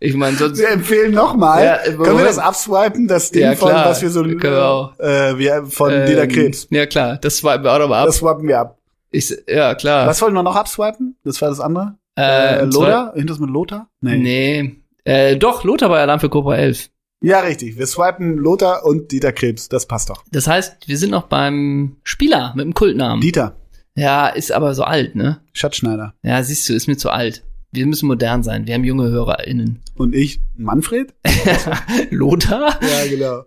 ich 0.00 0.14
meine, 0.14 0.36
sonst, 0.36 0.58
Wir 0.58 0.70
empfehlen 0.70 1.12
nochmal. 1.12 1.64
Ja, 1.64 1.78
Können 1.78 2.18
wir 2.18 2.24
das 2.24 2.38
abswipen, 2.38 3.08
das 3.08 3.30
Ding 3.30 3.42
Ja, 3.42 3.54
von, 3.54 3.72
was 3.72 4.00
wir 4.02 4.10
so, 4.10 4.24
wir 4.24 4.64
auch. 4.64 4.98
äh, 4.98 5.36
wir, 5.38 5.64
von 5.66 5.90
ähm, 5.92 6.06
Dieter 6.06 6.26
Krebs. 6.26 6.66
Ja, 6.70 6.86
klar, 6.86 7.16
das 7.20 7.38
swipen 7.38 7.64
wir 7.64 7.72
auch 7.72 7.78
nochmal 7.78 8.00
ab. 8.00 8.06
Das 8.06 8.16
swipen 8.16 8.46
wir 8.46 8.58
ab. 8.60 8.78
Ich, 9.10 9.34
ja, 9.48 9.74
klar. 9.74 10.06
Was 10.06 10.20
wollten 10.22 10.34
wir 10.34 10.42
noch 10.42 10.56
abswipen? 10.56 11.16
Das 11.24 11.40
war 11.40 11.48
das 11.48 11.60
andere? 11.60 11.96
Äh, 12.16 12.60
Äh, 12.60 12.64
Lothar? 12.64 13.12
Hinter 13.14 13.32
das 13.32 13.38
mit 13.38 13.50
Lothar? 13.50 13.88
Nee. 14.00 14.76
Äh, 15.04 15.36
doch, 15.36 15.64
Lothar 15.64 15.88
war 15.90 15.98
Alarm 16.00 16.20
für 16.20 16.28
Cobra 16.28 16.56
11. 16.56 16.90
Ja, 17.20 17.40
richtig. 17.40 17.78
Wir 17.78 17.86
swipen 17.86 18.36
Lothar 18.36 18.84
und 18.84 19.10
Dieter 19.10 19.32
Krebs. 19.32 19.68
Das 19.68 19.86
passt 19.86 20.10
doch. 20.10 20.22
Das 20.30 20.46
heißt, 20.46 20.86
wir 20.86 20.96
sind 20.98 21.10
noch 21.10 21.24
beim 21.24 21.96
Spieler 22.04 22.52
mit 22.54 22.64
dem 22.66 22.74
Kultnamen. 22.74 23.20
Dieter, 23.20 23.56
ja, 23.96 24.28
ist 24.28 24.52
aber 24.52 24.74
so 24.74 24.84
alt, 24.84 25.16
ne? 25.16 25.40
Schatzschneider. 25.52 26.14
Ja, 26.22 26.40
siehst 26.44 26.68
du, 26.68 26.74
ist 26.74 26.86
mir 26.86 26.96
zu 26.96 27.10
alt. 27.10 27.42
Wir 27.70 27.86
müssen 27.86 28.06
modern 28.06 28.42
sein. 28.42 28.66
Wir 28.66 28.74
haben 28.74 28.84
junge 28.84 29.08
HörerInnen. 29.10 29.80
Und 29.94 30.14
ich, 30.14 30.40
Manfred? 30.56 31.14
Lothar? 32.10 32.78
Ja, 32.82 33.06
genau. 33.08 33.44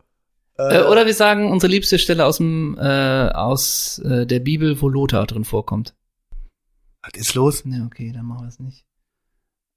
Äh, 0.58 0.84
oder 0.84 1.06
wir 1.08 1.14
sagen 1.16 1.50
unsere 1.52 1.72
liebste 1.72 1.98
Stelle 1.98 2.26
aus 2.26 2.38
dem 2.38 2.78
äh, 2.80 3.30
aus 3.30 3.98
äh, 4.00 4.28
der 4.28 4.40
Bibel, 4.40 4.80
wo 4.82 4.90
Lothar 4.90 5.26
drin 5.26 5.44
vorkommt. 5.44 5.96
Was 7.02 7.14
ist 7.20 7.34
los? 7.34 7.64
Ja, 7.66 7.84
okay, 7.86 8.12
dann 8.14 8.26
machen 8.26 8.44
wir 8.44 8.50
es 8.50 8.60
nicht. 8.60 8.86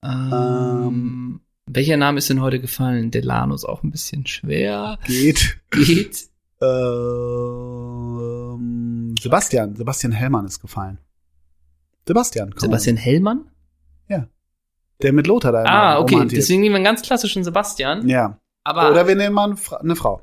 Ähm, 0.04 0.30
Ähm. 0.32 1.40
welcher 1.66 1.96
Name 1.96 2.18
ist 2.18 2.28
denn 2.28 2.42
heute 2.42 2.60
gefallen? 2.60 3.10
Delano 3.10 3.54
ist 3.54 3.64
auch 3.64 3.82
ein 3.82 3.90
bisschen 3.90 4.26
schwer. 4.26 4.98
Geht. 5.06 5.58
Geht. 5.70 6.28
Ähm, 7.84 9.14
Sebastian. 9.20 9.74
Sebastian 9.76 10.12
Hellmann 10.12 10.46
ist 10.46 10.60
gefallen. 10.60 10.98
Sebastian. 12.06 12.50
komm. 12.52 12.60
Sebastian 12.60 12.96
Hellmann? 12.96 13.50
Der 15.04 15.12
mit 15.12 15.26
Lothar 15.28 15.52
da. 15.52 15.62
Ah, 15.64 15.98
okay. 16.00 16.14
romantiert. 16.14 16.42
Deswegen 16.42 16.62
nehmen 16.62 16.72
wir 16.72 16.76
einen 16.78 16.84
ganz 16.84 17.02
klassischen 17.02 17.44
Sebastian. 17.44 18.08
Ja. 18.08 18.40
Aber 18.64 18.90
Oder 18.90 19.06
wir 19.06 19.14
nehmen 19.14 19.34
mal 19.34 19.44
eine 19.44 19.56
Fra- 19.56 19.76
eine 19.76 19.94
Frau. 19.94 20.22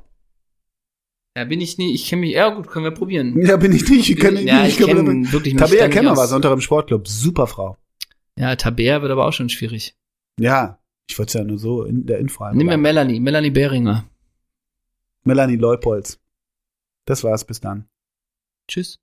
ja, 1.36 1.44
bin 1.44 1.60
ich 1.62 1.78
nie. 1.78 1.94
Ich 1.94 2.06
kenne 2.08 2.20
mich. 2.20 2.32
Ja, 2.32 2.50
gut, 2.50 2.66
können 2.66 2.84
wir 2.84 2.90
probieren. 2.90 3.40
Ja, 3.40 3.56
bin 3.56 3.72
ich 3.72 3.88
nicht. 3.88 4.10
Ich 4.10 4.18
kenne 4.18 4.42
ja, 4.42 4.66
ich 4.66 4.78
ich 4.78 4.84
kenn- 4.84 4.96
kenne 4.96 5.32
wirklich 5.32 5.54
mich 5.54 5.62
Tabea 5.62 5.78
da 5.82 5.86
nicht 5.88 5.94
Kemmer 5.96 6.16
war 6.16 6.26
Sonntag 6.26 6.52
im 6.52 6.60
Sportclub. 6.60 7.08
Super 7.08 7.46
Frau. 7.46 7.78
Ja, 8.36 8.54
Tabea 8.56 9.00
wird 9.02 9.12
aber 9.12 9.26
auch 9.26 9.32
schon 9.32 9.48
schwierig. 9.48 9.96
Ja. 10.38 10.78
Ich 11.08 11.18
wollte 11.18 11.30
es 11.30 11.34
ja 11.34 11.44
nur 11.44 11.58
so 11.58 11.84
in 11.84 12.06
der 12.06 12.18
Info 12.18 12.44
Nehmen 12.44 12.60
wir 12.68 12.74
einmal. 12.74 12.78
Melanie, 12.78 13.20
Melanie 13.20 13.50
Behringer. 13.50 14.04
Melanie 15.24 15.56
Leupolz. 15.56 16.18
Das 17.06 17.22
war's 17.24 17.44
bis 17.44 17.60
dann. 17.60 17.88
Tschüss. 18.68 18.98